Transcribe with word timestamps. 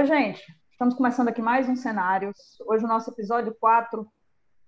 Oi, 0.00 0.06
gente. 0.06 0.42
Estamos 0.72 0.94
começando 0.94 1.28
aqui 1.28 1.42
mais 1.42 1.68
um 1.68 1.76
Cenários. 1.76 2.58
Hoje 2.66 2.86
o 2.86 2.88
nosso 2.88 3.10
episódio 3.10 3.54
4 3.60 4.10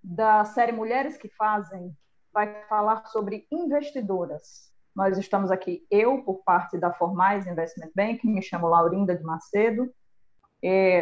da 0.03 0.45
série 0.45 0.71
Mulheres 0.71 1.17
que 1.17 1.27
Fazem 1.27 1.91
vai 2.31 2.63
falar 2.67 3.07
sobre 3.07 3.47
investidoras. 3.51 4.71
Nós 4.95 5.17
estamos 5.17 5.49
aqui, 5.49 5.87
eu, 5.89 6.23
por 6.23 6.43
parte 6.43 6.77
da 6.77 6.93
Formais 6.93 7.47
Investment 7.47 7.89
Bank, 7.95 8.27
me 8.27 8.43
chamo 8.43 8.67
Laurinda 8.67 9.17
de 9.17 9.23
Macedo, 9.23 9.91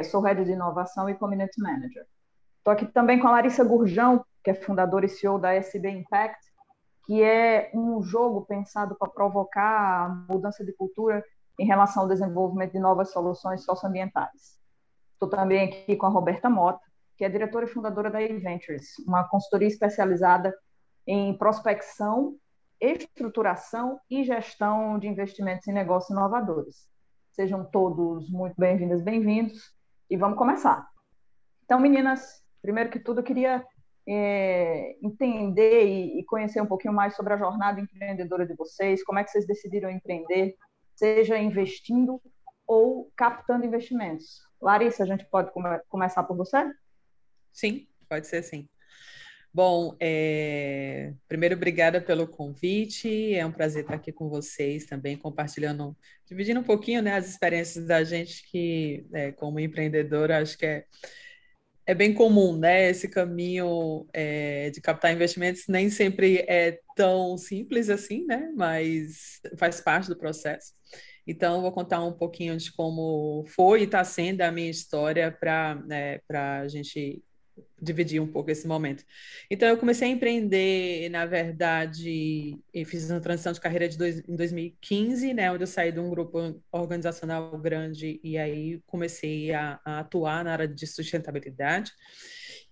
sou 0.09 0.21
Head 0.21 0.45
de 0.45 0.53
Inovação 0.53 1.09
e 1.09 1.15
Community 1.15 1.61
Manager. 1.61 2.05
Estou 2.59 2.71
aqui 2.71 2.85
também 2.85 3.19
com 3.19 3.27
a 3.27 3.31
Larissa 3.31 3.65
Gurjão, 3.65 4.25
que 4.41 4.51
é 4.51 4.53
fundadora 4.53 5.07
e 5.07 5.09
CEO 5.09 5.39
da 5.39 5.53
SB 5.53 5.89
Impact, 5.89 6.39
que 7.05 7.21
é 7.21 7.69
um 7.73 8.01
jogo 8.01 8.45
pensado 8.45 8.95
para 8.95 9.11
provocar 9.11 10.05
a 10.05 10.09
mudança 10.31 10.63
de 10.63 10.71
cultura 10.71 11.21
em 11.59 11.65
relação 11.65 12.03
ao 12.03 12.09
desenvolvimento 12.09 12.73
de 12.73 12.79
novas 12.79 13.11
soluções 13.11 13.63
socioambientais. 13.63 14.59
Estou 15.13 15.29
também 15.29 15.63
aqui 15.63 15.95
com 15.95 16.05
a 16.05 16.09
Roberta 16.09 16.49
Mota, 16.49 16.81
que 17.17 17.25
é 17.25 17.29
diretora 17.29 17.65
e 17.65 17.67
fundadora 17.67 18.09
da 18.09 18.21
eVentures, 18.21 18.97
uma 19.05 19.23
consultoria 19.27 19.67
especializada 19.67 20.53
em 21.05 21.37
prospecção, 21.37 22.35
estruturação 22.79 23.99
e 24.09 24.23
gestão 24.23 24.97
de 24.97 25.07
investimentos 25.07 25.67
em 25.67 25.71
negócios 25.71 26.09
inovadores. 26.09 26.87
Sejam 27.31 27.63
todos 27.63 28.29
muito 28.29 28.55
bem-vindas, 28.57 29.01
bem-vindos, 29.01 29.71
e 30.09 30.17
vamos 30.17 30.37
começar. 30.37 30.87
Então, 31.63 31.79
meninas, 31.79 32.43
primeiro 32.61 32.89
que 32.89 32.99
tudo, 32.99 33.19
eu 33.19 33.23
queria 33.23 33.65
é, 34.07 34.97
entender 35.01 35.85
e, 35.85 36.19
e, 36.19 36.25
conhecer 36.25 36.61
um 36.61 36.65
pouquinho 36.65 36.93
mais 36.93 37.15
sobre 37.15 37.33
a 37.33 37.37
jornada 37.37 37.79
empreendedora 37.79 38.45
de 38.45 38.55
vocês, 38.55 39.03
como 39.03 39.19
é 39.19 39.23
que 39.23 39.29
vocês 39.29 39.45
decidiram 39.45 39.89
empreender, 39.89 40.55
seja 41.01 41.35
investindo 41.39 42.21
ou 42.67 43.11
captando 43.15 43.65
investimentos. 43.65 44.39
Larissa, 44.61 45.01
a 45.01 45.07
gente 45.07 45.25
pode 45.25 45.51
come 45.51 45.79
começar 45.89 46.21
por 46.23 46.37
você? 46.37 46.71
Sim, 47.51 47.87
pode 48.07 48.27
ser 48.27 48.43
sim. 48.43 48.69
Bom, 49.51 49.97
é... 49.99 51.11
primeiro, 51.27 51.55
obrigada 51.55 51.99
pelo 51.99 52.27
convite. 52.27 53.33
É 53.33 53.43
um 53.43 53.51
prazer 53.51 53.81
estar 53.81 53.95
aqui 53.95 54.11
com 54.11 54.29
vocês 54.29 54.85
também, 54.85 55.17
compartilhando, 55.17 55.97
dividindo 56.25 56.59
um 56.59 56.63
pouquinho 56.63 57.01
né, 57.01 57.15
as 57.15 57.27
experiências 57.27 57.85
da 57.87 58.03
gente 58.03 58.47
que, 58.49 59.03
é, 59.11 59.31
como 59.31 59.59
empreendedora, 59.59 60.39
acho 60.39 60.55
que 60.55 60.67
é, 60.67 60.85
é 61.85 61.93
bem 61.95 62.13
comum, 62.13 62.57
né? 62.57 62.89
Esse 62.89 63.07
caminho 63.07 64.07
é, 64.13 64.69
de 64.69 64.79
captar 64.81 65.13
investimentos 65.13 65.63
nem 65.67 65.89
sempre 65.89 66.39
é 66.47 66.79
tão 66.95 67.37
simples 67.37 67.89
assim, 67.89 68.25
né? 68.25 68.51
Mas 68.55 69.39
faz 69.57 69.81
parte 69.81 70.07
do 70.07 70.17
processo. 70.17 70.73
Então, 71.25 71.61
vou 71.61 71.71
contar 71.71 72.03
um 72.03 72.13
pouquinho 72.13 72.57
de 72.57 72.71
como 72.71 73.45
foi 73.47 73.81
e 73.81 73.83
está 73.83 74.03
sendo 74.03 74.41
a 74.41 74.51
minha 74.51 74.69
história 74.69 75.31
para 75.31 75.75
né, 75.85 76.19
a 76.29 76.67
gente 76.67 77.23
dividir 77.81 78.21
um 78.21 78.27
pouco 78.27 78.51
esse 78.51 78.67
momento. 78.67 79.03
Então, 79.49 79.67
eu 79.67 79.77
comecei 79.77 80.07
a 80.07 80.11
empreender, 80.11 81.09
na 81.09 81.25
verdade, 81.25 82.59
fiz 82.85 83.09
uma 83.09 83.19
transição 83.19 83.51
de 83.51 83.59
carreira 83.59 83.89
de 83.89 83.97
dois, 83.97 84.19
em 84.27 84.35
2015, 84.35 85.33
né, 85.33 85.51
onde 85.51 85.63
eu 85.63 85.67
saí 85.67 85.91
de 85.91 85.99
um 85.99 86.09
grupo 86.09 86.61
organizacional 86.71 87.57
grande 87.57 88.19
e 88.23 88.37
aí 88.37 88.81
comecei 88.85 89.53
a, 89.53 89.79
a 89.83 89.99
atuar 89.99 90.43
na 90.43 90.53
área 90.53 90.67
de 90.67 90.85
sustentabilidade. 90.85 91.91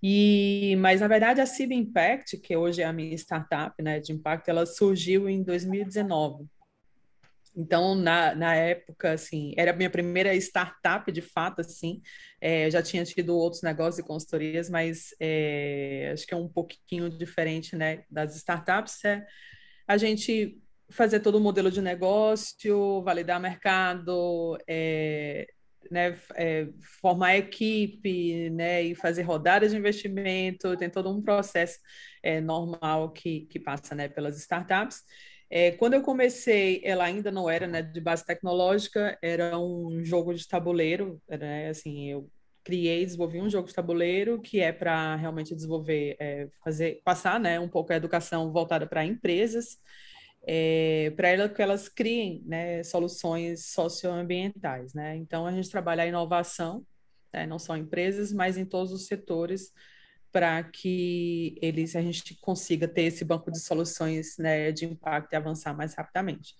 E, 0.01 0.75
mas, 0.77 1.01
na 1.01 1.07
verdade, 1.07 1.41
a 1.41 1.45
CIB 1.45 1.75
Impact, 1.75 2.37
que 2.37 2.55
hoje 2.55 2.81
é 2.81 2.85
a 2.85 2.93
minha 2.93 3.13
startup 3.15 3.81
né, 3.81 3.99
de 3.99 4.13
impacto, 4.13 4.47
ela 4.49 4.65
surgiu 4.65 5.27
em 5.27 5.43
2019. 5.43 6.47
Então, 7.59 7.93
na, 7.93 8.33
na 8.33 8.55
época, 8.55 9.11
assim, 9.11 9.53
era 9.57 9.71
a 9.71 9.75
minha 9.75 9.89
primeira 9.89 10.33
startup, 10.35 11.11
de 11.11 11.21
fato, 11.21 11.59
assim, 11.59 12.01
é, 12.39 12.67
eu 12.67 12.71
já 12.71 12.81
tinha 12.81 13.03
tido 13.03 13.35
outros 13.35 13.61
negócios 13.61 13.99
e 13.99 14.07
consultorias, 14.07 14.69
mas 14.69 15.13
é, 15.19 16.11
acho 16.13 16.25
que 16.25 16.33
é 16.33 16.37
um 16.37 16.47
pouquinho 16.47 17.09
diferente, 17.09 17.75
né, 17.75 18.05
das 18.09 18.33
startups, 18.37 19.03
é 19.03 19.25
a 19.85 19.97
gente 19.97 20.57
fazer 20.89 21.19
todo 21.19 21.35
o 21.35 21.41
modelo 21.41 21.69
de 21.69 21.81
negócio, 21.81 23.01
validar 23.03 23.41
mercado, 23.41 24.57
é, 24.65 25.45
né, 25.91 26.17
é, 26.35 26.69
formar 27.01 27.35
equipe, 27.35 28.49
né, 28.51 28.83
e 28.83 28.95
fazer 28.95 29.23
rodadas 29.23 29.71
de 29.71 29.77
investimento, 29.77 30.77
tem 30.77 30.89
todo 30.89 31.09
um 31.09 31.21
processo 31.21 31.77
é, 32.23 32.39
normal 32.39 33.11
que, 33.11 33.47
que 33.47 33.59
passa, 33.59 33.93
né, 33.93 34.07
pelas 34.07 34.37
startups. 34.39 35.03
É, 35.49 35.71
quando 35.71 35.95
eu 35.95 36.03
comecei, 36.03 36.79
ela 36.83 37.05
ainda 37.05 37.31
não 37.31 37.49
era 37.49 37.67
né, 37.67 37.81
de 37.81 37.99
base 37.99 38.23
tecnológica, 38.23 39.17
era 39.21 39.57
um 39.57 40.03
jogo 40.05 40.33
de 40.33 40.47
tabuleiro, 40.47 41.19
né, 41.27 41.69
assim, 41.69 42.11
eu 42.11 42.29
criei, 42.63 43.03
desenvolvi 43.03 43.41
um 43.41 43.49
jogo 43.49 43.67
de 43.67 43.73
tabuleiro 43.73 44.39
que 44.39 44.59
é 44.59 44.71
para 44.71 45.15
realmente 45.15 45.55
desenvolver, 45.55 46.15
é, 46.19 46.47
fazer, 46.63 47.01
passar, 47.03 47.39
né, 47.39 47.59
um 47.59 47.67
pouco 47.67 47.91
a 47.91 47.95
educação 47.95 48.51
voltada 48.51 48.85
para 48.85 49.03
empresas, 49.03 49.79
é, 50.45 51.11
para 51.15 51.49
que 51.49 51.61
elas 51.61 51.89
criem, 51.89 52.43
né, 52.45 52.83
soluções 52.83 53.65
socioambientais, 53.71 54.93
né. 54.93 55.15
Então 55.15 55.47
a 55.47 55.51
gente 55.51 55.69
trabalha 55.69 56.03
a 56.03 56.07
inovação, 56.07 56.85
né, 57.33 57.47
não 57.47 57.57
só 57.57 57.75
empresas, 57.75 58.31
mas 58.31 58.55
em 58.55 58.65
todos 58.65 58.91
os 58.93 59.07
setores 59.07 59.71
para 60.31 60.63
que 60.63 61.57
eles 61.61 61.95
a 61.95 62.01
gente 62.01 62.37
consiga 62.41 62.87
ter 62.87 63.03
esse 63.03 63.25
banco 63.25 63.51
de 63.51 63.59
soluções 63.59 64.37
né, 64.37 64.71
de 64.71 64.85
impacto 64.85 65.33
e 65.33 65.35
avançar 65.35 65.75
mais 65.75 65.95
rapidamente. 65.95 66.55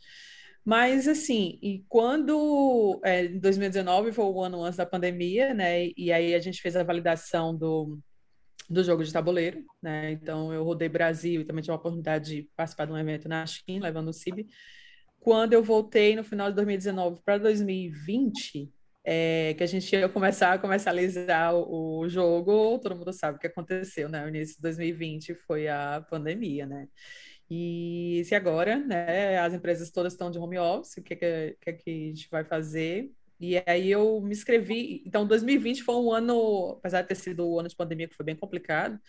Mas, 0.66 1.08
assim, 1.08 1.58
e 1.62 1.84
quando, 1.88 3.00
é, 3.04 3.26
em 3.26 3.40
2019, 3.40 4.12
foi 4.12 4.26
o 4.26 4.42
ano 4.42 4.64
antes 4.64 4.78
da 4.78 4.86
pandemia, 4.86 5.54
né, 5.54 5.88
e 5.98 6.12
aí 6.12 6.36
a 6.36 6.40
gente 6.40 6.62
fez 6.62 6.76
a 6.76 6.84
validação 6.84 7.56
do, 7.56 7.98
do 8.70 8.84
jogo 8.84 9.04
de 9.04 9.12
tabuleiro, 9.12 9.64
né, 9.82 10.12
então 10.12 10.54
eu 10.54 10.64
rodei 10.64 10.90
Brasil 10.90 11.42
e 11.42 11.46
também 11.46 11.64
tive 11.64 11.72
a 11.72 11.76
oportunidade 11.76 12.36
de 12.36 12.50
participar 12.56 12.86
de 12.86 12.92
um 12.92 12.98
evento 12.98 13.28
na 13.28 13.46
China, 13.46 13.86
levando 13.86 14.10
o 14.10 14.14
CIB. 14.14 14.48
Quando 15.20 15.54
eu 15.54 15.64
voltei 15.64 16.16
no 16.16 16.24
final 16.24 16.50
de 16.50 16.56
2019 16.56 17.22
para 17.26 17.38
2020, 17.38 18.72
é, 19.12 19.56
que 19.56 19.64
a 19.64 19.66
gente 19.66 19.92
ia 19.96 20.08
começar 20.08 20.54
a 20.54 20.60
comercializar 20.60 21.56
o, 21.56 22.02
o, 22.02 22.08
jogo, 22.08 22.78
todo 22.78 22.96
mundo 22.96 23.12
sabe 23.12 23.38
o 23.38 23.40
que 23.40 23.48
aconteceu, 23.48 24.08
né? 24.08 24.24
O 24.24 24.28
início 24.28 24.58
de 24.58 24.62
2020 24.62 25.34
foi 25.34 25.68
a 25.68 26.06
pandemia, 26.08 26.68
né? 26.68 26.88
E 27.50 28.22
se 28.26 28.36
agora, 28.36 28.78
né, 28.78 29.40
as 29.40 29.52
empresas 29.56 29.90
todas 29.90 30.14
estão 30.14 30.30
de 30.30 30.38
home 30.38 30.60
office, 30.60 30.98
o 30.98 31.02
que, 31.02 31.16
que, 31.16 31.58
que, 31.60 31.74
que 31.74 31.90
a 31.90 32.08
gente 32.10 32.30
vai 32.30 32.44
fazer? 32.44 33.12
E 33.40 33.58
aí 33.66 33.90
eu 33.90 34.22
me 34.22 34.32
inscrevi. 34.32 35.02
Então, 35.08 35.26
2020 35.26 35.82
foi 35.82 35.96
um 35.96 36.12
ano, 36.12 36.76
apesar 36.78 37.02
de 37.02 37.08
ter 37.08 37.16
sido 37.16 37.48
o 37.48 37.60
ano 37.60 37.68
de 37.68 37.76
pandemia 37.76 38.08
que 38.08 38.16
foi 38.16 38.26
bem 38.26 38.36
complicado, 38.36 39.00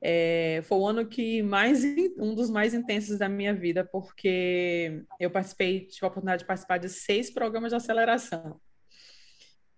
é, 0.00 0.62
foi 0.64 0.78
o 0.78 0.86
ano 0.86 1.06
que 1.06 1.42
mais 1.42 1.84
um 2.16 2.34
dos 2.34 2.48
mais 2.48 2.72
intensos 2.72 3.18
da 3.18 3.28
minha 3.28 3.52
vida, 3.54 3.84
porque 3.84 5.04
eu 5.20 5.30
participei, 5.30 5.80
tive 5.80 6.06
a 6.06 6.08
oportunidade 6.08 6.40
de 6.40 6.46
participar 6.46 6.78
de 6.78 6.88
seis 6.88 7.30
programas 7.30 7.72
de 7.72 7.76
aceleração. 7.76 8.58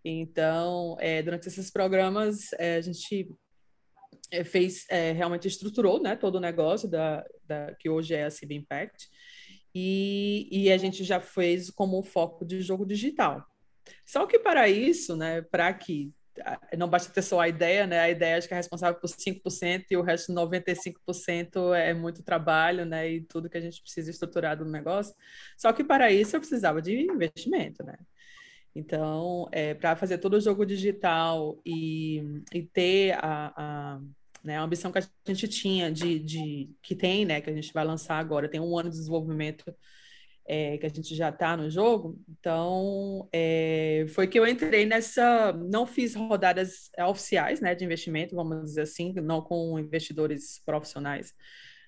Então, 0.08 0.96
é, 1.00 1.20
durante 1.20 1.48
esses 1.48 1.68
programas, 1.68 2.52
é, 2.60 2.76
a 2.76 2.80
gente 2.80 3.28
é, 4.30 4.44
fez, 4.44 4.86
é, 4.88 5.10
realmente 5.10 5.48
estruturou 5.48 6.00
né, 6.00 6.14
todo 6.14 6.36
o 6.36 6.40
negócio 6.40 6.88
da, 6.88 7.24
da, 7.44 7.74
que 7.74 7.90
hoje 7.90 8.14
é 8.14 8.24
a 8.24 8.30
CB 8.30 8.54
Impact, 8.54 9.08
e, 9.74 10.48
e 10.50 10.70
a 10.70 10.78
gente 10.78 11.02
já 11.02 11.20
fez 11.20 11.70
como 11.70 12.02
foco 12.04 12.44
de 12.44 12.60
jogo 12.60 12.86
digital. 12.86 13.44
Só 14.06 14.26
que 14.26 14.38
para 14.38 14.68
isso, 14.68 15.16
né, 15.16 15.42
para 15.42 15.74
que 15.74 16.12
não 16.76 16.88
basta 16.88 17.12
ter 17.12 17.22
só 17.22 17.40
a 17.40 17.48
ideia, 17.48 17.86
né? 17.86 17.98
A 17.98 18.10
ideia 18.10 18.36
acho 18.36 18.46
que 18.46 18.52
é 18.52 18.56
responsável 18.56 19.00
por 19.00 19.08
5% 19.08 19.86
e 19.90 19.96
o 19.96 20.02
resto 20.02 20.32
95% 20.32 21.74
é 21.74 21.94
muito 21.94 22.22
trabalho, 22.22 22.84
né? 22.84 23.10
E 23.10 23.22
tudo 23.22 23.48
que 23.48 23.56
a 23.56 23.60
gente 23.60 23.80
precisa 23.80 24.10
estruturar 24.10 24.56
do 24.56 24.64
negócio. 24.66 25.14
Só 25.56 25.72
que 25.72 25.82
para 25.82 26.12
isso 26.12 26.36
eu 26.36 26.40
precisava 26.40 26.82
de 26.82 26.94
investimento, 26.94 27.82
né? 27.82 27.96
Então, 28.76 29.48
é, 29.52 29.72
para 29.72 29.96
fazer 29.96 30.18
todo 30.18 30.34
o 30.34 30.40
jogo 30.40 30.66
digital 30.66 31.58
e, 31.64 32.22
e 32.52 32.62
ter 32.62 33.12
a, 33.12 33.52
a, 33.56 34.00
né, 34.44 34.58
a 34.58 34.62
ambição 34.62 34.92
que 34.92 34.98
a 34.98 35.02
gente 35.26 35.48
tinha 35.48 35.90
de, 35.90 36.18
de 36.18 36.70
que 36.82 36.94
tem, 36.94 37.24
né, 37.24 37.40
que 37.40 37.48
a 37.48 37.54
gente 37.54 37.72
vai 37.72 37.86
lançar 37.86 38.18
agora, 38.18 38.50
tem 38.50 38.60
um 38.60 38.78
ano 38.78 38.90
de 38.90 38.96
desenvolvimento 38.96 39.64
é, 40.46 40.76
que 40.76 40.84
a 40.84 40.90
gente 40.90 41.14
já 41.14 41.30
está 41.30 41.56
no 41.56 41.70
jogo. 41.70 42.20
Então, 42.28 43.26
é, 43.32 44.04
foi 44.10 44.26
que 44.26 44.38
eu 44.38 44.46
entrei 44.46 44.84
nessa. 44.84 45.54
Não 45.54 45.86
fiz 45.86 46.14
rodadas 46.14 46.90
oficiais 47.08 47.62
né, 47.62 47.74
de 47.74 47.82
investimento, 47.82 48.36
vamos 48.36 48.62
dizer 48.62 48.82
assim, 48.82 49.14
não 49.14 49.40
com 49.40 49.78
investidores 49.78 50.60
profissionais, 50.66 51.32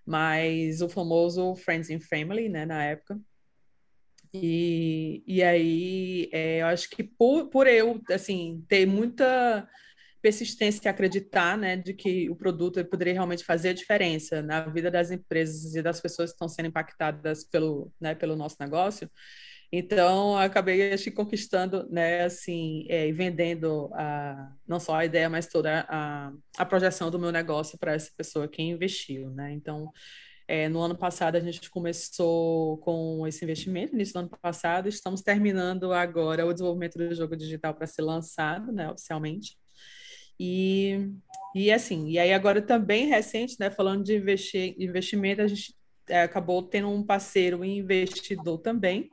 mas 0.07 0.81
o 0.81 0.89
famoso 0.89 1.55
Friends 1.57 1.91
and 1.91 2.01
Family, 2.01 2.49
né, 2.49 2.65
na 2.65 2.83
época. 2.83 3.21
E, 4.33 5.23
e 5.27 5.43
aí, 5.43 6.29
é, 6.33 6.63
eu 6.63 6.67
acho 6.67 6.89
que 6.91 7.03
por, 7.03 7.49
por 7.49 7.67
eu, 7.67 8.01
assim, 8.11 8.65
ter 8.69 8.87
muita 8.87 9.69
persistência 10.21 10.81
e 10.85 10.89
acreditar, 10.89 11.57
né, 11.57 11.77
de 11.77 11.95
que 11.95 12.29
o 12.29 12.37
produto 12.37 12.85
poderia 12.85 13.13
realmente 13.15 13.45
fazer 13.45 13.71
a 13.71 13.73
diferença 13.73 14.43
na 14.43 14.63
vida 14.63 14.91
das 14.91 15.11
empresas 15.11 15.75
e 15.75 15.83
das 15.83 16.01
pessoas 16.01 16.31
que 16.31 16.35
estão 16.35 16.49
sendo 16.49 16.67
impactadas 16.69 17.45
pelo, 17.45 17.93
né, 18.01 18.15
pelo 18.15 18.37
nosso 18.37 18.57
negócio, 18.61 19.09
Então, 19.71 20.37
acabei 20.39 20.93
acho, 20.95 21.11
conquistando, 21.11 21.87
né, 21.91 22.25
assim, 22.25 22.87
é, 22.89 23.07
e 23.09 23.13
vendendo 23.13 23.91
a, 23.95 24.51
não 24.67 24.81
só 24.81 24.95
a 24.97 25.05
ideia, 25.05 25.29
mas 25.29 25.47
toda 25.47 25.85
a, 25.89 26.33
a 26.57 26.65
projeção 26.65 27.11
do 27.11 27.19
meu 27.19 27.31
negócio 27.31 27.79
para 27.79 27.93
essa 27.93 28.11
pessoa 28.17 28.49
que 28.49 28.63
investiu, 28.63 29.31
né? 29.31 29.53
Então, 29.53 29.93
é, 30.49 30.67
no 30.67 30.81
ano 30.81 30.97
passado 30.97 31.37
a 31.37 31.41
gente 31.41 31.71
começou 31.71 32.79
com 32.79 33.27
esse 33.27 33.45
investimento, 33.45 33.95
início 33.95 34.15
do 34.15 34.21
ano 34.21 34.31
passado, 34.41 34.89
estamos 34.89 35.21
terminando 35.21 35.93
agora 35.93 36.47
o 36.47 36.53
desenvolvimento 36.55 36.97
do 36.97 37.15
jogo 37.15 37.37
digital 37.37 37.75
para 37.75 37.87
ser 37.87 38.01
lançado, 38.01 38.73
né, 38.73 38.91
oficialmente. 38.91 39.59
E, 40.41 41.11
e 41.55 41.71
assim, 41.71 42.09
e 42.09 42.19
aí 42.19 42.33
agora 42.33 42.63
também 42.63 43.09
recente, 43.09 43.57
né, 43.61 43.71
falando 43.71 44.03
de 44.05 44.17
investimento, 44.79 45.43
a 45.43 45.47
gente 45.47 45.75
é, 46.09 46.23
acabou 46.23 46.63
tendo 46.63 46.89
um 46.89 47.05
parceiro 47.05 47.63
investidor 47.63 48.57
também, 48.59 49.11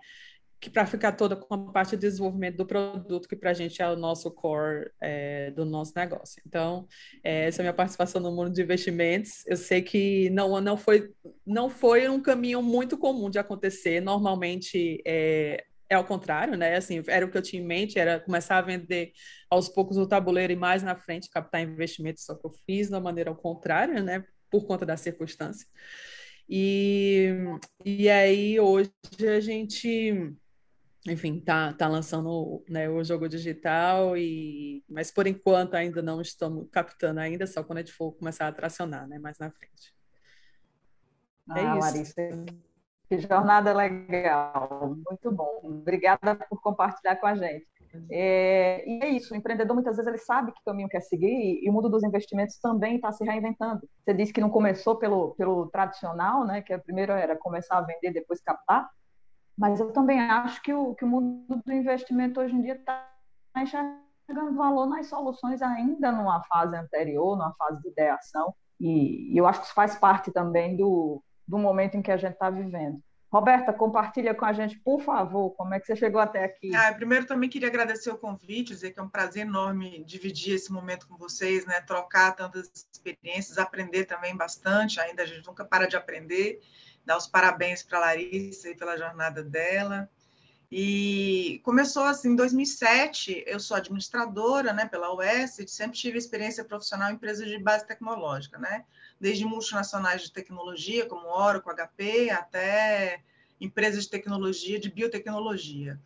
que 0.66 0.70
para 0.72 0.88
ficar 0.88 1.12
toda 1.12 1.36
com 1.36 1.54
a 1.54 1.72
parte 1.72 1.92
de 1.92 1.98
desenvolvimento 1.98 2.58
do 2.58 2.66
produto, 2.66 3.30
que 3.30 3.36
para 3.36 3.52
a 3.52 3.54
gente 3.54 3.80
é 3.84 3.88
o 3.88 3.96
nosso 3.96 4.32
core 4.32 4.90
é, 5.00 5.52
do 5.52 5.64
nosso 5.64 5.94
negócio. 5.96 6.42
Então, 6.44 6.88
é, 7.24 7.46
essa 7.46 7.62
é 7.62 7.62
a 7.62 7.66
minha 7.66 7.74
participação 7.74 8.20
no 8.20 8.32
mundo 8.32 8.50
de 8.50 8.64
investimentos. 8.64 9.46
Eu 9.46 9.58
sei 9.58 9.84
que 9.84 10.28
não, 10.32 10.60
não, 10.60 10.76
foi, 10.76 11.14
não 11.46 11.70
foi 11.70 12.10
um 12.10 12.20
caminho 12.20 12.64
muito 12.64 12.98
comum 12.98 13.30
de 13.30 13.38
acontecer. 13.38 14.02
Normalmente 14.02 15.04
é, 15.06 15.64
é 15.88 15.94
ao 15.94 16.04
contrário, 16.04 16.58
né? 16.58 16.76
Assim, 16.76 17.04
era 17.08 17.24
o 17.28 17.30
que 17.30 17.38
eu 17.38 17.44
tinha 17.44 17.62
em 17.62 17.66
mente, 17.66 18.00
era 18.00 18.20
começar 18.20 18.58
a 18.58 18.62
vender 18.62 19.12
aos 19.48 19.70
poucos 19.70 19.98
o 19.98 20.08
tabuleiro 20.08 20.52
e 20.52 20.56
mais 20.56 20.82
na 20.82 20.96
frente 20.96 21.30
captar 21.30 21.62
investimentos, 21.62 22.26
só 22.26 22.34
que 22.34 22.44
eu 22.44 22.52
fiz 22.66 22.90
da 22.90 23.00
maneira 23.00 23.30
ao 23.30 23.36
contrário, 23.36 24.04
né? 24.04 24.26
Por 24.50 24.66
conta 24.66 24.84
da 24.84 24.98
circunstância. 24.98 25.68
E, 26.50 27.36
e 27.86 28.10
aí, 28.10 28.60
hoje 28.60 28.92
a 29.28 29.40
gente 29.40 30.36
enfim, 31.08 31.40
tá, 31.40 31.72
tá 31.74 31.88
lançando 31.88 32.64
né, 32.68 32.90
o 32.90 33.04
jogo 33.04 33.30
digital, 33.30 34.18
e 34.18 34.84
mas 34.90 35.12
por 35.12 35.28
enquanto 35.28 35.76
ainda 35.76 36.02
não 36.02 36.20
estamos 36.20 36.68
captando 36.72 37.20
ainda, 37.20 37.46
só 37.46 37.64
quando 37.64 37.78
a 37.78 37.82
gente 37.82 37.94
for 37.94 38.12
começar 38.14 38.48
a 38.48 38.52
tracionar, 38.52 39.08
né, 39.08 39.20
mais 39.20 39.38
na 39.38 39.52
frente. 39.52 39.94
É 41.56 41.60
ah, 41.60 41.78
isso. 41.78 41.80
Larissa, 41.80 42.46
que 43.08 43.20
jornada 43.20 43.72
legal, 43.72 44.96
muito 45.08 45.32
bom. 45.32 45.62
Obrigada 45.64 46.36
por 46.36 46.60
compartilhar 46.60 47.18
com 47.18 47.28
a 47.28 47.36
gente. 47.36 47.68
É, 48.10 48.84
e 48.86 49.04
é 49.04 49.10
isso, 49.10 49.34
o 49.34 49.38
empreendedor 49.38 49.74
muitas 49.74 49.96
vezes 49.96 50.08
ele 50.08 50.18
sabe 50.18 50.52
que 50.52 50.64
caminho 50.66 50.90
quer 50.90 51.02
seguir 51.02 51.60
e 51.64 51.70
o 51.70 51.74
mundo 51.74 51.88
dos 51.88 52.04
investimentos 52.04 52.58
também 52.58 52.96
está 52.96 53.12
se 53.12 53.24
reinventando. 53.24 53.88
Você 54.04 54.14
disse 54.14 54.34
que 54.34 54.42
não 54.42 54.50
começou 54.50 54.98
pelo, 54.98 55.36
pelo 55.36 55.68
tradicional, 55.68 56.46
né, 56.46 56.62
que 56.62 56.74
a 56.74 56.80
primeira 56.80 57.18
era 57.20 57.38
começar 57.38 57.78
a 57.78 57.82
vender, 57.82 58.12
depois 58.12 58.42
captar, 58.42 58.90
mas 59.58 59.80
eu 59.80 59.92
também 59.92 60.20
acho 60.20 60.62
que 60.62 60.74
o, 60.74 60.94
que 60.96 61.06
o 61.06 61.08
mundo 61.08 61.62
do 61.66 61.74
investimento 61.74 62.40
hoje 62.40 62.54
em 62.54 62.62
dia 62.62 62.76
está 62.76 63.10
enxergando 63.58 64.56
valor 64.56 64.88
nas 64.88 65.08
soluções 65.08 65.62
ainda 65.62 66.12
numa 66.12 66.44
fase 66.44 66.76
anterior, 66.76 67.38
numa 67.38 67.54
fase 67.54 67.82
de 67.82 67.90
ideação, 67.90 68.54
e, 68.80 69.34
e 69.34 69.38
eu 69.38 69.48
acho 69.48 69.60
que 69.60 69.66
isso 69.68 69.76
faz 69.76 69.96
parte 69.96 70.32
também 70.32 70.76
do, 70.76 71.24
do 71.48 71.58
momento 71.58 71.96
em 71.96 72.02
que 72.02 72.12
a 72.12 72.18
gente 72.18 72.34
está 72.34 72.50
vivendo. 72.50 73.00
Roberta, 73.32 73.74
compartilha 73.74 74.34
com 74.34 74.46
a 74.46 74.54
gente, 74.54 74.80
por 74.80 75.02
favor, 75.02 75.50
como 75.52 75.74
é 75.74 75.80
que 75.80 75.86
você 75.86 75.96
chegou 75.96 76.22
até 76.22 76.46
aqui. 76.46 76.74
Ah, 76.74 76.94
primeiro, 76.94 77.26
também 77.26 77.50
queria 77.50 77.68
agradecer 77.68 78.10
o 78.10 78.18
convite, 78.18 78.70
dizer 78.70 78.92
que 78.92 79.00
é 79.00 79.04
um 79.04 79.10
prazer 79.10 79.46
enorme 79.46 80.04
dividir 80.06 80.56
esse 80.56 80.72
momento 80.72 81.06
com 81.06 81.18
vocês, 81.18 81.66
né? 81.66 81.82
trocar 81.82 82.34
tantas 82.34 82.72
experiências, 82.94 83.58
aprender 83.58 84.06
também 84.06 84.36
bastante, 84.38 85.02
ainda 85.02 85.24
a 85.24 85.26
gente 85.26 85.46
nunca 85.46 85.66
para 85.66 85.86
de 85.86 85.98
aprender 85.98 86.62
dar 87.06 87.18
os 87.18 87.28
parabéns 87.28 87.84
para 87.84 87.98
a 87.98 88.02
Larissa 88.02 88.70
e 88.70 88.76
pela 88.76 88.98
jornada 88.98 89.44
dela. 89.44 90.10
E 90.72 91.62
começou 91.64 92.04
assim, 92.04 92.30
em 92.32 92.36
2007, 92.36 93.44
eu 93.46 93.60
sou 93.60 93.78
administradora, 93.78 94.74
né, 94.74 94.86
pela 94.86 95.14
UES, 95.16 95.58
sempre 95.68 95.98
tive 95.98 96.18
experiência 96.18 96.64
profissional 96.64 97.12
em 97.12 97.14
empresas 97.14 97.48
de 97.48 97.58
base 97.60 97.86
tecnológica, 97.86 98.58
né, 98.58 98.84
desde 99.20 99.46
multinacionais 99.46 100.24
de 100.24 100.32
tecnologia, 100.32 101.06
como 101.06 101.28
Oracle, 101.28 101.72
HP, 101.72 102.30
até 102.32 103.22
empresas 103.62 104.04
de 104.04 104.10
tecnologia, 104.10 104.80
de 104.80 104.90
biotecnologia. 104.90 106.00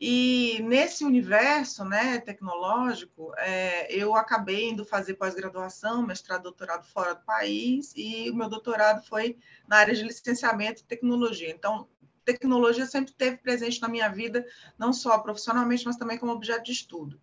E 0.00 0.60
nesse 0.62 1.04
universo 1.04 1.84
né, 1.84 2.18
tecnológico, 2.20 3.32
é, 3.36 3.92
eu 3.92 4.14
acabei 4.14 4.70
indo 4.70 4.84
fazer 4.84 5.14
pós-graduação, 5.14 6.06
mestrado, 6.06 6.44
doutorado 6.44 6.86
fora 6.86 7.16
do 7.16 7.24
país, 7.24 7.92
e 7.96 8.30
o 8.30 8.34
meu 8.36 8.48
doutorado 8.48 9.04
foi 9.06 9.36
na 9.66 9.78
área 9.78 9.94
de 9.94 10.04
licenciamento 10.04 10.82
e 10.82 10.84
tecnologia. 10.84 11.50
Então, 11.50 11.88
tecnologia 12.24 12.86
sempre 12.86 13.10
esteve 13.10 13.38
presente 13.38 13.82
na 13.82 13.88
minha 13.88 14.08
vida, 14.08 14.46
não 14.78 14.92
só 14.92 15.18
profissionalmente, 15.18 15.84
mas 15.84 15.96
também 15.96 16.16
como 16.16 16.30
objeto 16.30 16.64
de 16.64 16.72
estudo. 16.72 17.20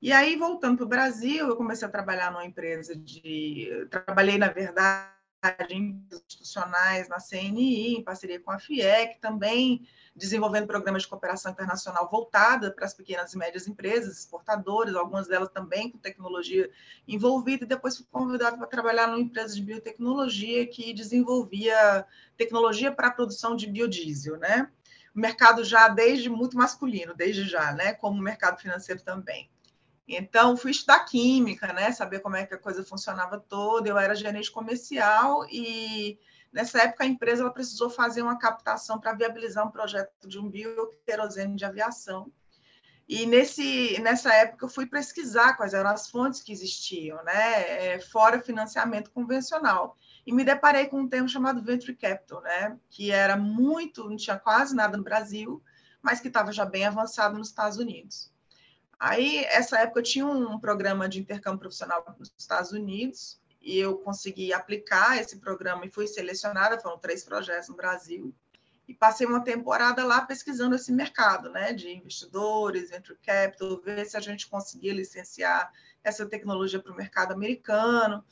E 0.00 0.12
aí, 0.12 0.36
voltando 0.36 0.76
para 0.76 0.86
o 0.86 0.88
Brasil, 0.88 1.48
eu 1.48 1.56
comecei 1.56 1.88
a 1.88 1.90
trabalhar 1.90 2.30
numa 2.30 2.44
empresa 2.44 2.94
de. 2.94 3.68
Trabalhei, 3.90 4.38
na 4.38 4.46
verdade, 4.46 5.17
em 5.70 6.04
institucionais 6.12 7.08
na 7.08 7.18
CNI, 7.18 7.96
em 7.96 8.02
parceria 8.02 8.40
com 8.40 8.50
a 8.50 8.58
FIEC, 8.58 9.20
também 9.20 9.86
desenvolvendo 10.14 10.66
programas 10.66 11.02
de 11.02 11.08
cooperação 11.08 11.52
internacional 11.52 12.08
voltada 12.10 12.72
para 12.72 12.84
as 12.84 12.92
pequenas 12.92 13.32
e 13.32 13.38
médias 13.38 13.68
empresas, 13.68 14.18
exportadoras, 14.18 14.96
algumas 14.96 15.28
delas 15.28 15.48
também 15.50 15.90
com 15.90 15.98
tecnologia 15.98 16.68
envolvida, 17.06 17.64
e 17.64 17.68
depois 17.68 17.96
fui 17.96 18.06
convidado 18.10 18.58
para 18.58 18.66
trabalhar 18.66 19.06
numa 19.06 19.20
empresa 19.20 19.54
de 19.54 19.62
biotecnologia 19.62 20.66
que 20.66 20.92
desenvolvia 20.92 22.04
tecnologia 22.36 22.90
para 22.90 23.08
a 23.08 23.12
produção 23.12 23.54
de 23.54 23.66
biodiesel, 23.68 24.36
né? 24.38 24.68
O 25.14 25.20
mercado 25.20 25.64
já 25.64 25.88
desde 25.88 26.28
muito 26.28 26.56
masculino, 26.56 27.14
desde 27.14 27.44
já, 27.44 27.72
né? 27.72 27.92
Como 27.94 28.18
o 28.18 28.22
mercado 28.22 28.60
financeiro 28.60 29.02
também. 29.02 29.48
Então, 30.08 30.56
fui 30.56 30.70
estudar 30.70 31.00
química, 31.00 31.72
né? 31.72 31.92
Saber 31.92 32.20
como 32.20 32.36
é 32.36 32.46
que 32.46 32.54
a 32.54 32.58
coisa 32.58 32.82
funcionava 32.82 33.38
toda. 33.38 33.88
Eu 33.88 33.98
era 33.98 34.14
gerente 34.14 34.50
comercial 34.50 35.46
e 35.50 36.18
Nessa 36.52 36.82
época, 36.82 37.04
a 37.04 37.06
empresa 37.06 37.42
ela 37.42 37.52
precisou 37.52 37.90
fazer 37.90 38.22
uma 38.22 38.38
captação 38.38 38.98
para 38.98 39.12
viabilizar 39.12 39.66
um 39.66 39.70
projeto 39.70 40.26
de 40.26 40.38
um 40.38 40.48
bioquerosene 40.48 41.54
de 41.54 41.64
aviação. 41.64 42.32
E 43.06 43.24
nesse, 43.24 43.98
nessa 44.02 44.32
época 44.34 44.66
eu 44.66 44.68
fui 44.68 44.86
pesquisar 44.86 45.54
quais 45.54 45.72
eram 45.72 45.90
as 45.90 46.10
fontes 46.10 46.42
que 46.42 46.52
existiam, 46.52 47.22
né, 47.24 47.94
é, 47.94 48.00
fora 48.00 48.40
financiamento 48.40 49.10
convencional. 49.10 49.96
E 50.26 50.32
me 50.32 50.44
deparei 50.44 50.86
com 50.86 51.00
um 51.00 51.08
termo 51.08 51.28
chamado 51.28 51.62
venture 51.62 51.96
capital, 51.96 52.42
né, 52.42 52.78
que 52.90 53.10
era 53.10 53.36
muito, 53.36 54.08
não 54.08 54.16
tinha 54.16 54.38
quase 54.38 54.74
nada 54.74 54.96
no 54.96 55.02
Brasil, 55.02 55.62
mas 56.02 56.20
que 56.20 56.28
estava 56.28 56.52
já 56.52 56.66
bem 56.66 56.84
avançado 56.84 57.38
nos 57.38 57.48
Estados 57.48 57.78
Unidos. 57.78 58.30
Aí, 58.98 59.44
essa 59.44 59.78
época, 59.78 60.00
eu 60.00 60.04
tinha 60.04 60.26
um 60.26 60.58
programa 60.58 61.08
de 61.08 61.20
intercâmbio 61.20 61.60
profissional 61.60 62.04
nos 62.18 62.32
Estados 62.36 62.72
Unidos, 62.72 63.40
e 63.60 63.78
eu 63.78 63.98
consegui 63.98 64.52
aplicar 64.52 65.18
esse 65.18 65.38
programa 65.38 65.84
e 65.84 65.90
fui 65.90 66.06
selecionada, 66.06 66.80
foram 66.80 66.98
três 66.98 67.22
projetos 67.22 67.68
no 67.68 67.76
Brasil, 67.76 68.34
e 68.88 68.94
passei 68.94 69.26
uma 69.26 69.44
temporada 69.44 70.04
lá 70.04 70.22
pesquisando 70.22 70.74
esse 70.74 70.90
mercado, 70.90 71.50
né, 71.50 71.74
de 71.74 71.90
investidores, 71.90 72.88
venture 72.88 73.18
capital, 73.22 73.80
ver 73.82 74.06
se 74.06 74.16
a 74.16 74.20
gente 74.20 74.48
conseguia 74.48 74.94
licenciar 74.94 75.70
essa 76.02 76.24
tecnologia 76.24 76.80
para 76.80 76.92
o 76.92 76.96
mercado 76.96 77.32
americano. 77.32 78.24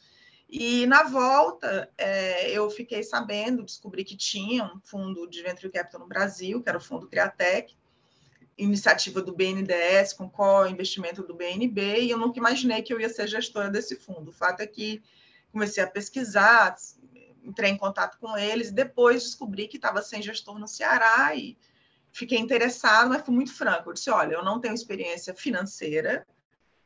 E 0.49 0.87
na 0.87 1.03
volta, 1.03 1.93
é, 1.99 2.51
eu 2.51 2.71
fiquei 2.71 3.03
sabendo, 3.03 3.65
descobri 3.65 4.03
que 4.03 4.17
tinha 4.17 4.65
um 4.65 4.81
fundo 4.83 5.29
de 5.29 5.43
venture 5.43 5.71
capital 5.71 6.01
no 6.01 6.07
Brasil, 6.07 6.63
que 6.63 6.69
era 6.69 6.79
o 6.79 6.81
fundo 6.81 7.09
Criatec, 7.09 7.77
iniciativa 8.57 9.21
do 9.21 9.35
BNDES 9.35 10.15
com 10.15 10.29
co-investimento 10.29 11.23
do 11.23 11.35
BNB, 11.35 12.01
e 12.01 12.11
eu 12.11 12.19
nunca 12.19 12.39
imaginei 12.39 12.83
que 12.83 12.93
eu 12.93 13.01
ia 13.01 13.09
ser 13.09 13.27
gestora 13.27 13.71
desse 13.71 13.97
fundo. 13.97 14.31
O 14.31 14.33
fato 14.33 14.61
é 14.61 14.67
que 14.67 15.03
comecei 15.53 15.83
a 15.83 15.87
pesquisar, 15.87 16.75
entrei 17.45 17.71
em 17.71 17.77
contato 17.77 18.19
com 18.19 18.37
eles, 18.37 18.71
depois 18.71 19.23
descobri 19.23 19.69
que 19.69 19.77
estava 19.77 20.03
sem 20.03 20.23
gestor 20.23 20.59
no 20.59 20.67
Ceará 20.67 21.35
e 21.35 21.57
fiquei 22.13 22.39
interessado, 22.39 23.11
mas 23.11 23.23
fui 23.23 23.35
muito 23.35 23.53
franco. 23.53 23.91
Eu 23.91 23.95
disse: 23.95 24.11
olha, 24.11 24.35
eu 24.35 24.45
não 24.45 24.59
tenho 24.59 24.75
experiência 24.75 25.35
financeira, 25.35 26.27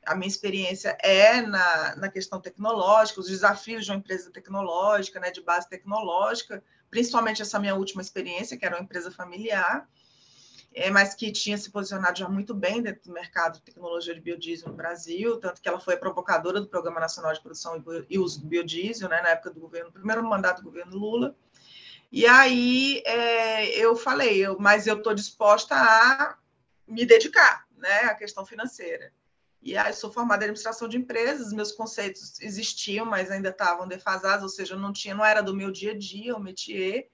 a 0.04 0.14
minha 0.14 0.28
experiência 0.28 0.96
é 1.00 1.40
na, 1.42 1.96
na 1.96 2.08
questão 2.08 2.40
tecnológica, 2.40 3.20
os 3.20 3.28
desafios 3.28 3.84
de 3.84 3.90
uma 3.92 3.98
empresa 3.98 4.30
tecnológica, 4.30 5.20
né, 5.20 5.30
de 5.30 5.40
base 5.40 5.68
tecnológica, 5.68 6.62
principalmente 6.90 7.42
essa 7.42 7.58
minha 7.60 7.74
última 7.74 8.02
experiência, 8.02 8.56
que 8.56 8.64
era 8.64 8.76
uma 8.76 8.82
empresa 8.82 9.10
familiar 9.10 9.88
é, 10.72 10.90
mas 10.90 11.14
que 11.14 11.32
tinha 11.32 11.58
se 11.58 11.70
posicionado 11.70 12.18
já 12.18 12.28
muito 12.28 12.54
bem 12.54 12.80
dentro 12.80 13.02
do 13.04 13.12
mercado 13.12 13.54
de 13.54 13.62
tecnologia 13.62 14.14
de 14.14 14.20
biodiesel 14.20 14.68
no 14.68 14.74
Brasil, 14.74 15.38
tanto 15.38 15.60
que 15.60 15.68
ela 15.68 15.80
foi 15.80 15.94
a 15.94 15.98
provocadora 15.98 16.60
do 16.60 16.68
Programa 16.68 17.00
Nacional 17.00 17.32
de 17.32 17.40
Produção 17.40 17.82
e 18.08 18.18
Uso 18.18 18.40
do 18.40 18.46
Biodiesel, 18.46 19.08
né, 19.08 19.20
na 19.20 19.30
época 19.30 19.50
do 19.50 19.60
governo, 19.60 19.90
primeiro 19.90 20.22
mandato 20.22 20.58
do 20.58 20.64
governo 20.64 20.96
Lula. 20.96 21.36
E 22.12 22.26
aí 22.26 23.02
é, 23.04 23.68
eu 23.78 23.96
falei, 23.96 24.38
eu, 24.38 24.58
mas 24.58 24.86
eu 24.86 24.96
estou 24.96 25.14
disposta 25.14 25.74
a 25.74 26.36
me 26.86 27.04
dedicar 27.04 27.66
né, 27.76 28.02
à 28.04 28.14
questão 28.14 28.44
financeira. 28.44 29.12
E 29.62 29.76
aí 29.76 29.92
sou 29.92 30.10
formada 30.10 30.42
em 30.42 30.46
administração 30.46 30.88
de 30.88 30.96
empresas, 30.96 31.52
meus 31.52 31.70
conceitos 31.70 32.40
existiam, 32.40 33.04
mas 33.04 33.30
ainda 33.30 33.50
estavam 33.50 33.86
defasados, 33.86 34.42
ou 34.42 34.48
seja, 34.48 34.74
não 34.74 34.92
tinha, 34.92 35.14
não 35.14 35.24
era 35.24 35.42
do 35.42 35.54
meu 35.54 35.70
dia 35.70 35.92
a 35.92 35.98
dia 35.98 36.34
o 36.34 36.40
métier. 36.40 37.10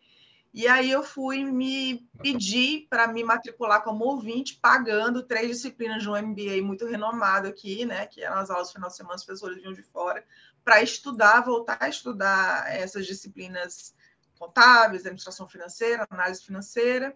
E 0.56 0.66
aí 0.66 0.90
eu 0.90 1.02
fui 1.02 1.44
me 1.44 2.08
pedir 2.22 2.86
para 2.88 3.06
me 3.06 3.22
matricular 3.22 3.84
como 3.84 4.06
ouvinte, 4.06 4.58
pagando 4.58 5.22
três 5.22 5.48
disciplinas 5.50 6.02
de 6.02 6.08
um 6.08 6.16
MBA 6.16 6.62
muito 6.62 6.86
renomado 6.86 7.46
aqui, 7.46 7.84
né? 7.84 8.06
Que 8.06 8.22
eram 8.22 8.38
as 8.38 8.48
aulas 8.48 8.68
do 8.68 8.72
final 8.72 8.88
de 8.88 8.96
semana, 8.96 9.16
os 9.16 9.24
professores 9.24 9.58
vinham 9.58 9.74
de 9.74 9.82
fora, 9.82 10.24
para 10.64 10.82
estudar, 10.82 11.42
voltar 11.42 11.76
a 11.78 11.90
estudar 11.90 12.74
essas 12.74 13.04
disciplinas 13.04 13.94
contábeis, 14.38 15.02
administração 15.02 15.46
financeira, 15.46 16.06
análise 16.08 16.42
financeira, 16.42 17.14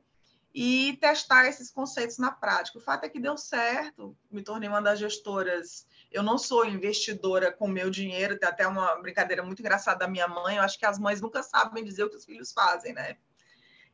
e 0.55 0.99
testar 1.01 1.49
esses 1.49 1.71
conceitos 1.71 2.19
na 2.19 2.31
prática. 2.31 2.77
O 2.77 2.83
fato 2.83 3.05
é 3.05 3.09
que 3.09 3.19
deu 3.19 3.39
certo, 3.39 4.15
me 4.31 4.43
tornei 4.43 4.69
uma 4.69 4.83
das 4.83 4.99
gestoras. 4.99 5.87
Eu 6.13 6.23
não 6.23 6.37
sou 6.37 6.67
investidora 6.67 7.51
com 7.51 7.67
meu 7.67 7.89
dinheiro, 7.89 8.39
tem 8.39 8.47
até 8.47 8.67
uma 8.67 9.01
brincadeira 9.01 9.43
muito 9.43 9.61
engraçada 9.61 10.01
da 10.01 10.09
minha 10.09 10.29
mãe. 10.29 10.59
Eu 10.59 10.63
acho 10.63 10.79
que 10.79 10.85
as 10.85 10.99
mães 10.99 11.23
nunca 11.23 11.43
sabem 11.43 11.83
dizer 11.83 12.05
o 12.05 12.11
que 12.11 12.17
os 12.17 12.27
filhos 12.27 12.53
fazem, 12.53 12.93
né? 12.93 13.17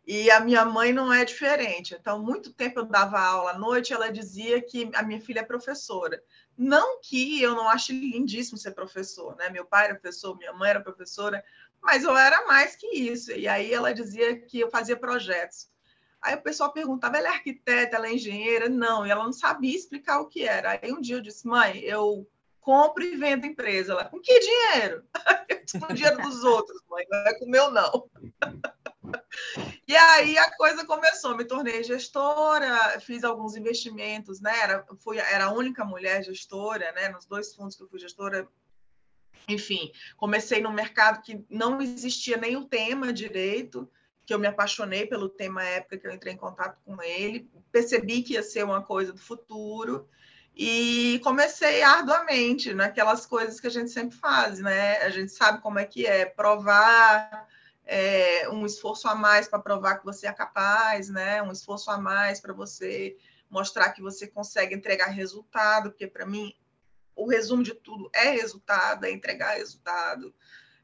E 0.07 0.31
a 0.31 0.39
minha 0.39 0.65
mãe 0.65 0.93
não 0.93 1.13
é 1.13 1.25
diferente. 1.25 1.97
Então, 1.99 2.23
muito 2.23 2.53
tempo 2.53 2.79
eu 2.79 2.85
dava 2.85 3.19
aula 3.19 3.51
à 3.51 3.59
noite, 3.59 3.93
ela 3.93 4.13
dizia 4.13 4.63
que 4.63 4.89
a 4.95 5.03
minha 5.03 5.21
filha 5.21 5.41
é 5.41 5.45
professora. 5.45 6.23
Não 6.57 7.01
que 7.01 7.43
eu 7.43 7.57
não 7.57 7.69
ache 7.69 7.93
lindíssimo 7.93 8.57
ser 8.57 8.71
professor, 8.71 9.35
né? 9.37 9.51
Meu 9.51 9.65
pai 9.65 9.87
era 9.87 9.95
professor, 9.95 10.37
minha 10.37 10.53
mãe 10.53 10.71
era 10.71 10.81
professora, 10.81 11.45
mas 11.83 12.05
eu 12.05 12.17
era 12.17 12.47
mais 12.47 12.77
que 12.77 12.87
isso. 12.87 13.33
E 13.33 13.49
aí 13.49 13.73
ela 13.73 13.93
dizia 13.93 14.39
que 14.39 14.61
eu 14.61 14.71
fazia 14.71 14.97
projetos. 14.97 15.69
Aí 16.23 16.37
o 16.37 16.43
pessoal 16.43 16.73
perguntava, 16.73 17.19
ela 17.19 17.29
é 17.29 17.33
arquiteta, 17.33 17.97
ela 17.97 18.07
é 18.07 18.15
engenheira? 18.15 18.69
Não, 18.69 19.05
e 19.05 19.11
ela 19.11 19.25
não 19.25 19.33
sabia 19.33 19.77
explicar 19.77 20.21
o 20.21 20.29
que 20.29 20.45
era. 20.45 20.79
Aí 20.83 20.93
um 20.93 21.01
dia 21.01 21.17
eu 21.17 21.21
disse, 21.21 21.47
mãe, 21.47 21.81
eu 21.81 22.29
compro 22.61 23.03
e 23.03 23.17
vendo 23.17 23.45
empresa. 23.45 23.93
Ela, 23.93 24.05
com 24.05 24.21
que 24.21 24.39
dinheiro? 24.39 25.05
Eu 25.49 25.81
com 25.81 25.95
dinheiro 25.95 26.23
dos 26.23 26.45
outros, 26.45 26.81
mãe, 26.89 27.05
não 27.11 27.19
é 27.19 27.39
com 27.39 27.45
o 27.45 27.49
meu, 27.49 27.71
não. 27.71 28.09
E 29.87 29.95
aí 29.95 30.37
a 30.37 30.51
coisa 30.57 30.85
começou, 30.85 31.37
me 31.37 31.45
tornei 31.45 31.83
gestora, 31.85 32.99
fiz 33.01 33.23
alguns 33.25 33.57
investimentos, 33.57 34.41
né? 34.41 34.53
Era, 34.61 34.87
fui, 34.99 35.19
era 35.19 35.47
a 35.47 35.53
única 35.53 35.85
mulher 35.85 36.25
gestora, 36.25 36.93
né? 36.93 37.09
Nos 37.09 37.27
dois 37.27 37.55
fundos 37.55 37.77
que 37.77 37.83
eu 37.83 37.89
fui 37.89 37.99
gestora, 37.99 38.49
enfim, 39.49 39.93
comecei 40.17 40.61
no 40.61 40.73
mercado 40.73 41.23
que 41.23 41.45
não 41.49 41.81
existia 41.81 42.37
nem 42.37 42.57
o 42.57 42.65
tema 42.65 43.13
direito, 43.13 43.89
que 44.25 44.35
eu 44.35 44.39
me 44.39 44.49
apaixonei 44.49 45.07
pelo 45.07 45.29
tema 45.29 45.63
época 45.63 45.99
que 45.99 46.07
eu 46.07 46.13
entrei 46.13 46.35
em 46.35 46.39
contato 46.39 46.81
com 46.85 47.01
ele, 47.01 47.49
percebi 47.71 48.23
que 48.23 48.35
ia 48.35 48.43
ser 48.43 48.65
uma 48.65 48.83
coisa 48.83 49.13
do 49.13 49.21
futuro 49.21 50.09
e 50.55 51.21
comecei 51.23 51.83
arduamente 51.83 52.75
naquelas 52.75 53.25
coisas 53.25 53.61
que 53.61 53.67
a 53.67 53.71
gente 53.71 53.91
sempre 53.91 54.17
faz, 54.17 54.59
né? 54.59 54.97
A 55.03 55.11
gente 55.11 55.31
sabe 55.31 55.61
como 55.61 55.79
é 55.79 55.85
que 55.85 56.07
é 56.07 56.25
provar 56.25 57.47
é, 57.87 58.49
um 58.49 58.67
esforço 58.67 59.09
a 59.09 59.15
mais 59.15 59.49
para 59.49 59.61
provar 59.61 59.99
que 59.99 60.05
você 60.05 60.27
é 60.27 60.33
capaz, 60.33 61.09
né? 61.09 61.43
Um 61.43 61.53
esforço 61.53 61.91
a 61.91 61.99
mais 61.99 62.41
para 62.41 62.53
você 62.53 63.17
mostrar 63.49 63.93
que 63.93 64.03
você 64.03 64.27
consegue 64.27 64.75
entregar 64.75 65.07
resultado, 65.07 65.91
porque 65.91 66.07
para 66.07 66.27
mim 66.27 66.53
o 67.15 67.27
resumo 67.29 67.63
de 67.63 67.73
tudo 67.73 68.11
é 68.13 68.31
resultado, 68.31 69.07
é 69.07 69.11
entregar 69.11 69.57
resultado 69.57 70.35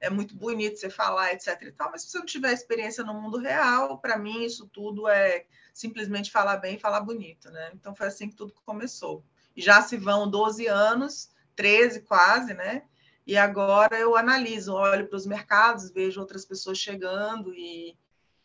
é 0.03 0.11
muito 0.11 0.35
bonito 0.35 0.79
você 0.79 0.91
falar, 0.91 1.33
etc. 1.33 1.63
e 1.63 1.73
tal, 1.73 1.93
mas 1.93 2.03
se 2.03 2.11
você 2.11 2.19
não 2.19 2.27
tiver 2.27 2.53
experiência 2.53 3.05
no 3.05 3.15
mundo 3.15 3.39
real, 3.39 3.99
para 3.99 4.19
mim 4.19 4.45
isso 4.45 4.67
tudo 4.67 5.09
é 5.09 5.47
simplesmente 5.73 6.31
falar 6.31 6.57
bem 6.57 6.75
e 6.75 6.81
falar 6.81 7.01
bonito, 7.01 7.49
né? 7.51 7.71
Então 7.73 7.95
foi 7.95 8.09
assim 8.09 8.29
que 8.29 8.35
tudo 8.35 8.53
começou. 8.67 9.25
E 9.57 9.63
já 9.63 9.81
se 9.81 9.97
vão 9.97 10.29
12 10.29 10.67
anos, 10.67 11.31
13 11.55 12.01
quase, 12.01 12.53
né? 12.53 12.83
E 13.27 13.37
agora 13.37 13.99
eu 13.99 14.17
analiso, 14.17 14.75
olho 14.75 15.07
para 15.07 15.17
os 15.17 15.27
mercados, 15.27 15.91
vejo 15.91 16.21
outras 16.21 16.45
pessoas 16.45 16.79
chegando 16.79 17.55
e, 17.55 17.97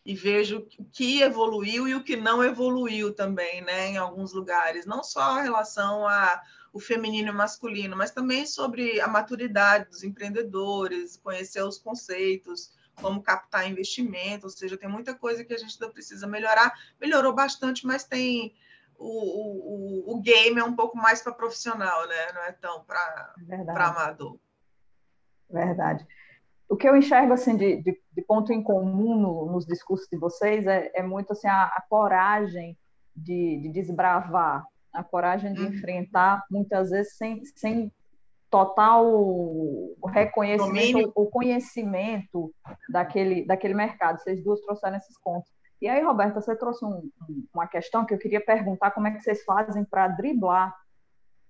e 0.05 0.13
vejo 0.13 0.67
o 0.77 0.85
que 0.85 1.21
evoluiu 1.21 1.87
e 1.87 1.95
o 1.95 2.03
que 2.03 2.15
não 2.15 2.43
evoluiu 2.43 3.13
também, 3.13 3.61
né? 3.61 3.87
Em 3.87 3.97
alguns 3.97 4.33
lugares, 4.33 4.85
não 4.85 5.03
só 5.03 5.39
em 5.39 5.43
relação 5.43 6.07
a 6.07 6.41
o 6.73 6.79
feminino 6.79 7.29
e 7.29 7.31
o 7.31 7.35
masculino, 7.35 7.97
mas 7.97 8.11
também 8.11 8.45
sobre 8.45 9.01
a 9.01 9.07
maturidade 9.07 9.89
dos 9.89 10.03
empreendedores, 10.03 11.17
conhecer 11.17 11.63
os 11.63 11.79
conceitos, 11.79 12.71
como 13.01 13.21
captar 13.21 13.69
investimento, 13.69 14.45
ou 14.45 14.49
seja, 14.49 14.77
tem 14.77 14.89
muita 14.89 15.15
coisa 15.15 15.43
que 15.43 15.53
a 15.53 15.57
gente 15.57 15.73
ainda 15.73 15.91
precisa 15.91 16.27
melhorar. 16.27 16.73
Melhorou 16.99 17.33
bastante, 17.33 17.85
mas 17.85 18.03
tem 18.03 18.55
o, 18.97 20.11
o, 20.11 20.15
o 20.15 20.21
game 20.21 20.59
é 20.59 20.63
um 20.63 20.75
pouco 20.75 20.97
mais 20.97 21.21
para 21.21 21.33
profissional, 21.33 22.07
né? 22.07 22.31
Não 22.33 22.41
é 22.43 22.51
tão 22.51 22.83
para 22.83 23.33
amador. 23.75 24.39
Verdade. 25.49 26.05
O 26.69 26.75
que 26.75 26.87
eu 26.87 26.95
enxergo 26.97 27.33
assim 27.33 27.55
de, 27.55 27.81
de, 27.81 28.01
de 28.11 28.21
ponto 28.23 28.51
em 28.51 28.61
comum 28.61 29.15
no, 29.15 29.51
nos 29.51 29.65
discursos 29.65 30.07
de 30.11 30.17
vocês 30.17 30.67
é, 30.67 30.91
é 30.93 31.01
muito 31.01 31.31
assim 31.31 31.47
a, 31.47 31.63
a 31.63 31.83
coragem 31.89 32.77
de, 33.15 33.61
de 33.61 33.69
desbravar 33.69 34.65
a 34.93 35.03
coragem 35.03 35.53
de 35.53 35.61
uhum. 35.61 35.67
enfrentar, 35.67 36.43
muitas 36.49 36.89
vezes 36.89 37.15
sem, 37.15 37.43
sem 37.45 37.91
total 38.49 39.05
reconhecimento 40.07 41.11
ou 41.13 41.29
conhecimento 41.29 42.53
daquele, 42.89 43.45
daquele 43.45 43.73
mercado. 43.73 44.19
Vocês 44.19 44.43
duas 44.43 44.59
trouxeram 44.61 44.97
esses 44.97 45.19
pontos. 45.21 45.51
E 45.79 45.87
aí, 45.87 46.01
Roberta, 46.01 46.41
você 46.41 46.55
trouxe 46.55 46.83
um, 46.83 47.09
uma 47.53 47.67
questão 47.67 48.05
que 48.05 48.13
eu 48.13 48.17
queria 48.17 48.43
perguntar 48.43 48.91
como 48.91 49.07
é 49.07 49.11
que 49.11 49.21
vocês 49.21 49.43
fazem 49.43 49.85
para 49.85 50.07
driblar 50.07 50.75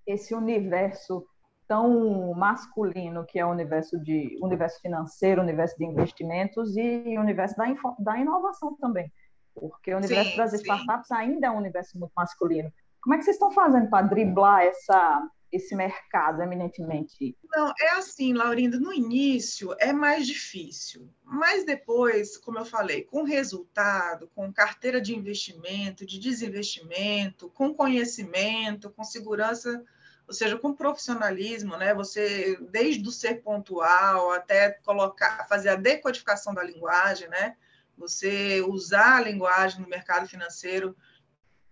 esse 0.06 0.36
universo 0.36 1.26
tão 1.68 2.34
masculino 2.34 3.26
que 3.26 3.40
é 3.40 3.46
o 3.46 3.52
universo 3.52 4.00
de 4.00 4.38
universo 4.42 4.80
financeiro, 4.82 5.42
universo 5.42 5.78
de 5.78 5.86
investimentos 5.86 6.76
e 6.78 7.18
universo 7.18 7.56
da, 7.58 7.66
da 8.00 8.18
inovação 8.18 8.76
também, 8.78 9.12
porque 9.54 9.94
o 9.94 9.98
universo 9.98 10.32
sim, 10.32 10.38
das 10.38 10.52
sim. 10.52 10.58
startups 10.58 11.12
ainda 11.12 11.48
é 11.48 11.52
um 11.52 11.58
universo 11.58 12.00
muito 12.00 12.14
masculino. 12.16 12.72
Como 13.02 13.14
é 13.14 13.18
que 13.18 13.24
vocês 13.24 13.36
estão 13.36 13.52
fazendo 13.52 13.90
para 13.90 14.08
driblar 14.08 14.64
essa, 14.64 15.30
esse 15.52 15.76
mercado 15.76 16.42
eminentemente? 16.42 17.38
Não, 17.50 17.72
é 17.80 17.90
assim, 17.92 18.34
Laurindo, 18.34 18.80
no 18.80 18.94
início 18.94 19.76
é 19.80 19.94
mais 19.94 20.26
difícil, 20.26 21.10
mas 21.24 21.66
depois, 21.66 22.38
como 22.38 22.60
eu 22.60 22.66
falei, 22.66 23.04
com 23.04 23.24
resultado, 23.24 24.30
com 24.34 24.52
carteira 24.52 25.00
de 25.00 25.16
investimento, 25.16 26.06
de 26.06 26.20
desinvestimento, 26.20 27.50
com 27.50 27.74
conhecimento, 27.74 28.90
com 28.90 29.04
segurança, 29.04 29.84
ou 30.28 30.34
seja, 30.34 30.58
com 30.58 30.74
profissionalismo, 30.74 31.78
né? 31.78 31.94
Você 31.94 32.58
desde 32.70 33.08
o 33.08 33.12
ser 33.12 33.42
pontual 33.42 34.32
até 34.32 34.72
colocar, 34.84 35.48
fazer 35.48 35.70
a 35.70 35.76
decodificação 35.76 36.54
da 36.54 36.64
linguagem, 36.64 37.30
né? 37.30 37.56
Você 37.98 38.62
usar 38.62 39.18
a 39.18 39.22
linguagem 39.22 39.82
no 39.82 39.88
mercado 39.88 40.28
financeiro 40.28 40.96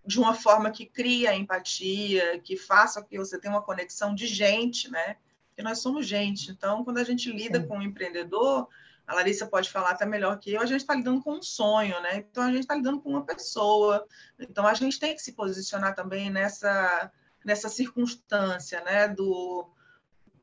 de 0.04 0.18
uma 0.18 0.34
forma 0.34 0.70
que 0.70 0.86
cria 0.86 1.34
empatia, 1.34 2.38
que 2.40 2.56
faça 2.56 3.02
que 3.02 3.18
você 3.18 3.38
tenha 3.38 3.52
uma 3.52 3.62
conexão 3.62 4.14
de 4.14 4.26
gente, 4.26 4.90
né? 4.90 5.16
Porque 5.48 5.62
nós 5.62 5.80
somos 5.80 6.06
gente. 6.06 6.50
Então, 6.50 6.82
quando 6.82 6.98
a 6.98 7.04
gente 7.04 7.30
lida 7.30 7.60
Sim. 7.60 7.66
com 7.66 7.78
um 7.78 7.82
empreendedor, 7.82 8.68
a 9.06 9.14
Larissa 9.14 9.46
pode 9.46 9.70
falar 9.70 9.90
até 9.90 10.06
melhor 10.06 10.38
que 10.38 10.52
eu, 10.52 10.60
a 10.60 10.66
gente 10.66 10.80
está 10.80 10.94
lidando 10.94 11.22
com 11.22 11.34
um 11.34 11.42
sonho, 11.42 12.00
né? 12.00 12.16
Então, 12.16 12.44
a 12.44 12.50
gente 12.50 12.60
está 12.60 12.74
lidando 12.74 13.00
com 13.00 13.10
uma 13.10 13.24
pessoa. 13.24 14.06
Então, 14.38 14.66
a 14.66 14.74
gente 14.74 14.98
tem 14.98 15.14
que 15.14 15.22
se 15.22 15.32
posicionar 15.32 15.94
também 15.94 16.30
nessa, 16.30 17.12
nessa 17.46 17.68
circunstância, 17.68 18.82
né? 18.82 19.06
Do, 19.06 19.70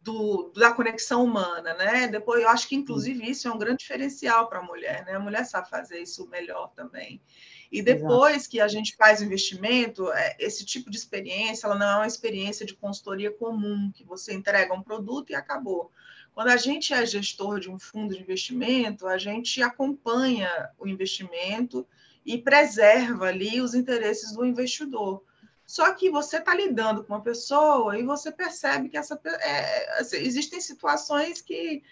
do, 0.01 0.51
da 0.55 0.71
conexão 0.71 1.25
humana, 1.25 1.73
né? 1.73 2.07
Depois, 2.07 2.41
eu 2.41 2.49
acho 2.49 2.67
que, 2.67 2.75
inclusive, 2.75 3.29
isso 3.29 3.47
é 3.47 3.51
um 3.51 3.57
grande 3.57 3.79
diferencial 3.79 4.47
para 4.47 4.59
a 4.59 4.63
mulher, 4.63 5.05
né? 5.05 5.13
A 5.13 5.19
mulher 5.19 5.45
sabe 5.45 5.69
fazer 5.69 5.99
isso 5.99 6.27
melhor 6.29 6.71
também. 6.73 7.21
E 7.69 7.81
depois 7.81 8.35
Exato. 8.35 8.49
que 8.51 8.61
a 8.61 8.67
gente 8.67 8.95
faz 8.95 9.19
o 9.19 9.25
investimento, 9.25 10.11
é, 10.13 10.35
esse 10.39 10.63
tipo 10.63 10.89
de 10.89 10.97
experiência, 10.97 11.67
ela 11.67 11.75
não 11.75 11.87
é 11.87 11.95
uma 11.97 12.07
experiência 12.07 12.65
de 12.65 12.75
consultoria 12.75 13.31
comum, 13.31 13.91
que 13.93 14.03
você 14.03 14.33
entrega 14.33 14.73
um 14.73 14.81
produto 14.81 15.31
e 15.31 15.35
acabou. 15.35 15.91
Quando 16.33 16.49
a 16.49 16.57
gente 16.57 16.93
é 16.93 17.05
gestor 17.05 17.59
de 17.59 17.69
um 17.69 17.77
fundo 17.77 18.15
de 18.15 18.21
investimento, 18.21 19.07
a 19.07 19.17
gente 19.17 19.61
acompanha 19.61 20.69
o 20.79 20.87
investimento 20.87 21.85
e 22.25 22.37
preserva 22.37 23.27
ali 23.27 23.59
os 23.59 23.73
interesses 23.73 24.31
do 24.31 24.45
investidor. 24.45 25.23
Só 25.65 25.93
que 25.93 26.09
você 26.09 26.37
está 26.37 26.53
lidando 26.53 27.03
com 27.03 27.13
uma 27.13 27.23
pessoa 27.23 27.97
e 27.97 28.03
você 28.03 28.31
percebe 28.31 28.89
que 28.89 28.97
essa, 28.97 29.19
é, 29.25 29.99
assim, 29.99 30.17
existem 30.17 30.59
situações 30.59 31.41
que 31.41 31.83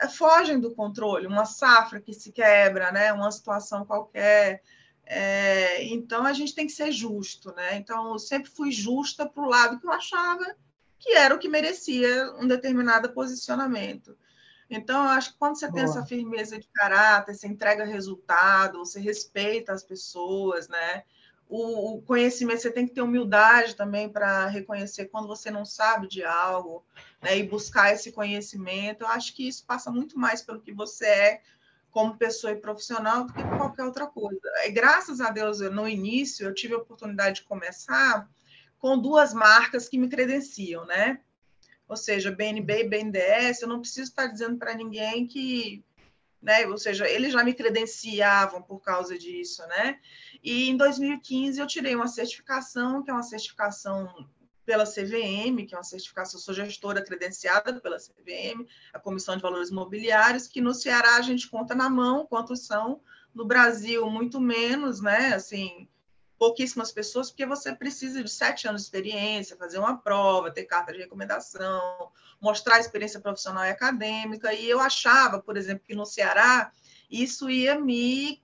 é, 0.00 0.08
fogem 0.08 0.58
do 0.58 0.74
controle, 0.74 1.26
uma 1.26 1.44
safra 1.44 2.00
que 2.00 2.14
se 2.14 2.32
quebra, 2.32 2.90
né? 2.90 3.12
uma 3.12 3.30
situação 3.30 3.84
qualquer, 3.84 4.62
é, 5.04 5.84
então 5.84 6.24
a 6.24 6.32
gente 6.32 6.54
tem 6.54 6.66
que 6.66 6.72
ser 6.72 6.92
justo, 6.92 7.52
né? 7.54 7.76
Então 7.76 8.12
eu 8.12 8.18
sempre 8.18 8.50
fui 8.50 8.70
justa 8.70 9.26
para 9.26 9.42
o 9.42 9.48
lado 9.48 9.80
que 9.80 9.86
eu 9.86 9.92
achava 9.92 10.44
que 10.98 11.12
era 11.12 11.34
o 11.34 11.38
que 11.38 11.48
merecia 11.48 12.32
um 12.38 12.46
determinado 12.46 13.10
posicionamento. 13.12 14.16
Então, 14.68 15.04
eu 15.04 15.10
acho 15.10 15.32
que 15.32 15.38
quando 15.38 15.58
você 15.58 15.66
Boa. 15.66 15.74
tem 15.76 15.84
essa 15.84 16.04
firmeza 16.04 16.58
de 16.58 16.68
caráter, 16.68 17.34
você 17.34 17.46
entrega 17.46 17.84
resultado, 17.84 18.78
você 18.78 19.00
respeita 19.00 19.72
as 19.72 19.82
pessoas, 19.82 20.68
né? 20.68 21.04
O, 21.48 21.94
o 21.94 22.02
conhecimento, 22.02 22.60
você 22.60 22.70
tem 22.70 22.86
que 22.86 22.94
ter 22.94 23.00
humildade 23.00 23.74
também 23.74 24.08
para 24.08 24.46
reconhecer 24.48 25.06
quando 25.06 25.26
você 25.26 25.50
não 25.50 25.64
sabe 25.64 26.06
de 26.06 26.22
algo, 26.22 26.84
né? 27.22 27.38
E 27.38 27.42
buscar 27.42 27.92
esse 27.92 28.12
conhecimento. 28.12 29.02
Eu 29.02 29.08
acho 29.08 29.34
que 29.34 29.48
isso 29.48 29.64
passa 29.64 29.90
muito 29.90 30.18
mais 30.18 30.42
pelo 30.42 30.60
que 30.60 30.72
você 30.72 31.06
é 31.06 31.42
como 31.90 32.16
pessoa 32.16 32.52
e 32.52 32.56
profissional 32.56 33.24
do 33.24 33.32
que 33.32 33.42
qualquer 33.42 33.84
outra 33.84 34.06
coisa. 34.06 34.40
E 34.66 34.70
graças 34.70 35.20
a 35.20 35.30
Deus, 35.30 35.60
no 35.60 35.88
início, 35.88 36.46
eu 36.46 36.54
tive 36.54 36.74
a 36.74 36.78
oportunidade 36.78 37.36
de 37.36 37.46
começar 37.46 38.28
com 38.78 38.98
duas 38.98 39.32
marcas 39.34 39.88
que 39.88 39.98
me 39.98 40.08
credenciam, 40.08 40.84
né? 40.86 41.20
Ou 41.88 41.96
seja, 41.96 42.30
BNB 42.30 42.82
e 42.82 42.88
BNDES, 42.88 43.62
eu 43.62 43.68
não 43.68 43.80
preciso 43.80 44.10
estar 44.10 44.26
dizendo 44.26 44.58
para 44.58 44.74
ninguém 44.74 45.26
que, 45.26 45.82
né? 46.40 46.66
Ou 46.66 46.76
seja, 46.76 47.08
eles 47.08 47.32
já 47.32 47.42
me 47.42 47.54
credenciavam 47.54 48.62
por 48.62 48.80
causa 48.80 49.18
disso, 49.18 49.66
né? 49.66 49.98
E 50.42 50.68
em 50.68 50.76
2015 50.76 51.60
eu 51.60 51.66
tirei 51.66 51.94
uma 51.94 52.08
certificação, 52.08 53.02
que 53.02 53.10
é 53.10 53.12
uma 53.12 53.22
certificação 53.22 54.28
pela 54.64 54.84
CVM, 54.84 55.64
que 55.66 55.74
é 55.74 55.78
uma 55.78 55.82
certificação, 55.82 56.38
sou 56.38 56.52
gestora 56.52 57.02
credenciada 57.02 57.80
pela 57.80 57.96
CVM, 57.96 58.66
a 58.92 58.98
Comissão 58.98 59.34
de 59.34 59.42
Valores 59.42 59.70
Imobiliários, 59.70 60.46
que 60.46 60.60
no 60.60 60.74
Ceará 60.74 61.16
a 61.16 61.22
gente 61.22 61.48
conta 61.48 61.74
na 61.74 61.88
mão 61.88 62.26
quantos 62.26 62.66
são, 62.66 63.00
no 63.34 63.46
Brasil 63.46 64.08
muito 64.10 64.38
menos, 64.38 65.00
né? 65.00 65.32
Assim, 65.32 65.88
pouquíssimas 66.38 66.92
pessoas, 66.92 67.30
porque 67.30 67.46
você 67.46 67.74
precisa 67.74 68.22
de 68.22 68.30
sete 68.30 68.68
anos 68.68 68.82
de 68.82 68.86
experiência, 68.86 69.56
fazer 69.56 69.78
uma 69.78 69.96
prova, 69.96 70.50
ter 70.50 70.64
carta 70.64 70.92
de 70.92 70.98
recomendação, 70.98 72.10
mostrar 72.40 72.76
a 72.76 72.80
experiência 72.80 73.20
profissional 73.20 73.64
e 73.64 73.70
acadêmica. 73.70 74.52
E 74.52 74.68
eu 74.68 74.80
achava, 74.80 75.40
por 75.40 75.56
exemplo, 75.56 75.84
que 75.86 75.94
no 75.94 76.06
Ceará 76.06 76.70
isso 77.10 77.48
ia 77.50 77.78
me 77.78 78.42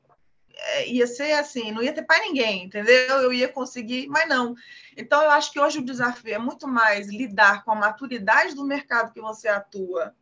ia 0.87 1.07
ser 1.07 1.33
assim, 1.33 1.73
não 1.73 1.83
ia 1.83 1.93
ter 1.93 2.03
para 2.03 2.21
ninguém, 2.21 2.65
entendeu? 2.65 3.17
Eu 3.19 3.33
ia 3.33 3.49
conseguir, 3.49 4.07
mas 4.09 4.29
não. 4.29 4.55
Então, 4.97 5.23
eu 5.23 5.31
acho 5.31 5.53
que 5.53 5.61
hoje 5.61 5.79
o 5.79 5.85
desafio 5.85 6.35
é 6.35 6.39
muito 6.39 6.67
mais 6.69 7.09
lidar 7.09 7.65
com 7.65 7.73
a 7.73 7.77
maturidade 7.77 8.55
do 8.55 8.65
mercado 8.65 9.13
que 9.13 9.21
você 9.21 9.49
atua, 9.49 10.15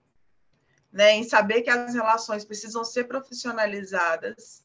né? 0.92 1.12
em 1.12 1.24
saber 1.24 1.62
que 1.62 1.70
as 1.70 1.94
relações 1.94 2.44
precisam 2.44 2.84
ser 2.84 3.04
profissionalizadas, 3.04 4.64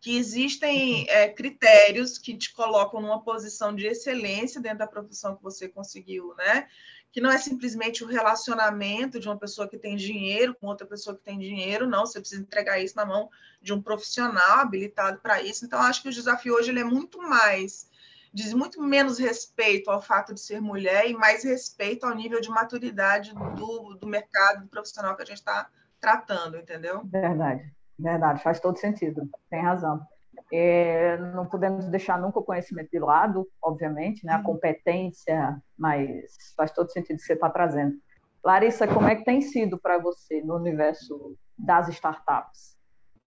que 0.00 0.16
existem 0.16 1.00
uhum. 1.00 1.06
é, 1.08 1.28
critérios 1.28 2.18
que 2.18 2.36
te 2.36 2.52
colocam 2.52 3.00
numa 3.00 3.22
posição 3.22 3.74
de 3.74 3.86
excelência 3.86 4.60
dentro 4.60 4.78
da 4.78 4.86
profissão 4.86 5.36
que 5.36 5.42
você 5.42 5.68
conseguiu, 5.68 6.34
né? 6.36 6.68
Que 7.16 7.20
não 7.22 7.30
é 7.30 7.38
simplesmente 7.38 8.04
o 8.04 8.06
relacionamento 8.06 9.18
de 9.18 9.26
uma 9.26 9.38
pessoa 9.38 9.66
que 9.66 9.78
tem 9.78 9.96
dinheiro 9.96 10.54
com 10.54 10.66
outra 10.66 10.86
pessoa 10.86 11.16
que 11.16 11.22
tem 11.22 11.38
dinheiro, 11.38 11.88
não, 11.88 12.04
você 12.04 12.20
precisa 12.20 12.42
entregar 12.42 12.78
isso 12.78 12.94
na 12.94 13.06
mão 13.06 13.30
de 13.62 13.72
um 13.72 13.80
profissional 13.80 14.58
habilitado 14.58 15.18
para 15.22 15.40
isso. 15.40 15.64
Então, 15.64 15.80
acho 15.80 16.02
que 16.02 16.10
o 16.10 16.12
desafio 16.12 16.52
hoje 16.52 16.68
ele 16.68 16.80
é 16.80 16.84
muito 16.84 17.16
mais, 17.22 17.88
diz 18.34 18.52
muito 18.52 18.82
menos 18.82 19.18
respeito 19.18 19.90
ao 19.90 20.02
fato 20.02 20.34
de 20.34 20.40
ser 20.40 20.60
mulher 20.60 21.08
e 21.08 21.14
mais 21.14 21.42
respeito 21.42 22.04
ao 22.04 22.14
nível 22.14 22.38
de 22.38 22.50
maturidade 22.50 23.32
do, 23.32 23.94
do 23.94 24.06
mercado 24.06 24.66
profissional 24.66 25.16
que 25.16 25.22
a 25.22 25.26
gente 25.26 25.38
está 25.38 25.70
tratando, 25.98 26.58
entendeu? 26.58 27.00
Verdade, 27.06 27.72
verdade, 27.98 28.42
faz 28.42 28.60
todo 28.60 28.76
sentido, 28.76 29.26
tem 29.48 29.62
razão. 29.62 30.06
É, 30.52 31.16
não 31.34 31.46
podemos 31.46 31.88
deixar 31.88 32.20
nunca 32.20 32.38
o 32.38 32.44
conhecimento 32.44 32.90
de 32.90 32.98
lado, 32.98 33.48
obviamente, 33.60 34.24
né? 34.24 34.34
a 34.34 34.38
uhum. 34.38 34.44
competência, 34.44 35.60
mas 35.76 36.36
faz 36.56 36.70
todo 36.70 36.90
sentido 36.90 37.16
que 37.16 37.24
você 37.24 37.32
está 37.32 37.50
trazendo. 37.50 37.96
Larissa, 38.44 38.86
como 38.86 39.08
é 39.08 39.16
que 39.16 39.24
tem 39.24 39.40
sido 39.40 39.76
para 39.76 39.98
você 39.98 40.40
no 40.40 40.54
universo 40.54 41.36
das 41.58 41.88
startups? 41.88 42.76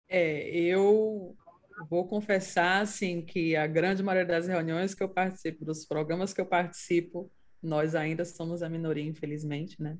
É, 0.08 0.48
eu 0.48 1.36
vou 1.90 2.06
confessar 2.06 2.82
assim 2.82 3.22
que 3.22 3.56
a 3.56 3.66
grande 3.66 4.02
maioria 4.02 4.26
das 4.26 4.46
reuniões 4.46 4.94
que 4.94 5.02
eu 5.02 5.08
participo, 5.08 5.64
dos 5.64 5.84
programas 5.84 6.32
que 6.32 6.40
eu 6.40 6.46
participo, 6.46 7.30
nós 7.62 7.94
ainda 7.94 8.24
somos 8.24 8.62
a 8.62 8.68
minoria, 8.68 9.04
infelizmente, 9.04 9.82
né? 9.82 9.98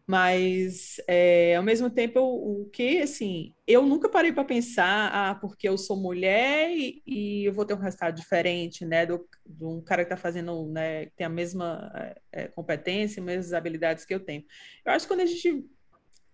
mas, 0.07 1.01
é, 1.07 1.55
ao 1.57 1.63
mesmo 1.63 1.89
tempo, 1.89 2.19
o, 2.21 2.63
o 2.63 2.71
que, 2.71 2.99
assim, 2.99 3.55
eu 3.67 3.87
nunca 3.87 4.09
parei 4.09 4.33
para 4.33 4.45
pensar, 4.45 5.11
ah, 5.13 5.35
porque 5.37 5.69
eu 5.69 5.79
sou 5.79 5.97
mulher 5.97 6.71
e, 6.71 7.03
e, 7.07 7.45
eu 7.45 7.53
vou 7.53 7.65
ter 7.65 7.75
um 7.75 7.79
resultado 7.79 8.15
diferente, 8.15 8.85
né, 8.85 9.07
do, 9.07 9.27
de 9.47 9.65
um 9.65 9.81
cara 9.81 10.05
que 10.05 10.13
está 10.13 10.17
fazendo, 10.17 10.69
né, 10.73 11.07
que 11.07 11.13
tem 11.17 11.27
a 11.27 11.31
mesma 11.31 11.91
é, 12.33 12.49
competência, 12.49 13.23
mesmas 13.23 13.53
habilidades 13.53 14.05
que 14.05 14.15
eu 14.15 14.21
tenho. 14.21 14.45
Eu 14.85 14.93
acho 14.93 15.07
que 15.07 15.15
quando 15.15 15.21
a 15.21 15.27
gente 15.27 15.65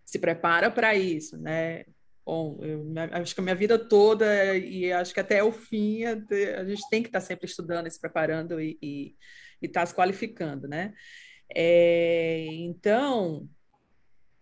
se 0.05 0.19
prepara 0.19 0.71
para 0.71 0.95
isso, 0.95 1.37
né, 1.37 1.85
bom, 2.25 2.59
eu, 2.63 2.87
acho 3.13 3.35
que 3.35 3.41
a 3.41 3.45
minha 3.45 3.55
vida 3.55 3.79
toda 3.79 4.57
e 4.57 4.91
acho 4.93 5.13
que 5.13 5.21
até 5.21 5.43
o 5.43 5.53
fim 5.53 6.05
a, 6.05 6.65
gente 6.65 6.89
tem 6.91 7.03
que 7.03 7.09
estar 7.09 7.21
tá 7.21 7.27
sempre 7.27 7.47
estudando, 7.47 7.91
se 7.91 8.01
preparando 8.01 8.61
e 8.61 9.15
estar 9.63 9.81
tá 9.81 9.87
se 9.87 9.95
qualificando, 9.95 10.67
né? 10.67 10.95
É, 11.55 12.47
então, 12.51 13.49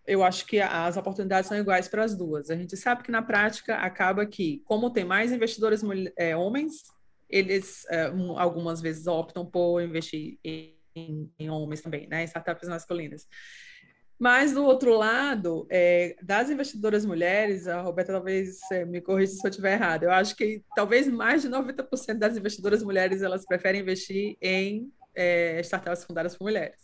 eu 0.07 0.23
acho 0.23 0.45
que 0.45 0.59
as 0.61 0.95
oportunidades 0.95 1.49
são 1.49 1.57
iguais 1.57 1.89
para 1.89 2.03
as 2.03 2.15
duas. 2.15 2.49
A 2.49 2.55
gente 2.55 2.77
sabe 2.77 3.03
que 3.03 3.11
na 3.11 3.21
prática 3.21 3.75
acaba 3.75 4.25
que, 4.25 4.61
como 4.63 4.89
tem 4.89 5.03
mais 5.03 5.33
investidores 5.33 5.81
é, 6.17 6.35
homens, 6.35 6.83
eles 7.29 7.85
é, 7.89 8.09
um, 8.09 8.39
algumas 8.39 8.79
vezes 8.79 9.05
optam 9.05 9.45
por 9.45 9.81
investir 9.81 10.39
em, 10.45 11.29
em, 11.37 11.49
homens 11.49 11.81
também, 11.81 12.07
né, 12.07 12.21
em 12.21 12.25
startups 12.25 12.69
masculinas. 12.69 13.27
Mas 14.17 14.53
do 14.53 14.63
outro 14.63 14.95
lado, 14.97 15.67
é, 15.69 16.15
das 16.23 16.49
investidoras 16.49 17.05
mulheres, 17.05 17.67
a 17.67 17.81
Roberta 17.81 18.13
talvez 18.13 18.59
é, 18.71 18.85
me 18.85 19.01
corrija 19.01 19.33
se 19.33 19.45
eu 19.45 19.49
estiver 19.49 19.73
errado. 19.73 20.03
Eu 20.03 20.11
acho 20.11 20.35
que 20.35 20.63
talvez 20.73 21.07
mais 21.07 21.41
de 21.41 21.49
90% 21.49 22.17
das 22.17 22.37
investidoras 22.37 22.81
mulheres 22.81 23.21
elas 23.21 23.45
preferem 23.45 23.81
investir 23.81 24.37
em 24.41 24.89
é, 25.13 25.59
startups 25.59 26.05
fundadas 26.05 26.35
por 26.35 26.45
mulheres. 26.45 26.79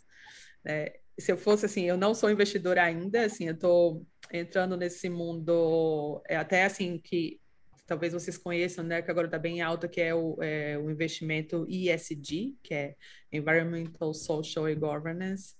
Né? 0.62 0.92
Se 1.18 1.30
eu 1.30 1.36
fosse 1.36 1.66
assim, 1.66 1.84
eu 1.84 1.96
não 1.96 2.14
sou 2.14 2.30
investidora 2.30 2.82
ainda, 2.82 3.24
assim, 3.24 3.46
eu 3.46 3.54
estou 3.54 4.06
entrando 4.32 4.76
nesse 4.76 5.08
mundo, 5.08 6.22
é 6.28 6.36
até 6.36 6.64
assim 6.64 6.98
que 6.98 7.40
talvez 7.86 8.12
vocês 8.12 8.38
conheçam, 8.38 8.84
né, 8.84 9.02
que 9.02 9.10
agora 9.10 9.26
está 9.26 9.38
bem 9.38 9.60
alta, 9.60 9.86
que 9.86 10.00
é 10.00 10.14
o, 10.14 10.42
é 10.42 10.78
o 10.78 10.90
investimento 10.90 11.66
ESG, 11.68 12.56
que 12.62 12.74
é 12.74 12.94
Environmental, 13.32 14.12
Social 14.14 14.68
e 14.68 14.74
Governance. 14.74 15.54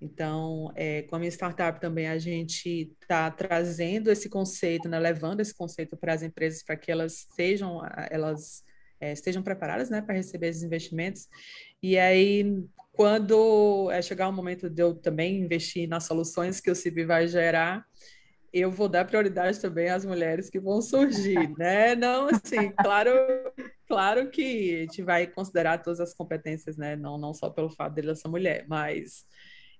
Então, 0.00 0.72
é, 0.74 1.02
com 1.02 1.16
a 1.16 1.18
minha 1.18 1.30
startup 1.30 1.78
também 1.80 2.08
a 2.08 2.18
gente 2.18 2.90
está 3.00 3.30
trazendo 3.30 4.10
esse 4.10 4.28
conceito, 4.28 4.88
né, 4.88 4.98
levando 4.98 5.40
esse 5.40 5.54
conceito 5.54 5.96
para 5.96 6.14
as 6.14 6.22
empresas 6.22 6.62
para 6.62 6.76
que 6.76 6.90
elas 6.90 7.18
estejam, 7.18 7.80
elas 8.10 8.64
é, 8.98 9.12
estejam 9.12 9.42
preparadas, 9.42 9.90
né, 9.90 10.00
para 10.00 10.14
receber 10.14 10.48
esses 10.48 10.62
investimentos. 10.62 11.28
E 11.82 11.98
aí, 11.98 12.64
quando 13.00 13.90
é 13.90 14.02
chegar 14.02 14.28
o 14.28 14.32
momento 14.32 14.68
de 14.68 14.82
eu 14.82 14.94
também 14.94 15.40
investir 15.40 15.88
nas 15.88 16.04
soluções 16.04 16.60
que 16.60 16.70
o 16.70 16.74
CIB 16.74 17.06
vai 17.06 17.26
gerar, 17.26 17.82
eu 18.52 18.70
vou 18.70 18.90
dar 18.90 19.06
prioridade 19.06 19.58
também 19.58 19.88
às 19.88 20.04
mulheres 20.04 20.50
que 20.50 20.60
vão 20.60 20.82
surgir, 20.82 21.48
né? 21.56 21.94
Não, 21.94 22.28
assim, 22.28 22.70
claro, 22.72 23.10
claro 23.88 24.30
que 24.30 24.74
a 24.74 24.80
gente 24.80 25.00
vai 25.00 25.26
considerar 25.26 25.78
todas 25.78 25.98
as 25.98 26.12
competências, 26.12 26.76
né? 26.76 26.94
Não, 26.94 27.16
não 27.16 27.32
só 27.32 27.48
pelo 27.48 27.70
fato 27.70 27.94
dele 27.94 28.14
ser 28.14 28.28
mulher, 28.28 28.66
mas 28.68 29.24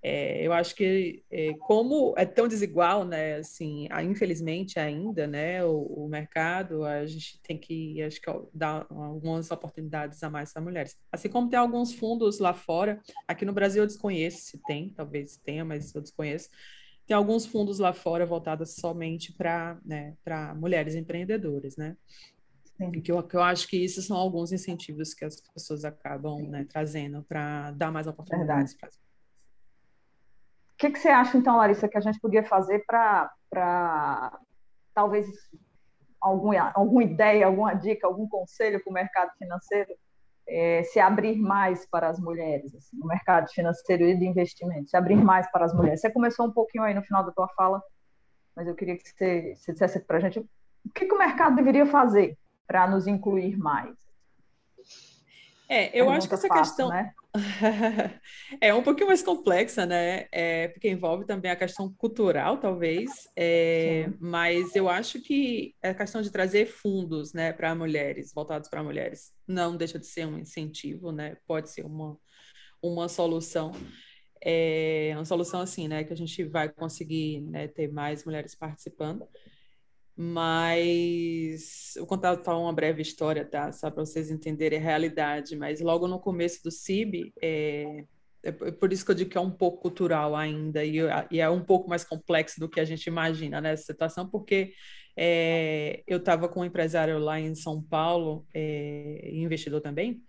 é, 0.03 0.45
eu 0.45 0.51
acho 0.51 0.75
que 0.75 1.23
é, 1.29 1.53
como 1.59 2.15
é 2.17 2.25
tão 2.25 2.47
desigual, 2.47 3.05
né, 3.05 3.35
assim, 3.35 3.87
infelizmente 4.03 4.79
ainda, 4.79 5.27
né, 5.27 5.63
o, 5.63 5.77
o, 5.77 6.07
mercado, 6.07 6.83
a 6.83 7.05
gente 7.05 7.39
tem 7.43 7.55
que, 7.55 8.01
acho 8.01 8.19
que 8.19 8.31
dar 8.51 8.87
algumas 8.89 9.51
oportunidades 9.51 10.23
a 10.23 10.29
mais 10.29 10.51
para 10.51 10.61
mulheres. 10.61 10.97
Assim 11.11 11.29
como 11.29 11.49
tem 11.49 11.59
alguns 11.59 11.93
fundos 11.93 12.39
lá 12.39 12.51
fora, 12.51 12.99
aqui 13.27 13.45
no 13.45 13.53
Brasil 13.53 13.83
eu 13.83 13.87
desconheço 13.87 14.41
se 14.41 14.57
tem, 14.63 14.89
talvez 14.89 15.37
tenha, 15.37 15.63
mas 15.63 15.93
eu 15.93 16.01
desconheço. 16.01 16.49
Tem 17.05 17.15
alguns 17.15 17.45
fundos 17.45 17.77
lá 17.77 17.93
fora 17.93 18.25
voltados 18.25 18.75
somente 18.75 19.33
para 19.33 19.79
né, 19.85 20.15
para 20.23 20.55
mulheres 20.55 20.95
empreendedoras, 20.95 21.75
né? 21.75 21.95
Que 23.03 23.11
eu, 23.11 23.21
que 23.21 23.35
eu 23.35 23.43
acho 23.43 23.67
que 23.67 23.83
esses 23.83 24.05
são 24.05 24.17
alguns 24.17 24.51
incentivos 24.51 25.13
que 25.13 25.23
as 25.23 25.39
pessoas 25.39 25.85
acabam 25.85 26.49
né, 26.49 26.65
trazendo 26.67 27.21
para 27.21 27.69
dar 27.71 27.91
mais 27.91 28.07
oportunidades 28.07 28.73
para 28.73 28.89
as 28.89 28.97
que, 30.81 30.89
que 30.89 30.99
você 30.99 31.09
acha, 31.09 31.37
então, 31.37 31.57
Larissa, 31.57 31.87
que 31.87 31.97
a 31.97 32.01
gente 32.01 32.19
podia 32.19 32.43
fazer 32.43 32.83
para 32.87 33.29
talvez 34.95 35.27
alguma, 36.19 36.71
alguma 36.73 37.03
ideia, 37.03 37.45
alguma 37.45 37.75
dica, 37.75 38.07
algum 38.07 38.27
conselho 38.27 38.83
para 38.83 38.89
o 38.89 38.93
mercado 38.93 39.31
financeiro 39.37 39.93
é, 40.47 40.81
se 40.81 40.99
abrir 40.99 41.37
mais 41.37 41.85
para 41.85 42.09
as 42.09 42.19
mulheres, 42.19 42.73
assim, 42.73 42.97
no 42.97 43.05
mercado 43.05 43.47
financeiro 43.51 44.05
e 44.05 44.17
de 44.17 44.25
investimento, 44.25 44.89
se 44.89 44.97
abrir 44.97 45.17
mais 45.17 45.49
para 45.51 45.65
as 45.65 45.73
mulheres? 45.73 46.01
Você 46.01 46.09
começou 46.09 46.47
um 46.47 46.51
pouquinho 46.51 46.83
aí 46.83 46.95
no 46.95 47.03
final 47.03 47.23
da 47.23 47.31
tua 47.31 47.47
fala, 47.49 47.79
mas 48.55 48.67
eu 48.67 48.73
queria 48.73 48.97
que 48.97 49.07
você, 49.07 49.53
você 49.55 49.73
dissesse 49.73 49.99
para 49.99 50.17
a 50.17 50.19
gente 50.19 50.39
o 50.39 50.49
que, 50.95 51.05
que 51.05 51.13
o 51.13 51.19
mercado 51.19 51.55
deveria 51.55 51.85
fazer 51.85 52.35
para 52.65 52.87
nos 52.87 53.05
incluir 53.05 53.55
mais. 53.55 53.95
É, 55.69 55.89
eu 55.89 56.05
Pergunta 56.05 56.17
acho 56.17 56.27
que 56.27 56.33
essa 56.33 56.47
fácil, 56.47 56.63
questão 56.63 56.89
né? 56.89 57.13
é 58.59 58.73
um 58.73 58.83
pouquinho 58.83 59.07
mais 59.07 59.23
complexa, 59.23 59.85
né? 59.85 60.27
É, 60.31 60.67
porque 60.67 60.89
envolve 60.89 61.25
também 61.25 61.49
a 61.49 61.55
questão 61.55 61.93
cultural, 61.93 62.57
talvez, 62.57 63.09
é, 63.37 64.09
mas 64.19 64.75
eu 64.75 64.89
acho 64.89 65.21
que 65.21 65.73
a 65.81 65.93
questão 65.93 66.21
de 66.21 66.29
trazer 66.29 66.65
fundos, 66.65 67.33
né, 67.33 67.53
para 67.53 67.73
mulheres, 67.73 68.33
voltados 68.33 68.69
para 68.69 68.83
mulheres, 68.83 69.31
não 69.47 69.77
deixa 69.77 69.97
de 69.97 70.07
ser 70.07 70.25
um 70.27 70.37
incentivo, 70.37 71.11
né? 71.11 71.37
Pode 71.47 71.69
ser 71.69 71.85
uma, 71.85 72.17
uma 72.81 73.07
solução. 73.07 73.71
É 74.43 75.11
uma 75.15 75.25
solução 75.25 75.61
assim, 75.61 75.87
né, 75.87 76.03
que 76.03 76.11
a 76.11 76.17
gente 76.17 76.43
vai 76.43 76.67
conseguir 76.67 77.41
né, 77.41 77.67
ter 77.67 77.91
mais 77.91 78.25
mulheres 78.25 78.55
participando. 78.55 79.25
Mas 80.23 81.93
vou 81.97 82.05
contar 82.05 82.37
uma 82.55 82.71
breve 82.71 83.01
história, 83.01 83.43
tá? 83.43 83.71
Só 83.71 83.89
para 83.89 84.05
vocês 84.05 84.29
entenderem 84.29 84.77
a 84.77 84.81
realidade. 84.81 85.55
Mas 85.55 85.81
logo 85.81 86.07
no 86.07 86.19
começo 86.19 86.61
do 86.63 86.69
CIB, 86.69 87.33
é, 87.41 88.05
é 88.43 88.51
por 88.51 88.93
isso 88.93 89.03
que 89.03 89.09
eu 89.09 89.15
digo 89.15 89.31
que 89.31 89.37
é 89.39 89.41
um 89.41 89.49
pouco 89.49 89.81
cultural 89.81 90.35
ainda 90.35 90.85
e, 90.85 90.97
e, 91.31 91.39
é 91.39 91.49
um 91.49 91.63
pouco 91.63 91.89
mais 91.89 92.03
complexo 92.03 92.59
do 92.59 92.69
que 92.69 92.79
a 92.79 92.85
gente 92.85 93.07
imagina 93.07 93.59
nessa 93.59 93.81
situação, 93.83 94.29
porque 94.29 94.73
é, 95.17 96.03
eu 96.05 96.19
estava 96.19 96.47
com 96.47 96.59
um 96.59 96.65
empresário 96.65 97.17
lá 97.17 97.39
em 97.39 97.55
São 97.55 97.81
Paulo, 97.81 98.45
é, 98.53 99.27
investidor 99.33 99.81
também, 99.81 100.21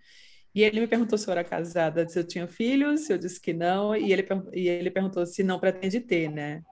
e 0.55 0.63
ele 0.63 0.79
me 0.79 0.87
perguntou 0.87 1.19
se 1.19 1.27
eu 1.27 1.33
era 1.33 1.43
casada, 1.43 2.09
se 2.09 2.17
eu 2.17 2.23
tinha 2.23 2.47
filhos, 2.47 3.07
eu 3.11 3.17
disse 3.19 3.39
que 3.39 3.53
não, 3.53 3.95
e 3.95 4.11
ele, 4.11 4.25
e 4.53 4.67
ele 4.67 4.89
perguntou 4.89 5.23
se 5.23 5.43
não 5.43 5.59
pretende 5.59 5.99
ter, 5.99 6.31
né? 6.31 6.63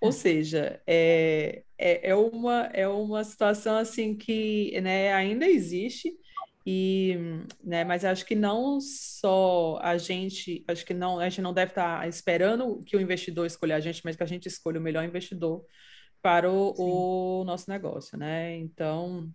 Ou 0.00 0.12
seja, 0.12 0.80
é, 0.86 1.62
é, 1.78 2.10
é, 2.10 2.14
uma, 2.14 2.70
é 2.72 2.86
uma 2.88 3.24
situação 3.24 3.76
assim 3.76 4.16
que 4.16 4.78
né, 4.80 5.12
ainda 5.12 5.46
existe, 5.46 6.12
e, 6.66 7.18
né, 7.62 7.84
mas 7.84 8.04
acho 8.04 8.24
que 8.24 8.34
não 8.34 8.80
só 8.80 9.78
a 9.82 9.98
gente, 9.98 10.64
acho 10.66 10.84
que 10.84 10.94
não, 10.94 11.18
a 11.18 11.28
gente 11.28 11.42
não 11.42 11.52
deve 11.52 11.72
estar 11.72 12.08
esperando 12.08 12.80
que 12.86 12.96
o 12.96 13.00
investidor 13.00 13.46
escolha 13.46 13.76
a 13.76 13.80
gente, 13.80 14.00
mas 14.04 14.16
que 14.16 14.22
a 14.22 14.26
gente 14.26 14.46
escolha 14.46 14.80
o 14.80 14.82
melhor 14.82 15.04
investidor 15.04 15.64
para 16.22 16.50
o, 16.50 16.74
o 17.40 17.44
nosso 17.44 17.68
negócio, 17.68 18.16
né? 18.16 18.56
Então, 18.56 19.30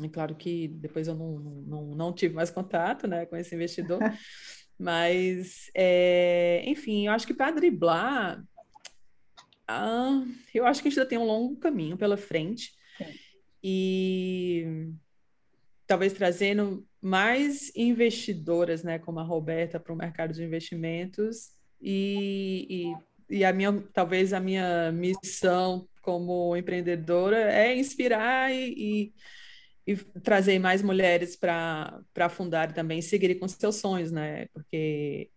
é 0.00 0.08
claro 0.08 0.34
que 0.36 0.68
depois 0.68 1.08
eu 1.08 1.14
não, 1.16 1.38
não, 1.38 1.84
não 1.94 2.12
tive 2.12 2.34
mais 2.34 2.50
contato 2.50 3.08
né, 3.08 3.26
com 3.26 3.36
esse 3.36 3.52
investidor, 3.52 3.98
mas, 4.78 5.70
é, 5.74 6.62
enfim, 6.66 7.06
eu 7.06 7.12
acho 7.12 7.26
que 7.26 7.34
para 7.34 7.50
driblar 7.50 8.40
ah, 9.66 10.24
eu 10.52 10.66
acho 10.66 10.82
que 10.82 10.88
a 10.88 10.90
gente 10.90 10.98
ainda 10.98 11.08
tem 11.08 11.18
um 11.18 11.24
longo 11.24 11.56
caminho 11.56 11.96
pela 11.96 12.16
frente. 12.16 12.72
E 13.62 14.90
talvez 15.86 16.12
trazendo 16.12 16.86
mais 17.00 17.72
investidoras, 17.74 18.82
né, 18.82 18.98
como 18.98 19.20
a 19.20 19.22
Roberta, 19.22 19.80
para 19.80 19.92
o 19.92 19.96
mercado 19.96 20.32
de 20.32 20.42
investimentos. 20.42 21.52
E, 21.80 22.94
e, 23.30 23.36
e, 23.38 23.44
a 23.44 23.52
minha, 23.52 23.82
talvez 23.92 24.32
a 24.32 24.40
minha 24.40 24.92
missão 24.92 25.88
como 26.02 26.56
empreendedora 26.56 27.38
é 27.52 27.74
inspirar 27.76 28.52
e, 28.52 29.12
e, 29.86 29.92
e 29.92 29.96
trazer 30.20 30.58
mais 30.58 30.82
mulheres 30.82 31.36
para 31.36 32.28
fundar 32.30 32.70
e 32.70 32.74
também 32.74 33.00
seguirem 33.00 33.38
com 33.38 33.48
seus 33.48 33.76
sonhos, 33.76 34.12
né, 34.12 34.46
porque 34.52 35.30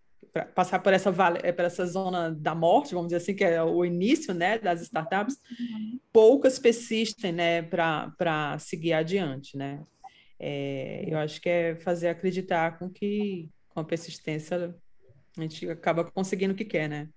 passar 0.45 0.79
por 0.79 0.93
essa 0.93 1.11
vale, 1.11 1.39
eh, 1.43 1.51
por 1.51 1.65
essa 1.65 1.85
zona 1.85 2.31
da 2.31 2.55
morte, 2.55 2.93
vamos 2.93 3.09
dizer 3.09 3.17
assim, 3.17 3.35
que 3.35 3.43
é 3.43 3.61
o 3.61 3.83
início, 3.85 4.33
né, 4.33 4.57
das 4.57 4.81
startups, 4.81 5.37
uhum. 5.59 5.99
poucas 6.11 6.59
persistem, 6.59 7.31
né, 7.31 7.61
para 7.61 8.57
seguir 8.59 8.93
adiante, 8.93 9.57
né. 9.57 9.81
É, 10.39 11.03
eu 11.07 11.17
acho 11.17 11.41
que 11.41 11.49
é 11.49 11.75
fazer 11.75 12.09
acreditar 12.09 12.77
com 12.77 12.89
que 12.89 13.49
com 13.69 13.79
a 13.79 13.83
persistência 13.83 14.75
a 15.37 15.41
gente 15.41 15.69
acaba 15.69 16.03
conseguindo 16.03 16.53
o 16.53 16.55
que 16.55 16.65
quer, 16.65 16.87
né? 16.87 17.09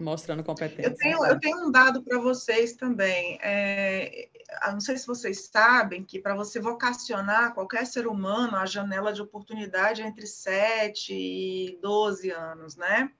mostrando 0.00 0.44
competência. 0.44 0.90
Eu 0.90 0.94
tenho, 0.94 1.26
eu 1.26 1.38
tenho 1.38 1.66
um 1.66 1.70
dado 1.70 2.02
para 2.02 2.18
vocês 2.18 2.74
também. 2.74 3.38
É, 3.42 4.28
não 4.72 4.80
sei 4.80 4.96
se 4.96 5.06
vocês 5.06 5.48
sabem 5.52 6.02
que 6.02 6.18
para 6.18 6.34
você 6.34 6.58
vocacionar 6.60 7.54
qualquer 7.54 7.86
ser 7.86 8.06
humano, 8.06 8.56
a 8.56 8.66
janela 8.66 9.12
de 9.12 9.20
oportunidade 9.20 10.02
é 10.02 10.06
entre 10.06 10.26
7 10.26 11.12
e 11.12 11.78
12 11.80 12.30
anos, 12.30 12.76
né? 12.76 13.10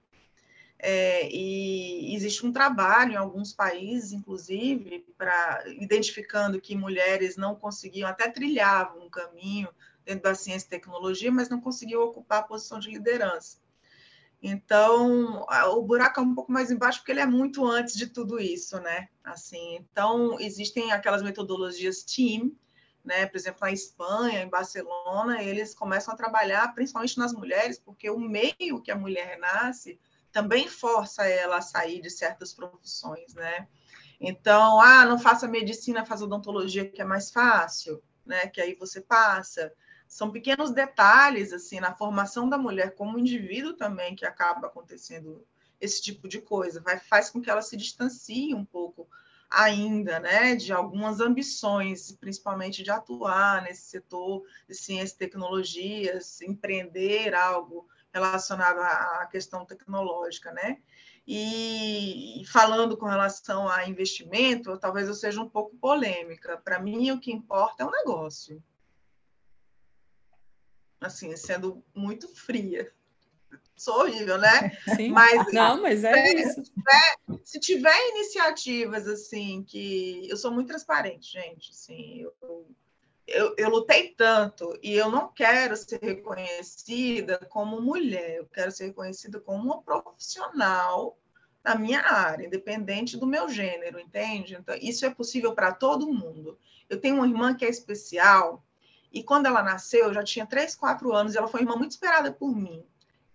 É, 0.81 1.29
e 1.29 2.15
existe 2.15 2.45
um 2.45 2.53
trabalho 2.53 3.11
em 3.11 3.17
alguns 3.17 3.53
países, 3.53 4.13
inclusive, 4.13 5.05
para 5.17 5.63
identificando 5.67 6.61
que 6.61 6.75
mulheres 6.75 7.35
não 7.35 7.53
conseguiam, 7.53 8.07
até 8.07 8.29
trilhavam 8.29 9.05
um 9.05 9.09
caminho 9.09 9.67
dentro 10.05 10.23
da 10.23 10.35
ciência 10.35 10.67
e 10.67 10.69
tecnologia, 10.69 11.31
mas 11.31 11.49
não 11.49 11.59
conseguiam 11.59 12.01
ocupar 12.01 12.39
a 12.39 12.43
posição 12.43 12.79
de 12.79 12.89
liderança. 12.89 13.57
Então, 14.41 15.45
o 15.73 15.81
buraco 15.81 16.19
é 16.19 16.23
um 16.23 16.33
pouco 16.33 16.51
mais 16.51 16.71
embaixo 16.71 16.99
porque 16.99 17.11
ele 17.11 17.19
é 17.19 17.25
muito 17.25 17.65
antes 17.65 17.95
de 17.95 18.07
tudo 18.07 18.39
isso, 18.39 18.79
né? 18.79 19.09
Assim, 19.23 19.75
então 19.75 20.39
existem 20.39 20.93
aquelas 20.93 21.21
metodologias 21.21 22.03
team, 22.03 22.51
né? 23.03 23.25
Por 23.25 23.35
exemplo, 23.35 23.59
na 23.61 23.71
Espanha, 23.71 24.41
em 24.41 24.49
Barcelona, 24.49 25.43
eles 25.43 25.75
começam 25.75 26.13
a 26.13 26.17
trabalhar 26.17 26.73
principalmente 26.73 27.17
nas 27.17 27.33
mulheres, 27.33 27.79
porque 27.79 28.09
o 28.09 28.17
meio 28.17 28.81
que 28.81 28.91
a 28.91 28.95
mulher 28.95 29.37
nasce 29.39 29.99
também 30.31 30.69
força 30.69 31.27
ela 31.27 31.57
a 31.57 31.61
sair 31.61 32.01
de 32.01 32.09
certas 32.09 32.53
profissões, 32.53 33.33
né? 33.33 33.67
Então, 34.21 34.79
ah, 34.79 35.05
não 35.05 35.19
faça 35.19 35.47
medicina, 35.47 36.05
faz 36.05 36.21
odontologia 36.21 36.89
que 36.89 37.01
é 37.01 37.05
mais 37.05 37.29
fácil, 37.29 38.01
né? 38.25 38.47
Que 38.47 38.61
aí 38.61 38.75
você 38.75 39.01
passa 39.01 39.73
são 40.09 40.31
pequenos 40.31 40.71
detalhes 40.71 41.53
assim 41.53 41.79
na 41.79 41.93
formação 41.95 42.49
da 42.49 42.57
mulher 42.57 42.95
como 42.95 43.19
indivíduo 43.19 43.73
também 43.73 44.15
que 44.15 44.25
acaba 44.25 44.67
acontecendo 44.67 45.45
esse 45.79 46.01
tipo 46.01 46.27
de 46.27 46.41
coisa, 46.41 46.81
vai 46.81 46.99
faz 46.99 47.29
com 47.29 47.39
que 47.39 47.49
ela 47.49 47.61
se 47.61 47.77
distancie 47.77 48.53
um 48.53 48.65
pouco 48.65 49.07
ainda, 49.49 50.19
né, 50.19 50.55
de 50.55 50.73
algumas 50.73 51.19
ambições, 51.19 52.11
principalmente 52.11 52.83
de 52.83 52.91
atuar 52.91 53.63
nesse 53.63 53.83
setor 53.83 54.43
de 54.67 54.75
ciência 54.75 55.15
e 55.15 55.17
tecnologias, 55.17 56.41
empreender 56.41 57.33
algo 57.33 57.87
relacionado 58.13 58.79
à 58.79 59.27
questão 59.31 59.65
tecnológica, 59.65 60.51
né? 60.51 60.79
E 61.27 62.43
falando 62.51 62.97
com 62.97 63.05
relação 63.05 63.67
a 63.69 63.87
investimento, 63.87 64.77
talvez 64.77 65.07
eu 65.07 65.13
seja 65.13 65.39
um 65.39 65.49
pouco 65.49 65.75
polêmica. 65.77 66.57
Para 66.57 66.79
mim, 66.79 67.11
o 67.11 67.19
que 67.19 67.31
importa 67.31 67.83
é 67.83 67.85
o 67.85 67.91
negócio. 67.91 68.63
Assim, 70.99 71.35
sendo 71.35 71.83
muito 71.95 72.27
fria. 72.27 72.91
Sou 73.75 74.01
horrível, 74.01 74.37
né? 74.37 74.77
Sim. 74.95 75.11
Mas, 75.11 75.53
Não, 75.53 75.81
mas 75.81 76.03
é, 76.03 76.11
é 76.11 76.41
isso. 76.41 76.63
Se 76.63 76.71
tiver, 76.73 77.15
se 77.43 77.59
tiver, 77.59 78.09
iniciativas, 78.09 79.07
assim, 79.07 79.63
que... 79.63 80.27
Eu 80.29 80.35
sou 80.35 80.51
muito 80.51 80.67
transparente, 80.67 81.31
gente. 81.31 81.71
Assim, 81.71 82.21
eu, 82.21 82.33
eu, 83.25 83.55
eu, 83.57 83.69
lutei 83.69 84.13
tanto 84.17 84.77
e 84.83 84.93
eu 84.93 85.09
não 85.09 85.31
quero 85.31 85.77
ser 85.77 85.99
reconhecida 86.01 87.37
como 87.49 87.81
mulher, 87.81 88.37
eu 88.37 88.45
quero 88.47 88.71
ser 88.71 88.87
reconhecida 88.87 89.39
como 89.39 89.63
uma 89.63 89.81
profissional 89.81 91.17
na 91.63 91.75
minha 91.75 92.01
área, 92.01 92.47
independente 92.47 93.17
do 93.17 93.27
meu 93.27 93.47
gênero, 93.47 93.99
entende? 93.99 94.55
Então, 94.55 94.75
isso 94.81 95.05
é 95.05 95.09
possível 95.09 95.53
para 95.53 95.73
todo 95.73 96.11
mundo. 96.11 96.57
Eu 96.89 96.99
tenho 96.99 97.15
uma 97.15 97.27
irmã 97.27 97.55
que 97.55 97.65
é 97.65 97.69
especial 97.69 98.65
e 99.11 99.23
quando 99.23 99.47
ela 99.47 99.63
nasceu, 99.63 100.05
eu 100.05 100.13
já 100.13 100.23
tinha 100.23 100.45
3, 100.45 100.75
4 100.75 101.13
anos, 101.13 101.33
e 101.33 101.37
ela 101.37 101.47
foi 101.47 101.61
uma 101.61 101.71
irmã 101.71 101.77
muito 101.77 101.91
esperada 101.91 102.31
por 102.31 102.55
mim. 102.55 102.85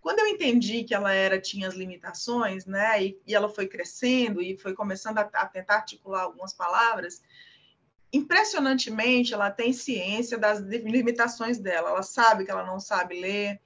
Quando 0.01 0.19
eu 0.19 0.27
entendi 0.27 0.85
que 0.85 0.95
ela 0.95 1.13
era 1.13 1.41
tinha 1.41 1.67
as 1.67 1.75
limitações, 1.75 2.67
né, 2.67 3.03
e, 3.03 3.21
e 3.27 3.35
ela 3.35 3.49
foi 3.49 3.67
crescendo 3.67 4.43
e 4.43 4.57
foi 4.59 4.75
começando 4.75 5.19
a, 5.19 5.23
a 5.23 5.47
tentar 5.47 5.77
articular 5.77 6.23
algumas 6.23 6.53
palavras, 6.53 7.23
impressionantemente, 8.15 9.35
ela 9.35 9.51
tem 9.51 9.73
ciência 9.73 10.39
das 10.39 10.61
limitações 10.61 11.59
dela. 11.59 11.91
Ela 11.91 12.03
sabe 12.03 12.45
que 12.45 12.51
ela 12.51 12.65
não 12.65 12.79
sabe 12.79 13.21
ler. 13.21 13.61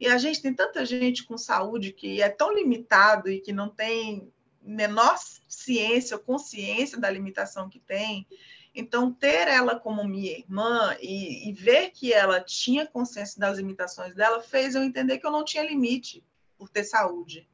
E 0.00 0.08
a 0.08 0.18
gente 0.18 0.42
tem 0.42 0.52
tanta 0.52 0.84
gente 0.84 1.24
com 1.24 1.38
saúde 1.38 1.92
que 1.92 2.20
é 2.20 2.28
tão 2.28 2.52
limitado 2.52 3.30
e 3.30 3.40
que 3.40 3.52
não 3.52 3.68
tem 3.68 4.32
menor 4.60 5.16
ciência 5.48 6.16
ou 6.16 6.22
consciência 6.22 6.98
da 6.98 7.08
limitação 7.08 7.68
que 7.68 7.78
tem. 7.78 8.26
Então, 8.74 9.12
ter 9.12 9.48
ela 9.48 9.78
como 9.78 10.02
minha 10.02 10.32
irmã 10.32 10.96
e, 11.00 11.48
e, 11.48 11.52
ver 11.52 11.90
que 11.90 12.12
ela 12.12 12.40
tinha 12.40 12.86
consciência 12.86 13.38
das 13.38 13.58
limitações 13.58 14.14
dela 14.14 14.40
fez 14.40 14.74
eu 14.74 14.82
entender 14.82 15.18
que 15.18 15.26
eu 15.26 15.30
não 15.30 15.44
tinha 15.44 15.62
limite 15.62 16.24
por 16.56 16.70
ter 16.70 16.84
saúde, 16.84 17.46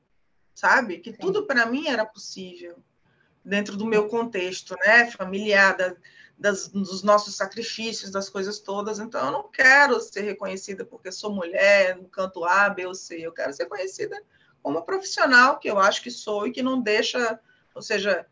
sabe? 0.55 0.99
Que 0.99 1.13
tudo 1.13 1.45
para 1.45 1.67
mim 1.67 1.89
era 1.89 2.07
possível 2.07 2.79
dentro 3.45 3.77
do 3.77 3.85
meu 3.85 4.07
contexto, 4.07 4.77
né? 4.87 5.11
Familiar, 5.11 5.77
da, 5.77 5.97
das, 6.39 6.69
dos 6.69 7.03
nossos 7.03 7.35
sacrifícios, 7.35 8.13
das 8.13 8.29
coisas 8.29 8.61
todas. 8.61 9.01
Então, 9.01 9.27
eu 9.27 9.33
não 9.33 9.51
quero 9.51 10.01
ser 10.01 10.21
reconhecida 10.21 10.85
porque 10.85 11.11
sou 11.11 11.35
mulher, 11.35 11.97
no 11.97 12.09
canto 12.09 12.45
A, 12.45 12.69
B 12.71 12.87
ou 12.87 12.95
C. 12.95 13.19
Eu 13.19 13.33
quero 13.33 13.53
ser 13.53 13.67
conhecida 13.67 14.23
como 14.63 14.83
profissional, 14.83 15.59
que 15.59 15.69
eu 15.69 15.79
acho 15.79 16.03
que 16.03 16.11
sou 16.11 16.47
e 16.47 16.53
que 16.53 16.63
não 16.63 16.81
deixa, 16.81 17.41
ou 17.75 17.83
seja, 17.83 18.27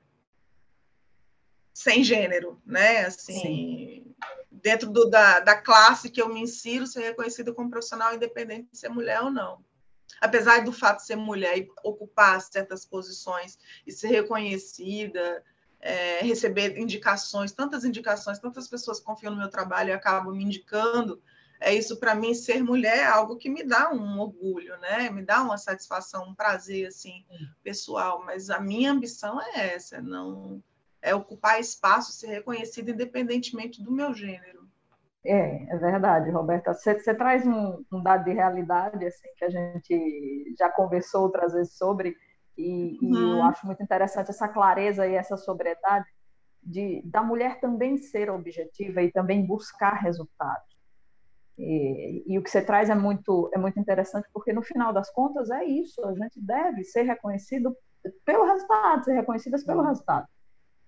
sem 1.77 2.03
gênero, 2.03 2.59
né? 2.65 3.05
Assim, 3.05 3.39
Sim. 3.39 4.15
dentro 4.51 4.91
do, 4.91 5.11
da, 5.11 5.41
da 5.41 5.55
classe 5.55 6.09
que 6.09 6.23
eu 6.23 6.27
me 6.27 6.41
insiro, 6.41 6.87
ser 6.87 7.03
reconhecida 7.03 7.53
como 7.53 7.69
profissional, 7.69 8.15
independente 8.15 8.71
de 8.73 8.79
ser 8.79 8.89
mulher 8.89 9.21
ou 9.21 9.31
não. 9.31 9.63
Apesar 10.19 10.65
do 10.65 10.73
fato 10.73 11.01
de 11.01 11.07
ser 11.07 11.17
mulher 11.17 11.59
e 11.59 11.69
ocupar 11.85 12.41
certas 12.41 12.87
posições 12.87 13.59
e 13.87 13.93
ser 13.93 14.09
reconhecida, 14.09 15.45
é, 15.79 16.21
receber 16.23 16.79
indicações, 16.79 17.53
tantas 17.53 17.85
indicações, 17.85 18.39
tantas 18.39 18.67
pessoas 18.67 18.99
confiam 18.99 19.33
no 19.33 19.39
meu 19.39 19.51
trabalho 19.51 19.91
e 19.91 19.93
acabam 19.93 20.35
me 20.35 20.45
indicando, 20.45 21.23
é 21.61 21.75
isso 21.75 22.01
para 22.01 22.15
mim 22.15 22.33
ser 22.33 22.65
mulher 22.65 23.01
é 23.01 23.05
algo 23.05 23.37
que 23.37 23.51
me 23.51 23.63
dá 23.63 23.91
um 23.91 24.19
orgulho, 24.19 24.79
né? 24.79 25.11
Me 25.11 25.21
dá 25.21 25.43
uma 25.43 25.59
satisfação, 25.59 26.31
um 26.31 26.35
prazer 26.35 26.87
assim 26.87 27.27
pessoal. 27.63 28.25
Mas 28.25 28.49
a 28.49 28.59
minha 28.59 28.91
ambição 28.93 29.39
é 29.43 29.75
essa, 29.75 30.01
não 30.01 30.63
é 31.07 31.15
ocupar 31.15 31.61
espaço, 31.61 32.13
ser 32.13 32.27
reconhecida 32.27 32.91
independentemente 32.91 33.83
do 33.83 33.93
meu 33.93 34.13
gênero. 34.13 34.67
É, 35.25 35.73
é 35.73 35.77
verdade, 35.77 36.31
Roberta. 36.31 36.75
Você, 36.75 36.99
você 36.99 37.15
traz 37.15 37.47
um, 37.47 37.85
um, 37.93 38.03
dado 38.03 38.25
de 38.25 38.33
realidade 38.33 39.05
assim 39.07 39.29
que 39.37 39.45
a 39.45 39.51
gente 39.51 40.55
já 40.59 40.69
conversou 40.71 41.23
outras 41.23 41.53
vezes 41.53 41.77
sobre 41.77 42.17
e, 42.59 42.99
uhum. 43.03 43.09
e, 43.09 43.23
eu 43.23 43.29
uhum. 43.37 43.45
acho 43.45 43.67
muito 43.67 43.83
interessante 43.83 44.31
essa 44.31 44.49
clareza 44.49 45.07
e 45.07 45.15
essa 45.15 45.37
sobriedade 45.37 46.07
de, 46.63 47.03
da 47.05 47.23
mulher 47.23 47.61
também 47.61 47.97
ser 47.97 48.31
objetiva 48.31 49.03
e 49.03 49.13
também 49.13 49.47
buscar 49.47 49.95
resultados. 49.95 50.77
E, 51.59 52.25
e, 52.27 52.39
o 52.39 52.43
que 52.43 52.51
você 52.51 52.63
traz 52.63 52.91
é 52.91 52.95
muito, 52.95 53.51
é 53.55 53.59
muito 53.59 53.79
interessante, 53.79 54.29
porque 54.33 54.53
no 54.53 54.63
final 54.63 54.93
das 54.93 55.11
contas 55.11 55.51
é 55.51 55.65
isso, 55.65 56.05
a 56.05 56.15
gente 56.15 56.41
deve 56.41 56.85
ser 56.85 57.03
reconhecido 57.03 57.75
pelo 58.25 58.45
resultado, 58.45 59.05
ser 59.05 59.15
reconhecidas 59.15 59.65
pelo 59.65 59.81
uhum. 59.81 59.87
resultado, 59.87 60.27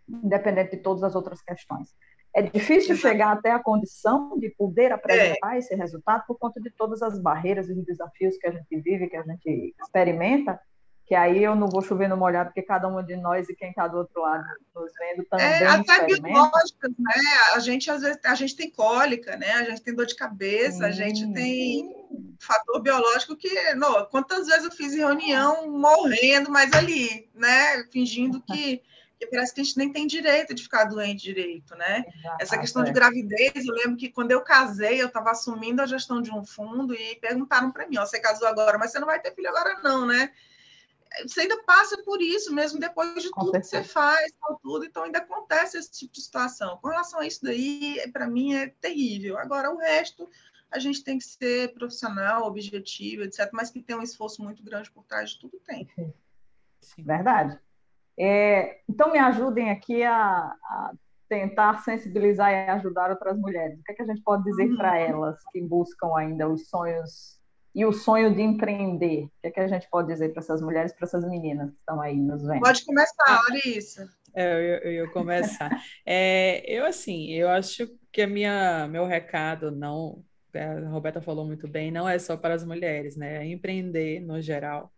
independente 0.08 0.76
de 0.76 0.82
todas 0.82 1.02
as 1.02 1.14
outras 1.14 1.42
questões. 1.42 1.94
É 2.34 2.42
difícil 2.42 2.94
chegar 2.94 3.32
até 3.32 3.50
a 3.50 3.58
condição 3.58 4.38
de 4.38 4.50
poder 4.50 4.92
apresentar 4.92 5.56
é. 5.56 5.58
esse 5.58 5.74
resultado 5.74 6.24
por 6.26 6.38
conta 6.38 6.60
de 6.60 6.70
todas 6.70 7.02
as 7.02 7.20
barreiras 7.20 7.68
e 7.68 7.74
desafios 7.74 8.36
que 8.36 8.46
a 8.46 8.52
gente 8.52 8.80
vive, 8.80 9.08
que 9.08 9.16
a 9.16 9.22
gente 9.22 9.74
experimenta, 9.80 10.60
que 11.08 11.14
aí 11.14 11.42
eu 11.42 11.56
não 11.56 11.68
vou 11.68 11.80
chover 11.80 12.06
no 12.06 12.18
molhado, 12.18 12.50
porque 12.50 12.60
cada 12.60 12.86
um 12.86 13.02
de 13.02 13.16
nós 13.16 13.48
e 13.48 13.56
quem 13.56 13.70
está 13.70 13.88
do 13.88 13.96
outro 13.96 14.20
lado 14.20 14.44
nos 14.74 14.92
vendo 14.98 15.24
também. 15.24 15.46
É, 15.46 15.66
até 15.66 16.04
biológicas, 16.04 16.92
né? 16.98 17.22
A 17.54 17.58
gente, 17.60 17.90
às 17.90 18.02
vezes, 18.02 18.18
a 18.22 18.34
gente 18.34 18.54
tem 18.54 18.70
cólica, 18.70 19.34
né? 19.38 19.50
A 19.52 19.64
gente 19.64 19.82
tem 19.82 19.94
dor 19.94 20.04
de 20.04 20.14
cabeça, 20.14 20.84
a 20.84 20.90
gente 20.90 21.32
tem 21.32 22.36
fator 22.38 22.82
biológico 22.82 23.34
que. 23.36 23.74
Não, 23.74 24.04
quantas 24.10 24.46
vezes 24.46 24.64
eu 24.64 24.70
fiz 24.70 24.94
reunião 24.94 25.70
morrendo, 25.70 26.50
mas 26.50 26.70
ali, 26.74 27.26
né? 27.34 27.84
Fingindo 27.90 28.42
que. 28.42 28.82
Que 29.18 29.26
parece 29.26 29.54
que 29.54 29.60
a 29.60 29.64
gente 29.64 29.76
nem 29.76 29.92
tem 29.92 30.06
direito 30.06 30.54
de 30.54 30.62
ficar 30.62 30.84
doente 30.84 31.22
direito, 31.22 31.74
né? 31.74 32.04
Exato, 32.16 32.36
Essa 32.40 32.58
questão 32.58 32.82
é. 32.82 32.84
de 32.86 32.92
gravidez, 32.92 33.66
eu 33.66 33.74
lembro 33.74 33.96
que 33.96 34.10
quando 34.10 34.30
eu 34.30 34.40
casei, 34.42 35.02
eu 35.02 35.08
estava 35.08 35.30
assumindo 35.30 35.82
a 35.82 35.86
gestão 35.86 36.22
de 36.22 36.30
um 36.30 36.44
fundo 36.44 36.94
e 36.94 37.16
perguntaram 37.16 37.70
para 37.72 37.86
mim: 37.88 37.98
ó, 37.98 38.06
você 38.06 38.20
casou 38.20 38.46
agora, 38.46 38.78
mas 38.78 38.92
você 38.92 38.98
não 38.98 39.06
vai 39.06 39.20
ter 39.20 39.34
filho 39.34 39.48
agora, 39.48 39.80
não, 39.82 40.06
né? 40.06 40.30
você 41.26 41.42
ainda 41.42 41.62
passa 41.64 42.02
por 42.02 42.20
isso, 42.20 42.54
mesmo 42.54 42.78
depois 42.78 43.22
de 43.22 43.30
tudo 43.30 43.52
que 43.52 43.66
você 43.66 43.82
faz, 43.82 44.30
tudo, 44.62 44.84
então 44.84 45.04
ainda 45.04 45.18
acontece 45.18 45.78
esse 45.78 45.90
tipo 45.90 46.12
de 46.12 46.22
situação. 46.22 46.78
Com 46.78 46.88
relação 46.88 47.20
a 47.20 47.26
isso 47.26 47.42
daí, 47.42 47.98
para 48.12 48.28
mim 48.28 48.54
é 48.54 48.68
terrível. 48.68 49.38
Agora, 49.38 49.70
o 49.70 49.78
resto, 49.78 50.28
a 50.70 50.78
gente 50.78 51.02
tem 51.02 51.18
que 51.18 51.24
ser 51.24 51.72
profissional, 51.72 52.44
objetivo, 52.44 53.22
etc., 53.22 53.48
mas 53.52 53.70
que 53.70 53.82
tem 53.82 53.96
um 53.96 54.02
esforço 54.02 54.42
muito 54.42 54.62
grande 54.62 54.90
por 54.90 55.04
trás 55.04 55.30
de 55.30 55.40
tudo, 55.40 55.58
tem. 55.66 55.88
Sim. 56.80 57.02
Verdade. 57.02 57.58
É, 58.18 58.80
então, 58.88 59.12
me 59.12 59.18
ajudem 59.18 59.70
aqui 59.70 60.02
a, 60.02 60.16
a, 60.16 60.92
tentar 61.28 61.78
sensibilizar 61.84 62.50
e 62.50 62.70
ajudar 62.70 63.10
outras 63.10 63.38
mulheres. 63.38 63.78
O 63.78 63.82
que, 63.84 63.92
é 63.92 63.94
que 63.94 64.02
a 64.02 64.06
gente 64.06 64.22
pode 64.22 64.42
dizer 64.44 64.70
uhum. 64.70 64.76
para 64.76 64.98
elas 64.98 65.36
que 65.52 65.60
buscam 65.60 66.16
ainda 66.16 66.48
os 66.48 66.68
sonhos 66.68 67.38
e 67.74 67.84
o 67.84 67.92
sonho 67.92 68.34
de 68.34 68.42
empreender? 68.42 69.24
O 69.24 69.30
que, 69.42 69.46
é 69.48 69.50
que 69.50 69.60
a 69.60 69.68
gente 69.68 69.88
pode 69.88 70.08
dizer 70.08 70.30
para 70.30 70.40
essas 70.40 70.60
mulheres, 70.60 70.92
para 70.92 71.06
essas 71.06 71.24
meninas 71.28 71.70
que 71.70 71.78
estão 71.78 72.00
aí 72.00 72.16
nos 72.16 72.42
vendo? 72.42 72.60
Pode 72.60 72.84
começar, 72.84 73.42
Larissa. 73.48 74.08
É, 74.34 74.52
eu, 74.54 74.58
eu 74.58 74.92
ia 74.92 75.10
começar. 75.10 75.70
É, 76.04 76.62
eu, 76.66 76.86
assim, 76.86 77.30
eu 77.32 77.48
acho 77.48 77.88
que 78.10 78.22
a 78.22 78.26
minha, 78.26 78.88
meu 78.88 79.04
recado 79.04 79.70
não, 79.70 80.24
é, 80.52 80.64
a 80.64 80.88
Roberta 80.88 81.20
falou 81.20 81.46
muito 81.46 81.68
bem, 81.68 81.90
não 81.90 82.08
é 82.08 82.18
só 82.18 82.36
para 82.36 82.54
as 82.54 82.64
mulheres, 82.64 83.16
né? 83.16 83.44
É 83.44 83.46
empreender 83.46 84.20
no 84.20 84.40
geral. 84.40 84.92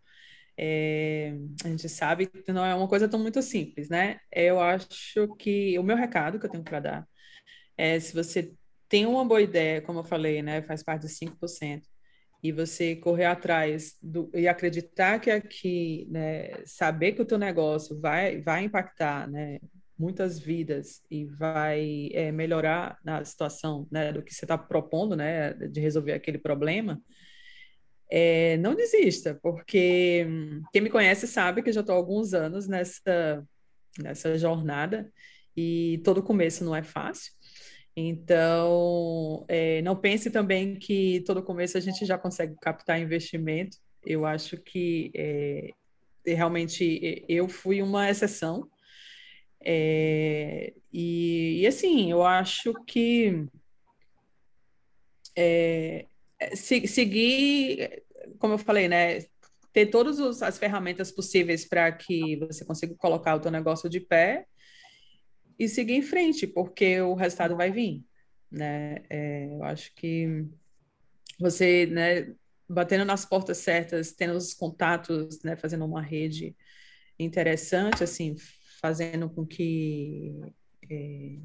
É, 0.63 1.33
a 1.65 1.67
gente 1.69 1.89
sabe 1.89 2.27
que 2.27 2.53
não 2.53 2.63
é 2.63 2.75
uma 2.75 2.87
coisa 2.87 3.07
tão 3.09 3.19
muito 3.19 3.41
simples, 3.41 3.89
né? 3.89 4.19
Eu 4.31 4.59
acho 4.59 5.27
que 5.39 5.77
o 5.79 5.83
meu 5.83 5.97
recado 5.97 6.39
que 6.39 6.45
eu 6.45 6.49
tenho 6.51 6.63
para 6.63 6.79
dar 6.79 7.07
é 7.77 7.99
se 7.99 8.13
você 8.13 8.53
tem 8.87 9.07
uma 9.07 9.25
boa 9.25 9.41
ideia, 9.41 9.81
como 9.81 9.99
eu 9.99 10.03
falei, 10.03 10.43
né? 10.43 10.61
Faz 10.61 10.83
parte 10.83 11.01
dos 11.03 11.17
5%, 11.17 11.81
e 12.43 12.51
você 12.51 12.95
correr 12.95 13.25
atrás 13.25 13.95
do, 14.01 14.29
e 14.33 14.47
acreditar 14.47 15.19
que 15.19 15.29
aqui, 15.29 16.07
né, 16.09 16.51
saber 16.65 17.13
que 17.13 17.21
o 17.21 17.25
teu 17.25 17.37
negócio 17.37 17.99
vai, 17.99 18.41
vai 18.41 18.63
impactar, 18.63 19.29
né, 19.29 19.59
muitas 19.97 20.39
vidas 20.39 21.01
e 21.09 21.25
vai 21.25 22.09
é, 22.13 22.31
melhorar 22.31 22.97
na 23.03 23.23
situação, 23.23 23.87
né, 23.91 24.11
do 24.11 24.23
que 24.23 24.33
você 24.33 24.45
está 24.45 24.57
propondo, 24.57 25.15
né, 25.15 25.53
de 25.53 25.79
resolver 25.79 26.13
aquele 26.13 26.39
problema, 26.39 26.99
é, 28.11 28.57
não 28.57 28.75
desista, 28.75 29.39
porque 29.41 30.27
quem 30.73 30.81
me 30.81 30.89
conhece 30.89 31.25
sabe 31.25 31.63
que 31.63 31.71
já 31.71 31.79
estou 31.79 31.95
há 31.95 31.97
alguns 31.97 32.33
anos 32.33 32.67
nessa, 32.67 33.47
nessa 33.97 34.37
jornada 34.37 35.09
e 35.55 36.01
todo 36.03 36.21
começo 36.21 36.65
não 36.65 36.75
é 36.75 36.83
fácil. 36.83 37.31
Então, 37.95 39.45
é, 39.47 39.81
não 39.81 39.95
pense 39.95 40.29
também 40.29 40.75
que 40.75 41.23
todo 41.25 41.41
começo 41.43 41.77
a 41.77 41.81
gente 41.81 42.05
já 42.05 42.17
consegue 42.17 42.55
captar 42.61 42.99
investimento. 42.99 43.77
Eu 44.05 44.25
acho 44.25 44.57
que 44.57 45.11
é, 45.15 45.69
realmente 46.25 47.23
eu 47.29 47.47
fui 47.47 47.81
uma 47.81 48.09
exceção. 48.09 48.69
É, 49.63 50.73
e, 50.91 51.61
e, 51.61 51.67
assim, 51.67 52.11
eu 52.11 52.23
acho 52.23 52.73
que 52.85 53.45
é, 55.37 56.05
se, 56.55 56.87
seguir, 56.87 58.03
como 58.39 58.55
eu 58.55 58.57
falei, 58.57 58.87
né? 58.87 59.19
ter 59.73 59.85
todas 59.87 60.41
as 60.41 60.57
ferramentas 60.57 61.11
possíveis 61.11 61.65
para 61.67 61.91
que 61.91 62.35
você 62.37 62.65
consiga 62.65 62.93
colocar 62.95 63.35
o 63.35 63.39
teu 63.39 63.51
negócio 63.51 63.89
de 63.89 63.99
pé 63.99 64.45
e 65.57 65.67
seguir 65.67 65.93
em 65.93 66.01
frente, 66.01 66.45
porque 66.45 66.99
o 67.01 67.13
resultado 67.13 67.55
vai 67.55 67.71
vir, 67.71 68.03
né? 68.51 69.03
É, 69.09 69.45
eu 69.45 69.63
acho 69.63 69.93
que 69.95 70.45
você, 71.39 71.85
né, 71.85 72.33
batendo 72.67 73.05
nas 73.05 73.25
portas 73.25 73.57
certas, 73.59 74.11
tendo 74.11 74.33
os 74.35 74.53
contatos, 74.53 75.41
né, 75.43 75.55
fazendo 75.55 75.85
uma 75.85 76.01
rede 76.01 76.55
interessante, 77.17 78.03
assim, 78.03 78.35
fazendo 78.81 79.29
com 79.29 79.45
que 79.45 80.35
é, 80.89 81.37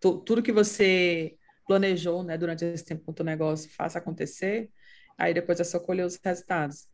tudo 0.00 0.42
que 0.42 0.52
você 0.52 1.36
planejou, 1.66 2.22
né, 2.22 2.36
durante 2.36 2.64
esse 2.64 2.84
tempo 2.84 3.12
com 3.12 3.22
o 3.22 3.24
negócio 3.26 3.70
faça 3.70 3.98
acontecer, 3.98 4.70
aí 5.16 5.32
depois 5.32 5.60
é 5.60 5.64
só 5.64 5.78
colher 5.78 6.04
os 6.04 6.16
resultados. 6.16 6.88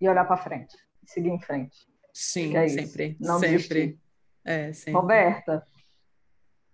E 0.00 0.08
olhar 0.08 0.24
para 0.24 0.36
frente, 0.36 0.76
seguir 1.06 1.30
em 1.30 1.40
frente. 1.40 1.86
Sim, 2.12 2.56
é 2.56 2.68
sempre, 2.68 3.16
Não 3.18 3.38
sempre. 3.38 3.98
É, 4.44 4.72
sempre. 4.72 5.00
Roberta, 5.00 5.64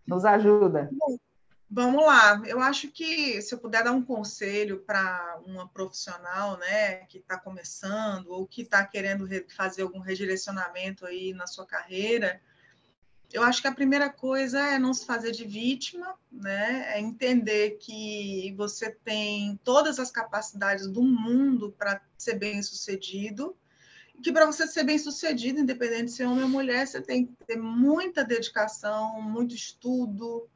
nos 0.06 0.24
ajuda. 0.24 0.90
Vamos 1.70 2.02
lá, 2.06 2.40
eu 2.46 2.60
acho 2.60 2.88
que 2.88 3.42
se 3.42 3.54
eu 3.54 3.58
puder 3.58 3.84
dar 3.84 3.92
um 3.92 4.02
conselho 4.02 4.80
para 4.80 5.38
uma 5.44 5.68
profissional, 5.68 6.56
né, 6.56 7.04
que 7.04 7.18
está 7.18 7.38
começando 7.38 8.28
ou 8.28 8.46
que 8.46 8.62
está 8.62 8.86
querendo 8.86 9.28
fazer 9.54 9.82
algum 9.82 9.98
redirecionamento 9.98 11.04
aí 11.04 11.34
na 11.34 11.46
sua 11.46 11.66
carreira, 11.66 12.40
eu 13.32 13.42
acho 13.42 13.60
que 13.60 13.68
a 13.68 13.74
primeira 13.74 14.08
coisa 14.08 14.58
é 14.58 14.78
não 14.78 14.94
se 14.94 15.04
fazer 15.04 15.32
de 15.32 15.44
vítima, 15.44 16.14
né, 16.30 16.94
é 16.94 17.00
entender 17.00 17.78
que 17.80 18.54
você 18.56 18.90
tem 18.90 19.58
todas 19.62 19.98
as 19.98 20.10
capacidades 20.10 20.86
do 20.86 21.02
mundo 21.02 21.74
para 21.78 22.00
ser 22.16 22.34
bem 22.34 22.62
sucedido, 22.62 23.56
que 24.22 24.32
para 24.32 24.46
você 24.46 24.66
ser 24.66 24.84
bem 24.84 24.98
sucedido, 24.98 25.60
independente 25.60 26.06
de 26.06 26.12
ser 26.12 26.24
homem 26.24 26.44
ou 26.44 26.48
mulher, 26.48 26.86
você 26.86 27.00
tem 27.00 27.26
que 27.26 27.32
ter 27.46 27.56
muita 27.56 28.24
dedicação, 28.24 29.20
muito 29.22 29.54
estudo 29.54 30.48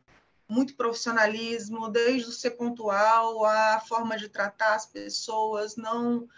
muito 0.52 0.76
profissionalismo, 0.76 1.88
desde 1.88 2.28
o 2.28 2.32
ser 2.32 2.52
pontual, 2.52 3.44
a 3.44 3.80
forma 3.80 4.18
de 4.18 4.28
tratar 4.28 4.74
as 4.74 4.84
pessoas, 4.84 5.76
não 5.76 6.28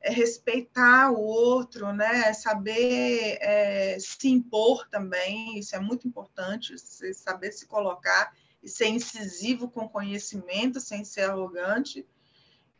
é, 0.00 0.10
respeitar 0.10 1.10
o 1.10 1.20
outro, 1.20 1.92
né? 1.92 2.32
saber 2.32 3.38
é, 3.40 3.96
se 3.98 4.28
impor 4.28 4.88
também, 4.88 5.58
isso 5.58 5.74
é 5.76 5.80
muito 5.80 6.06
importante, 6.08 6.74
saber 7.14 7.52
se 7.52 7.66
colocar 7.66 8.32
e 8.62 8.68
ser 8.68 8.88
incisivo 8.88 9.68
com 9.68 9.88
conhecimento, 9.88 10.80
sem 10.80 11.04
ser 11.04 11.22
arrogante. 11.22 12.06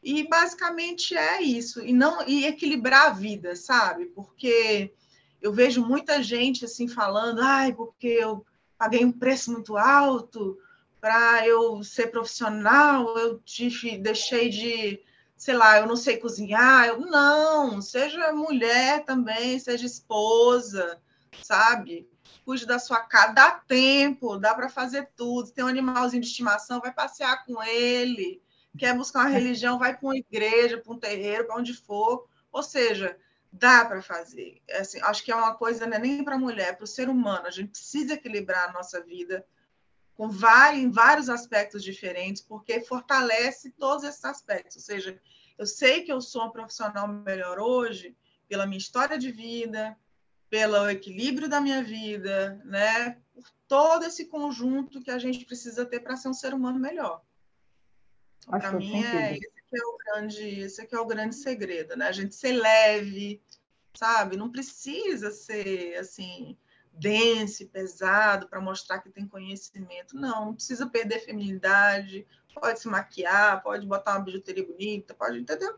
E 0.02 0.26
basicamente 0.28 1.14
é 1.14 1.42
isso, 1.42 1.82
e 1.82 1.92
não 1.92 2.26
e 2.26 2.46
equilibrar 2.46 3.08
a 3.08 3.12
vida, 3.12 3.54
sabe? 3.54 4.06
Porque 4.06 4.94
eu 5.42 5.52
vejo 5.52 5.84
muita 5.84 6.22
gente 6.22 6.64
assim 6.64 6.88
falando, 6.88 7.40
ai, 7.42 7.72
porque 7.72 8.08
eu 8.08 8.44
paguei 8.78 9.04
um 9.04 9.12
preço 9.12 9.52
muito 9.52 9.76
alto, 9.76 10.58
para 11.00 11.46
eu 11.46 11.82
ser 11.82 12.08
profissional, 12.08 13.16
eu 13.18 13.38
tive, 13.40 13.96
deixei 13.98 14.50
de, 14.50 15.00
sei 15.40 15.54
lá, 15.54 15.78
eu 15.78 15.86
não 15.86 15.96
sei 15.96 16.18
cozinhar. 16.18 16.86
Eu, 16.86 17.00
não, 17.00 17.80
seja 17.80 18.30
mulher 18.30 19.06
também, 19.06 19.58
seja 19.58 19.86
esposa, 19.86 21.00
sabe? 21.42 22.06
Cuide 22.44 22.66
da 22.66 22.78
sua 22.78 23.00
casa, 23.00 23.32
dá 23.32 23.50
tempo, 23.52 24.36
dá 24.36 24.54
para 24.54 24.68
fazer 24.68 25.08
tudo. 25.16 25.50
Tem 25.50 25.64
um 25.64 25.68
animalzinho 25.68 26.20
de 26.20 26.28
estimação, 26.28 26.78
vai 26.78 26.92
passear 26.92 27.42
com 27.46 27.62
ele. 27.62 28.42
Quer 28.76 28.94
buscar 28.94 29.20
uma 29.20 29.30
religião, 29.30 29.78
vai 29.78 29.96
para 29.96 30.06
uma 30.06 30.16
igreja, 30.16 30.76
para 30.76 30.92
um 30.92 30.98
terreiro, 30.98 31.46
para 31.46 31.56
onde 31.56 31.72
for. 31.72 32.28
Ou 32.52 32.62
seja, 32.62 33.16
dá 33.50 33.82
para 33.86 34.02
fazer. 34.02 34.60
Assim, 34.72 35.00
acho 35.00 35.24
que 35.24 35.32
é 35.32 35.34
uma 35.34 35.54
coisa 35.54 35.86
né, 35.86 35.98
nem 35.98 36.22
para 36.22 36.34
a 36.34 36.38
mulher, 36.38 36.68
é 36.68 36.72
para 36.74 36.84
o 36.84 36.86
ser 36.86 37.08
humano. 37.08 37.46
A 37.46 37.50
gente 37.50 37.70
precisa 37.70 38.12
equilibrar 38.12 38.68
a 38.68 38.72
nossa 38.72 39.02
vida 39.02 39.42
com 40.20 40.28
vários, 40.28 40.82
em 40.82 40.90
vários 40.90 41.30
aspectos 41.30 41.82
diferentes, 41.82 42.42
porque 42.42 42.82
fortalece 42.82 43.70
todos 43.70 44.04
esses 44.04 44.22
aspectos. 44.22 44.76
Ou 44.76 44.82
seja, 44.82 45.18
eu 45.56 45.64
sei 45.64 46.02
que 46.02 46.12
eu 46.12 46.20
sou 46.20 46.44
um 46.44 46.50
profissional 46.50 47.08
melhor 47.08 47.58
hoje 47.58 48.14
pela 48.46 48.66
minha 48.66 48.76
história 48.76 49.18
de 49.18 49.32
vida, 49.32 49.96
pelo 50.50 50.90
equilíbrio 50.90 51.48
da 51.48 51.58
minha 51.58 51.82
vida, 51.82 52.60
né? 52.66 53.16
Por 53.32 53.50
todo 53.66 54.04
esse 54.04 54.26
conjunto 54.26 55.00
que 55.00 55.10
a 55.10 55.18
gente 55.18 55.46
precisa 55.46 55.86
ter 55.86 56.00
para 56.00 56.18
ser 56.18 56.28
um 56.28 56.34
ser 56.34 56.52
humano 56.52 56.78
melhor. 56.78 57.22
Para 58.46 58.72
mim 58.72 59.02
é 59.02 59.38
esse 59.38 59.40
que 59.70 59.80
é 59.80 59.86
o 59.86 59.96
grande, 59.96 60.60
esse 60.60 60.86
que 60.86 60.94
é 60.94 61.00
o 61.00 61.06
grande 61.06 61.34
segredo, 61.34 61.96
né? 61.96 62.08
A 62.08 62.12
gente 62.12 62.34
ser 62.34 62.52
leve, 62.52 63.42
sabe? 63.94 64.36
Não 64.36 64.52
precisa 64.52 65.30
ser 65.30 65.96
assim 65.96 66.58
dense, 67.00 67.66
pesado, 67.66 68.46
para 68.48 68.60
mostrar 68.60 69.00
que 69.00 69.10
tem 69.10 69.26
conhecimento. 69.26 70.14
Não, 70.14 70.46
não 70.46 70.54
precisa 70.54 70.86
perder 70.86 71.20
feminilidade, 71.20 72.26
pode 72.54 72.78
se 72.80 72.88
maquiar, 72.88 73.62
pode 73.62 73.86
botar 73.86 74.12
uma 74.12 74.24
bijuteria 74.24 74.66
bonita, 74.66 75.14
pode, 75.14 75.38
entendeu? 75.38 75.76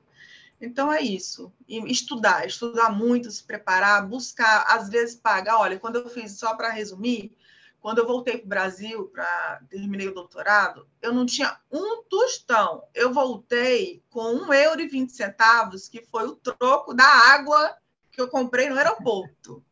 Então 0.60 0.92
é 0.92 1.00
isso. 1.00 1.52
E 1.66 1.78
estudar, 1.90 2.46
estudar 2.46 2.90
muito, 2.90 3.30
se 3.30 3.42
preparar, 3.42 4.06
buscar, 4.06 4.64
às 4.68 4.88
vezes 4.88 5.16
pagar. 5.16 5.58
Olha, 5.58 5.78
quando 5.78 5.96
eu 5.96 6.08
fiz, 6.08 6.38
só 6.38 6.54
para 6.54 6.70
resumir, 6.70 7.36
quando 7.80 7.98
eu 7.98 8.06
voltei 8.06 8.38
para 8.38 8.46
o 8.46 8.48
Brasil, 8.48 9.08
para 9.08 9.60
terminei 9.68 10.06
o 10.06 10.14
doutorado, 10.14 10.88
eu 11.00 11.12
não 11.12 11.26
tinha 11.26 11.58
um 11.70 12.04
tostão. 12.04 12.84
Eu 12.94 13.12
voltei 13.12 14.04
com 14.08 14.34
um 14.34 14.52
euro 14.52 14.80
e 14.80 14.86
vinte 14.86 15.12
centavos, 15.12 15.88
que 15.88 16.04
foi 16.04 16.28
o 16.28 16.36
troco 16.36 16.94
da 16.94 17.04
água 17.04 17.76
que 18.12 18.20
eu 18.20 18.28
comprei 18.28 18.68
no 18.68 18.78
aeroporto. 18.78 19.64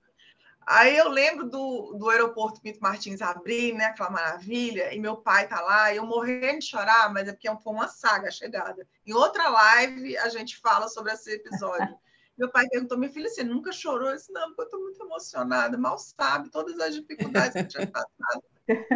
Aí 0.67 0.97
eu 0.97 1.09
lembro 1.09 1.49
do, 1.49 1.95
do 1.95 2.09
aeroporto 2.11 2.61
Pinto 2.61 2.81
Martins 2.81 3.21
abrir, 3.21 3.73
né? 3.75 3.87
Aquela 3.87 4.11
maravilha, 4.11 4.95
e 4.95 5.01
meu 5.01 5.17
pai 5.17 5.49
tá 5.49 5.61
lá, 5.61 5.93
e 5.93 5.97
eu 5.97 6.07
morrendo 6.07 6.61
de 6.61 6.67
chorar, 6.67 7.13
mas 7.13 7.29
é 7.29 7.33
porque 7.33 7.49
foi 7.63 7.73
uma 7.73 7.89
saga 7.89 8.29
a 8.29 8.33
chegada. 8.33 8.87
Em 9.07 9.13
outra 9.13 9.49
live 9.49 10.17
a 10.19 10.29
gente 10.29 10.59
fala 10.59 10.89
sobre 10.89 11.13
esse 11.13 11.33
episódio. 11.33 11.99
meu 12.39 12.51
pai 12.51 12.67
perguntou, 12.69 12.97
minha 12.97 13.13
filha, 13.13 13.29
você 13.29 13.43
nunca 13.43 13.73
chorou? 13.73 14.11
Eu 14.11 14.17
disse, 14.17 14.33
não, 14.33 14.49
porque 14.49 14.63
eu 14.63 14.65
estou 14.65 14.81
muito 14.81 15.03
emocionada, 15.03 15.77
mal 15.77 15.99
sabe 15.99 16.51
todas 16.51 16.79
as 16.79 16.95
dificuldades 16.95 17.53
que 17.53 17.59
eu 17.59 17.69
tinha 17.69 17.87
passado 17.87 18.43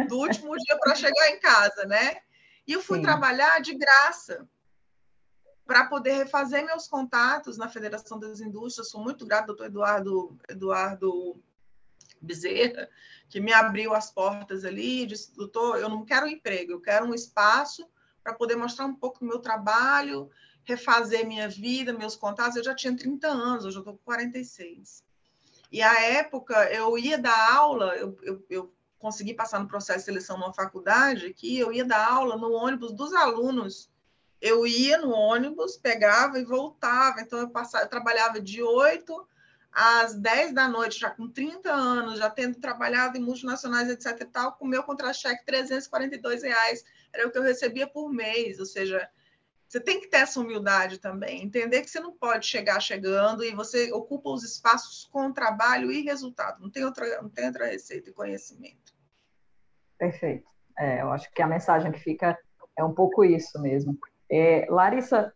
do 0.07 0.17
último 0.17 0.55
dia 0.57 0.77
para 0.79 0.95
chegar 0.95 1.29
em 1.29 1.39
casa, 1.39 1.85
né? 1.85 2.17
E 2.67 2.73
eu 2.73 2.81
fui 2.81 2.97
Sim. 2.97 3.03
trabalhar 3.03 3.61
de 3.61 3.75
graça 3.75 4.47
para 5.65 5.85
poder 5.85 6.13
refazer 6.13 6.65
meus 6.65 6.87
contatos 6.87 7.57
na 7.57 7.67
Federação 7.67 8.19
das 8.19 8.39
Indústrias. 8.39 8.89
Sou 8.89 9.01
muito 9.01 9.25
grata, 9.25 9.47
doutor 9.47 9.65
Eduardo, 9.65 10.37
Eduardo 10.47 11.41
Bezerra, 12.21 12.89
que 13.29 13.39
me 13.39 13.53
abriu 13.53 13.93
as 13.93 14.11
portas 14.11 14.65
ali 14.65 15.03
e 15.03 15.05
disse, 15.05 15.35
doutor, 15.35 15.79
eu 15.79 15.89
não 15.89 16.05
quero 16.05 16.25
um 16.25 16.29
emprego, 16.29 16.71
eu 16.71 16.81
quero 16.81 17.05
um 17.05 17.13
espaço 17.13 17.87
para 18.23 18.33
poder 18.33 18.55
mostrar 18.55 18.85
um 18.85 18.95
pouco 18.95 19.19
do 19.19 19.25
meu 19.25 19.39
trabalho, 19.39 20.29
refazer 20.63 21.27
minha 21.27 21.47
vida, 21.47 21.93
meus 21.93 22.15
contatos. 22.15 22.57
Eu 22.57 22.63
já 22.63 22.75
tinha 22.75 22.95
30 22.95 23.27
anos, 23.27 23.65
hoje 23.65 23.77
eu 23.77 23.81
estou 23.81 23.93
com 23.95 24.03
46. 24.03 25.03
E 25.71 25.81
à 25.81 26.01
época, 26.01 26.71
eu 26.71 26.97
ia 26.97 27.17
dar 27.17 27.53
aula, 27.53 27.95
eu, 27.95 28.17
eu, 28.23 28.45
eu 28.49 28.73
consegui 28.97 29.33
passar 29.33 29.59
no 29.59 29.67
processo 29.67 29.99
de 29.99 30.05
seleção 30.05 30.37
numa 30.37 30.53
faculdade, 30.53 31.33
que 31.33 31.59
eu 31.59 31.71
ia 31.71 31.85
dar 31.85 32.11
aula 32.11 32.37
no 32.37 32.51
ônibus 32.51 32.91
dos 32.91 33.13
alunos. 33.13 33.89
Eu 34.41 34.65
ia 34.65 34.97
no 34.97 35.11
ônibus, 35.11 35.77
pegava 35.77 36.39
e 36.39 36.45
voltava. 36.45 37.21
Então, 37.21 37.39
eu, 37.39 37.49
passava, 37.49 37.83
eu 37.83 37.89
trabalhava 37.89 38.39
de 38.41 38.61
8 38.63 39.27
às 39.75 40.15
10 40.15 40.53
da 40.53 40.69
noite, 40.69 40.97
já 40.97 41.09
com 41.09 41.27
30 41.27 41.69
anos, 41.69 42.17
já 42.17 42.29
tendo 42.29 42.57
trabalhado 42.57 43.17
em 43.17 43.21
multinacionais, 43.21 43.89
etc. 43.89 44.21
e 44.21 44.25
tal, 44.25 44.53
com 44.53 44.65
meu 44.65 44.81
contra-cheque, 44.83 45.45
342 45.45 46.43
reais 46.43 46.85
era 47.13 47.27
o 47.27 47.31
que 47.31 47.37
eu 47.37 47.43
recebia 47.43 47.85
por 47.85 48.09
mês. 48.09 48.57
Ou 48.57 48.65
seja, 48.65 49.09
você 49.67 49.81
tem 49.81 49.99
que 49.99 50.07
ter 50.07 50.19
essa 50.19 50.39
humildade 50.39 50.97
também, 50.97 51.43
entender 51.43 51.81
que 51.81 51.89
você 51.89 51.99
não 51.99 52.13
pode 52.13 52.45
chegar 52.45 52.79
chegando 52.79 53.43
e 53.43 53.53
você 53.53 53.91
ocupa 53.91 54.29
os 54.29 54.43
espaços 54.43 55.09
com 55.11 55.33
trabalho 55.33 55.91
e 55.91 56.03
resultado. 56.03 56.61
Não 56.61 56.69
tem 56.69 56.85
outra, 56.85 57.21
não 57.21 57.29
tem 57.29 57.47
outra 57.47 57.65
receita 57.65 58.09
e 58.09 58.13
conhecimento. 58.13 58.95
Perfeito. 59.97 60.49
É, 60.79 61.01
eu 61.01 61.11
acho 61.11 61.29
que 61.33 61.41
a 61.41 61.47
mensagem 61.47 61.91
que 61.91 61.99
fica 61.99 62.37
é 62.77 62.83
um 62.83 62.93
pouco 62.93 63.25
isso 63.25 63.61
mesmo. 63.61 63.97
É, 64.31 64.65
Larissa, 64.69 65.33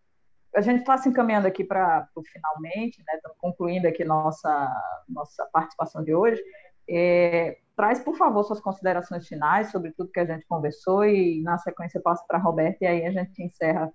a 0.55 0.61
gente 0.61 0.79
está 0.79 0.97
se 0.97 1.07
encaminhando 1.09 1.47
aqui 1.47 1.63
para 1.63 2.07
o 2.15 2.23
finalmente, 2.23 3.03
né? 3.05 3.15
Estamos 3.15 3.37
concluindo 3.37 3.87
aqui 3.87 4.03
nossa, 4.03 5.03
nossa 5.07 5.45
participação 5.53 6.03
de 6.03 6.13
hoje. 6.13 6.41
É, 6.89 7.57
traz, 7.75 7.99
por 7.99 8.17
favor, 8.17 8.43
suas 8.43 8.59
considerações 8.59 9.27
finais 9.27 9.71
sobre 9.71 9.91
tudo 9.91 10.11
que 10.11 10.19
a 10.19 10.25
gente 10.25 10.45
conversou 10.47 11.05
e, 11.05 11.41
na 11.43 11.57
sequência, 11.57 12.01
passo 12.01 12.25
para 12.27 12.37
a 12.37 12.41
Roberta 12.41 12.83
e 12.83 12.87
aí 12.87 13.05
a 13.05 13.11
gente 13.11 13.43
encerra 13.43 13.93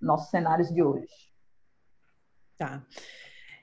nossos 0.00 0.30
cenários 0.30 0.72
de 0.72 0.82
hoje. 0.82 1.08
Tá. 2.56 2.82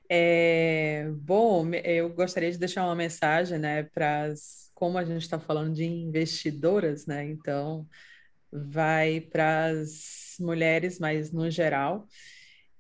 É, 0.10 1.10
bom, 1.12 1.66
eu 1.84 2.10
gostaria 2.14 2.52
de 2.52 2.58
deixar 2.58 2.84
uma 2.86 2.96
mensagem, 2.96 3.58
né, 3.58 3.84
para 3.84 4.34
como 4.74 4.98
a 4.98 5.04
gente 5.04 5.22
está 5.22 5.40
falando 5.40 5.74
de 5.74 5.86
investidoras, 5.86 7.06
né, 7.06 7.26
então 7.26 7.86
vai 8.52 9.20
para 9.20 9.66
as 9.66 10.27
mulheres, 10.40 11.00
mas 11.00 11.32
no 11.32 11.50
geral, 11.50 12.08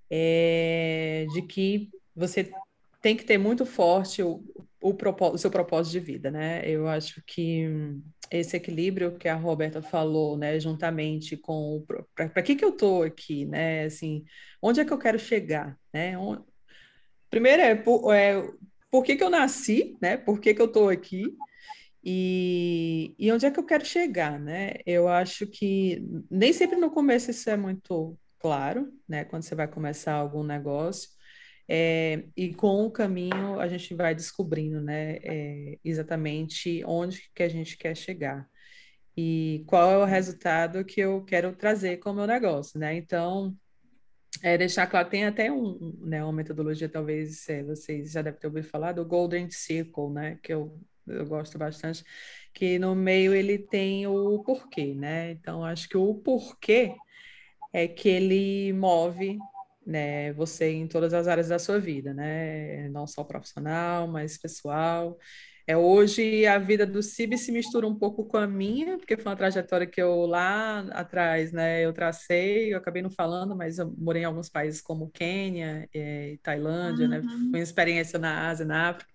é, 0.09 1.25
de 1.33 1.41
que 1.41 1.89
você 2.15 2.49
tem 3.01 3.15
que 3.15 3.23
ter 3.23 3.37
muito 3.37 3.65
forte 3.65 4.23
o, 4.23 4.43
o, 4.81 4.95
o 5.33 5.37
seu 5.37 5.51
propósito 5.51 5.93
de 5.93 5.99
vida, 5.99 6.31
né? 6.31 6.61
Eu 6.65 6.87
acho 6.87 7.21
que 7.25 7.65
esse 8.31 8.57
equilíbrio 8.57 9.17
que 9.17 9.27
a 9.27 9.35
Roberta 9.35 9.81
falou, 9.81 10.37
né, 10.37 10.59
juntamente 10.59 11.37
com 11.37 11.85
para 12.13 12.41
que 12.41 12.55
que 12.55 12.65
eu 12.65 12.71
tô 12.71 13.03
aqui, 13.03 13.45
né? 13.45 13.85
Assim, 13.85 14.25
onde 14.61 14.79
é 14.79 14.85
que 14.85 14.91
eu 14.91 14.97
quero 14.97 15.19
chegar, 15.19 15.77
né? 15.93 16.17
Onde... 16.17 16.43
Primeiro 17.29 17.61
é 17.61 17.75
por, 17.75 18.13
é 18.13 18.41
por 18.91 19.03
que 19.03 19.15
que 19.15 19.23
eu 19.23 19.29
nasci, 19.29 19.97
né? 20.01 20.17
Por 20.17 20.39
que 20.39 20.53
que 20.53 20.61
eu 20.61 20.67
tô 20.67 20.89
aqui? 20.89 21.35
E, 22.03 23.15
e 23.19 23.31
onde 23.31 23.45
é 23.45 23.51
que 23.51 23.59
eu 23.59 23.65
quero 23.65 23.85
chegar, 23.85 24.39
né? 24.39 24.73
Eu 24.85 25.07
acho 25.07 25.47
que 25.47 26.03
nem 26.29 26.53
sempre 26.53 26.77
no 26.77 26.91
começo 26.91 27.31
isso 27.31 27.49
é 27.49 27.57
muito 27.57 28.17
claro, 28.39 28.91
né? 29.07 29.25
Quando 29.25 29.43
você 29.43 29.55
vai 29.55 29.67
começar 29.67 30.13
algum 30.13 30.43
negócio. 30.43 31.09
É, 31.69 32.23
e 32.35 32.53
com 32.53 32.85
o 32.85 32.91
caminho 32.91 33.59
a 33.59 33.67
gente 33.67 33.93
vai 33.93 34.15
descobrindo, 34.15 34.79
né, 34.81 35.17
é, 35.21 35.77
exatamente 35.83 36.81
onde 36.85 37.29
que 37.35 37.43
a 37.43 37.49
gente 37.49 37.77
quer 37.77 37.93
chegar 37.93 38.47
e 39.17 39.63
qual 39.65 39.91
é 39.91 39.97
o 39.97 40.05
resultado 40.05 40.85
que 40.85 41.01
eu 41.01 41.23
quero 41.25 41.55
trazer 41.55 41.97
com 41.97 42.11
o 42.11 42.13
meu 42.13 42.27
negócio, 42.27 42.79
né? 42.79 42.95
Então, 42.95 43.55
é 44.43 44.57
deixar 44.57 44.85
claro, 44.85 45.09
tem 45.09 45.25
até 45.25 45.51
um, 45.51 45.97
né, 46.01 46.23
uma 46.23 46.33
metodologia, 46.33 46.87
talvez 46.87 47.49
é, 47.49 47.63
vocês 47.63 48.11
já 48.11 48.21
devem 48.21 48.39
ter 48.39 48.47
ouvido 48.47 48.67
falar, 48.67 48.91
do 48.91 49.03
Golden 49.05 49.49
Circle, 49.49 50.11
né, 50.11 50.39
que 50.43 50.53
eu, 50.53 50.79
eu 51.07 51.25
gosto 51.25 51.57
bastante, 51.57 52.03
que 52.53 52.79
no 52.79 52.95
meio 52.95 53.33
ele 53.33 53.57
tem 53.57 54.07
o 54.07 54.43
porquê, 54.43 54.93
né? 54.93 55.31
Então, 55.31 55.63
acho 55.63 55.87
que 55.89 55.97
o 55.97 56.15
porquê 56.15 56.95
é 57.73 57.87
que 57.87 58.09
ele 58.09 58.73
move 58.73 59.37
né, 59.87 60.33
você 60.33 60.69
em 60.73 60.85
todas 60.85 61.13
as 61.13 61.27
áreas 61.27 61.47
da 61.47 61.57
sua 61.57 61.79
vida, 61.79 62.13
né, 62.13 62.89
não 62.89 63.07
só 63.07 63.23
profissional, 63.23 64.05
mas 64.05 64.37
pessoal. 64.37 65.17
É, 65.65 65.75
hoje 65.75 66.45
a 66.45 66.57
vida 66.57 66.85
do 66.85 67.01
CIB 67.01 67.37
se 67.37 67.51
mistura 67.51 67.87
um 67.87 67.95
pouco 67.95 68.25
com 68.25 68.37
a 68.37 68.47
minha, 68.47 68.97
porque 68.97 69.17
foi 69.17 69.31
uma 69.31 69.35
trajetória 69.35 69.87
que 69.87 70.01
eu 70.01 70.25
lá 70.25 70.79
atrás, 70.91 71.51
né, 71.53 71.85
eu 71.85 71.93
tracei, 71.93 72.73
eu 72.73 72.77
acabei 72.77 73.01
não 73.01 73.09
falando, 73.09 73.55
mas 73.55 73.77
eu 73.77 73.93
morei 73.97 74.23
em 74.23 74.25
alguns 74.25 74.49
países 74.49 74.81
como 74.81 75.09
Quênia, 75.09 75.87
é, 75.93 76.37
Tailândia, 76.43 77.07
né, 77.07 77.19
uhum. 77.19 77.25
né, 77.25 77.31
foi 77.51 77.59
uma 77.59 77.63
experiência 77.63 78.19
na 78.19 78.49
Ásia, 78.49 78.65
na 78.65 78.89
África. 78.89 79.11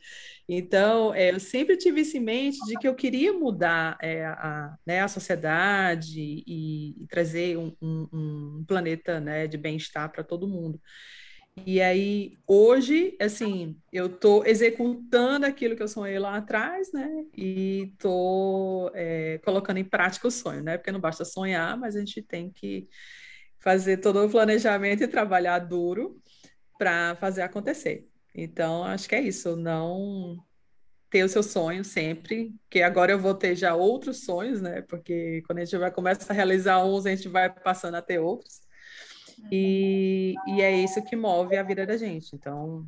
Então, 0.49 1.14
é, 1.14 1.30
eu 1.30 1.40
sempre 1.40 1.76
tive 1.76 2.01
isso 2.01 2.16
em 2.16 2.20
mente 2.20 2.59
de 2.66 2.76
que 2.76 2.86
eu 2.86 2.95
queria 2.95 3.32
mudar 3.32 3.97
é, 4.01 4.24
a, 4.26 4.76
né, 4.84 5.01
a 5.01 5.09
sociedade 5.09 6.20
e, 6.20 7.03
e 7.03 7.07
trazer 7.07 7.57
um, 7.57 7.74
um, 7.80 8.09
um, 8.12 8.64
planeta 8.66 9.20
né, 9.20 9.47
de 9.47 9.57
bem-estar 9.57 10.11
para 10.11 10.24
todo 10.24 10.49
mundo. 10.49 10.80
E 11.66 11.80
aí, 11.82 12.38
hoje, 12.47 13.16
assim, 13.20 13.76
eu 13.93 14.07
estou 14.07 14.45
executando 14.47 15.45
aquilo 15.45 15.76
que 15.76 15.82
eu 15.82 15.88
sonhei 15.88 16.18
lá 16.18 16.36
atrás, 16.36 16.90
né? 16.93 17.09
E 17.36 17.90
estou 17.93 18.90
é, 18.95 19.38
colocando 19.45 19.76
em 19.76 19.84
prática 19.84 20.28
o 20.28 20.30
sonho, 20.30 20.62
né? 20.62 20.78
Porque 20.78 20.90
não 20.90 21.01
basta 21.01 21.26
sonhar, 21.26 21.76
mas 21.76 21.95
a 21.95 21.99
gente 22.01 22.22
tem 22.22 22.51
que 22.51 22.88
fazer 23.61 23.99
todo 23.99 24.24
o 24.24 24.30
planejamento 24.30 25.05
e 25.05 25.09
trabalhar 25.09 25.59
duro 25.59 26.20
para 26.78 27.16
fazer 27.16 27.43
acontecer. 27.43 28.09
Então, 28.35 28.85
acho 28.85 29.09
que 29.09 29.14
é 29.14 29.20
isso, 29.20 29.57
não 29.57 30.39
ter 31.11 31.24
o 31.24 31.28
seu 31.28 31.43
sonho 31.43 31.85
sempre, 31.85 32.55
que 32.70 32.80
agora 32.83 33.12
eu 33.12 33.18
vou 33.18 33.35
ter 33.35 33.55
já 33.55 33.74
outros 33.74 34.24
sonhos, 34.24 34.62
né? 34.62 34.80
Porque 34.80 35.43
quando 35.47 35.59
a 35.59 35.64
gente 35.64 35.76
vai 35.76 35.91
começa 35.91 36.33
a 36.33 36.35
realizar 36.35 36.83
uns, 36.85 37.05
a 37.05 37.14
gente 37.14 37.28
vai 37.28 37.51
passando 37.51 37.97
a 37.97 38.03
ter 38.03 38.18
outros. 38.18 38.62
E, 39.51 40.35
e 40.47 40.62
é 40.62 40.74
isso 40.74 41.03
que 41.05 41.14
move 41.14 41.57
a 41.57 41.62
vida 41.62 41.85
da 41.85 41.99
gente. 41.99 42.35
Então, 42.35 42.87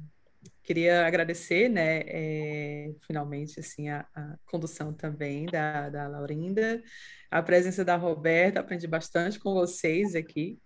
queria 0.62 1.06
agradecer, 1.06 1.68
né, 1.68 2.02
é, 2.06 2.94
finalmente, 3.06 3.60
assim, 3.60 3.90
a, 3.90 4.06
a, 4.14 4.36
condução 4.46 4.92
também 4.92 5.44
da, 5.46 5.90
da 5.90 6.08
Laurinda, 6.08 6.82
a 7.30 7.42
presença 7.42 7.84
da 7.84 7.96
Roberta, 7.96 8.60
aprendi 8.60 8.86
bastante 8.86 9.38
com 9.38 9.52
vocês 9.52 10.14
aqui. 10.14 10.58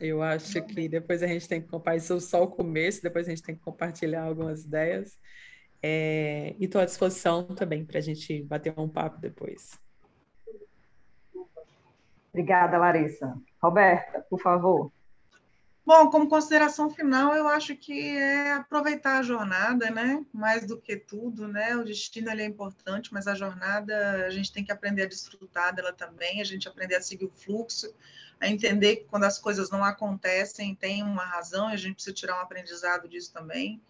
Eu 0.00 0.22
acho 0.22 0.60
que 0.62 0.88
depois 0.88 1.22
a 1.22 1.26
gente 1.26 1.48
tem 1.48 1.60
que 1.60 1.68
compartilhar, 1.68 2.20
só 2.20 2.42
o 2.42 2.48
começo, 2.48 3.02
depois 3.02 3.26
a 3.26 3.30
gente 3.30 3.42
tem 3.42 3.54
que 3.54 3.62
compartilhar 3.62 4.22
algumas 4.22 4.64
ideias. 4.64 5.16
É, 5.82 6.54
e 6.58 6.64
estou 6.64 6.80
à 6.80 6.84
disposição 6.84 7.44
também 7.54 7.84
para 7.84 7.98
a 7.98 8.02
gente 8.02 8.42
bater 8.42 8.72
um 8.76 8.88
papo 8.88 9.20
depois. 9.20 9.78
Obrigada, 12.32 12.78
Larissa. 12.78 13.36
Roberta, 13.62 14.26
por 14.28 14.40
favor. 14.40 14.90
Bom, 15.86 16.08
como 16.08 16.28
consideração 16.28 16.88
final, 16.88 17.36
eu 17.36 17.46
acho 17.46 17.76
que 17.76 18.16
é 18.16 18.54
aproveitar 18.54 19.18
a 19.18 19.22
jornada, 19.22 19.90
né? 19.90 20.24
Mais 20.32 20.66
do 20.66 20.80
que 20.80 20.96
tudo, 20.96 21.46
né? 21.46 21.76
O 21.76 21.84
destino 21.84 22.30
é 22.30 22.44
importante, 22.44 23.12
mas 23.12 23.26
a 23.26 23.34
jornada 23.34 24.24
a 24.26 24.30
gente 24.30 24.50
tem 24.50 24.64
que 24.64 24.72
aprender 24.72 25.02
a 25.02 25.08
desfrutar 25.08 25.74
dela 25.74 25.92
também, 25.92 26.40
a 26.40 26.44
gente 26.44 26.66
aprender 26.66 26.94
a 26.94 27.02
seguir 27.02 27.26
o 27.26 27.30
fluxo, 27.30 27.94
a 28.40 28.48
entender 28.48 28.96
que 28.96 29.04
quando 29.04 29.24
as 29.24 29.38
coisas 29.38 29.70
não 29.70 29.84
acontecem 29.84 30.74
tem 30.74 31.02
uma 31.02 31.24
razão 31.24 31.70
e 31.70 31.74
a 31.74 31.76
gente 31.76 31.94
precisa 31.94 32.14
tirar 32.14 32.36
um 32.36 32.42
aprendizado 32.42 33.08
disso 33.08 33.32
também. 33.32 33.80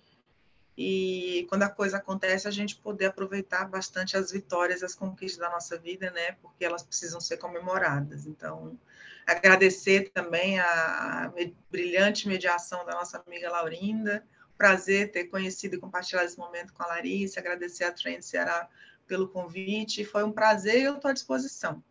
E 0.76 1.46
quando 1.48 1.62
a 1.62 1.68
coisa 1.68 1.98
acontece, 1.98 2.48
a 2.48 2.50
gente 2.50 2.76
poder 2.76 3.06
aproveitar 3.06 3.64
bastante 3.66 4.16
as 4.16 4.32
vitórias, 4.32 4.82
as 4.82 4.94
conquistas 4.94 5.38
da 5.38 5.48
nossa 5.48 5.78
vida, 5.78 6.10
né? 6.10 6.32
Porque 6.42 6.64
elas 6.64 6.82
precisam 6.82 7.20
ser 7.20 7.36
comemoradas. 7.36 8.26
Então, 8.26 8.76
agradecer 9.24 10.10
também 10.12 10.58
a, 10.58 11.32
brilhante 11.70 12.26
mediação 12.26 12.84
da 12.84 12.92
nossa 12.92 13.22
amiga 13.24 13.50
Laurinda. 13.50 14.26
Prazer 14.58 15.12
ter 15.12 15.24
conhecido 15.24 15.76
e 15.76 15.78
compartilhado 15.78 16.26
esse 16.26 16.38
momento 16.38 16.72
com 16.72 16.82
a 16.82 16.86
Larissa. 16.86 17.38
Agradecer 17.38 17.84
a 17.84 17.92
Trend 17.92 18.22
Ceará 18.24 18.68
pelo 19.06 19.28
convite. 19.28 20.04
Foi 20.04 20.24
um 20.24 20.32
prazer 20.32 20.80
e 20.80 20.84
eu 20.84 20.96
estou 20.96 21.10
à 21.10 21.14
disposição. 21.14 21.82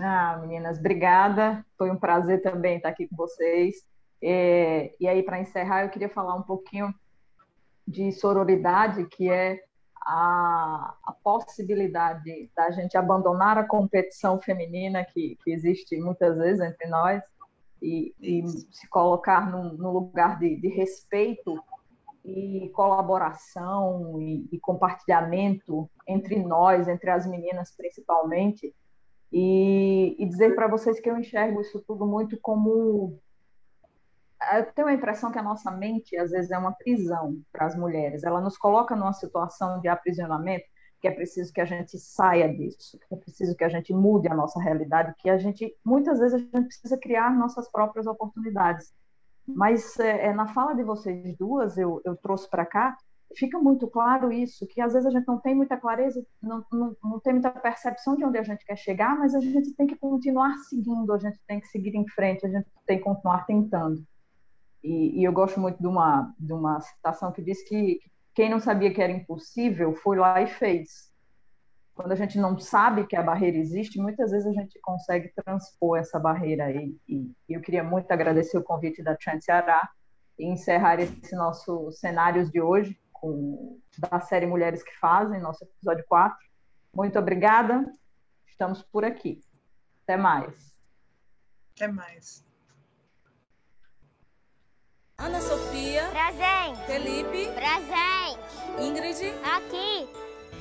Ah, 0.00 0.38
meninas, 0.40 0.78
obrigada. 0.78 1.64
Foi 1.76 1.90
um 1.90 1.98
prazer 1.98 2.42
também 2.42 2.76
estar 2.76 2.90
aqui 2.90 3.08
com 3.08 3.16
vocês. 3.16 3.76
É, 4.22 4.94
e 5.00 5.08
aí, 5.08 5.22
para 5.22 5.40
encerrar, 5.40 5.84
eu 5.84 5.90
queria 5.90 6.08
falar 6.08 6.34
um 6.34 6.42
pouquinho 6.42 6.94
de 7.86 8.12
sororidade, 8.12 9.06
que 9.06 9.30
é 9.30 9.60
a, 10.08 10.94
a, 11.04 11.12
possibilidade 11.12 12.50
da 12.56 12.70
gente 12.70 12.96
abandonar 12.96 13.58
a 13.58 13.64
competição 13.64 14.40
feminina 14.40 15.04
que, 15.04 15.36
que 15.42 15.50
existe 15.50 15.98
muitas 15.98 16.36
vezes 16.38 16.60
entre 16.60 16.88
nós 16.88 17.22
e, 17.82 18.14
e 18.20 18.42
se 18.72 18.88
colocar 18.88 19.50
num, 19.50 19.74
num 19.74 19.90
lugar 19.90 20.38
de, 20.38 20.56
de, 20.56 20.68
respeito 20.68 21.62
e 22.24 22.70
colaboração 22.74 24.20
e, 24.20 24.48
e, 24.50 24.58
compartilhamento 24.58 25.88
entre 26.06 26.36
nós, 26.36 26.88
entre 26.88 27.10
as 27.10 27.26
meninas 27.26 27.74
principalmente, 27.76 28.74
e, 29.32 30.16
e 30.18 30.26
dizer 30.26 30.54
para 30.54 30.68
vocês 30.68 31.00
que 31.00 31.10
eu 31.10 31.16
enxergo 31.16 31.60
isso 31.60 31.82
tudo 31.86 32.06
muito 32.06 32.38
como 32.40 33.18
eu 34.52 34.72
tenho 34.72 34.88
a 34.88 34.94
impressão 34.94 35.32
que 35.32 35.38
a 35.38 35.42
nossa 35.42 35.70
mente, 35.70 36.16
às 36.16 36.30
vezes, 36.30 36.50
é 36.50 36.58
uma 36.58 36.72
prisão 36.72 37.40
para 37.52 37.66
as 37.66 37.76
mulheres. 37.76 38.22
Ela 38.22 38.40
nos 38.40 38.56
coloca 38.56 38.94
numa 38.94 39.12
situação 39.12 39.80
de 39.80 39.88
aprisionamento 39.88 40.64
que 41.00 41.08
é 41.08 41.12
preciso 41.12 41.52
que 41.52 41.60
a 41.60 41.64
gente 41.64 41.96
saia 41.98 42.52
disso, 42.52 42.98
que 42.98 43.14
é 43.14 43.16
preciso 43.16 43.56
que 43.56 43.64
a 43.64 43.68
gente 43.68 43.92
mude 43.92 44.28
a 44.28 44.34
nossa 44.34 44.60
realidade, 44.60 45.14
que 45.18 45.30
a 45.30 45.38
gente, 45.38 45.72
muitas 45.84 46.18
vezes, 46.18 46.34
a 46.34 46.38
gente 46.38 46.66
precisa 46.66 46.98
criar 46.98 47.36
nossas 47.36 47.70
próprias 47.70 48.06
oportunidades. 48.06 48.92
Mas 49.46 49.98
é, 49.98 50.26
é 50.26 50.32
na 50.32 50.48
fala 50.48 50.74
de 50.74 50.82
vocês 50.82 51.36
duas, 51.36 51.78
eu, 51.78 52.00
eu 52.04 52.16
trouxe 52.16 52.48
para 52.50 52.66
cá, 52.66 52.96
fica 53.36 53.58
muito 53.58 53.86
claro 53.86 54.32
isso, 54.32 54.66
que 54.66 54.80
às 54.80 54.92
vezes 54.92 55.06
a 55.06 55.10
gente 55.10 55.26
não 55.26 55.38
tem 55.38 55.54
muita 55.54 55.76
clareza, 55.76 56.24
não, 56.42 56.64
não, 56.72 56.96
não 57.02 57.20
tem 57.20 57.34
muita 57.34 57.50
percepção 57.50 58.16
de 58.16 58.24
onde 58.24 58.38
a 58.38 58.42
gente 58.42 58.64
quer 58.64 58.76
chegar, 58.76 59.18
mas 59.18 59.34
a 59.34 59.40
gente 59.40 59.72
tem 59.74 59.86
que 59.86 59.96
continuar 59.96 60.56
seguindo, 60.68 61.12
a 61.12 61.18
gente 61.18 61.38
tem 61.46 61.60
que 61.60 61.68
seguir 61.68 61.94
em 61.94 62.08
frente, 62.08 62.46
a 62.46 62.48
gente 62.48 62.66
tem 62.86 62.98
que 62.98 63.04
continuar 63.04 63.44
tentando. 63.44 64.02
E, 64.82 65.20
e, 65.20 65.24
eu 65.24 65.32
gosto 65.32 65.60
muito 65.60 65.78
de 65.78 65.86
uma, 65.86 66.34
de 66.38 66.52
uma 66.52 66.80
citação 66.80 67.32
que 67.32 67.42
diz 67.42 67.62
que 67.68 68.00
quem 68.34 68.48
não 68.48 68.60
sabia 68.60 68.92
que 68.92 69.02
era 69.02 69.12
impossível 69.12 69.94
foi 69.94 70.16
lá 70.16 70.40
e 70.40 70.46
fez. 70.46 71.08
Quando 71.94 72.12
a 72.12 72.14
gente 72.16 72.38
não 72.38 72.56
sabe 72.58 73.04
que 73.06 73.16
a 73.16 73.22
barreira 73.22 73.56
existe, 73.56 74.00
muitas 74.00 74.30
vezes 74.30 74.46
a 74.46 74.52
gente 74.52 74.78
consegue 74.80 75.32
transpor 75.34 75.98
essa 75.98 76.18
barreira. 76.18 76.70
E, 76.70 76.96
e 77.08 77.32
eu 77.48 77.60
queria 77.60 77.82
muito 77.82 78.10
agradecer 78.12 78.56
o 78.56 78.62
convite 78.62 79.02
da 79.02 79.16
Trans 79.16 79.44
Ceará 79.44 79.90
e 80.38 80.46
encerrar 80.46 81.00
esse 81.00 81.34
nosso 81.34 81.90
cenários 81.90 82.48
de 82.50 82.60
hoje 82.60 82.96
com 83.20 83.78
da 83.98 84.20
série 84.20 84.46
Mulheres 84.46 84.82
que 84.82 84.96
Fazem, 84.98 85.40
nosso 85.40 85.64
episódio 85.64 86.04
4. 86.08 86.36
Muito 86.94 87.18
obrigada. 87.18 87.84
Estamos 88.46 88.82
por 88.82 89.04
aqui. 89.04 89.40
Até 90.04 90.16
mais. 90.16 90.74
Até 91.76 91.88
mais. 91.88 92.44
Ana 95.18 95.40
Sofia. 95.40 96.02
Presente. 96.10 96.86
Felipe. 96.86 97.52
Presente. 97.52 98.82
Ingrid. 98.82 99.34
Aqui. 99.44 100.08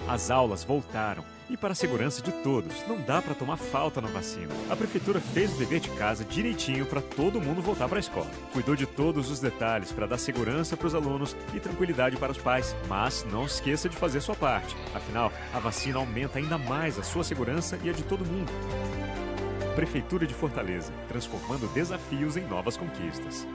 As 0.10 0.32
aulas 0.32 0.64
voltaram 0.64 1.37
E 1.50 1.56
para 1.56 1.72
a 1.72 1.76
segurança 1.76 2.22
de 2.22 2.32
todos, 2.44 2.86
não 2.88 3.00
dá 3.02 3.22
para 3.22 3.34
tomar 3.34 3.56
falta 3.56 4.02
na 4.02 4.10
vacina. 4.10 4.54
A 4.70 4.76
prefeitura 4.76 5.22
fez 5.22 5.54
o 5.54 5.58
dever 5.58 5.80
de 5.80 5.90
casa 5.92 6.26
direitinho 6.26 6.86
para 6.86 7.02
todo 7.02 7.40
mundo 7.40 7.62
voltar 7.62 7.88
para 7.88 7.98
a 7.98 8.02
escola. 8.02 8.30
Cuidou 8.52 8.76
de 8.76 8.86
todos 8.86 9.32
os 9.32 9.40
detalhes 9.40 9.92
para 9.94 10.08
dar 10.08 10.18
segurança 10.18 10.76
para 10.76 10.88
os 10.88 10.96
alunos 10.96 11.38
e 11.54 11.60
tranquilidade 11.60 12.18
para 12.18 12.34
os 12.34 12.38
pais. 12.38 12.76
Mas 12.90 13.26
não 13.32 13.46
esqueça 13.46 13.88
de 13.88 13.96
fazer 13.96 14.20
sua 14.20 14.36
parte. 14.36 14.76
Afinal, 14.94 15.32
a 15.54 15.60
vacina 15.60 16.00
aumenta 16.00 16.38
ainda 16.38 16.58
mais 16.58 17.00
a 17.00 17.04
sua 17.04 17.24
segurança 17.24 17.80
e 17.82 17.90
a 17.90 17.94
de 17.94 18.04
todo 18.04 18.26
mundo. 18.26 18.52
Prefeitura 19.74 20.28
de 20.28 20.34
Fortaleza, 20.34 20.92
transformando 21.08 21.72
desafios 21.74 22.36
em 22.36 22.46
novas 22.46 22.76
conquistas. 22.76 23.48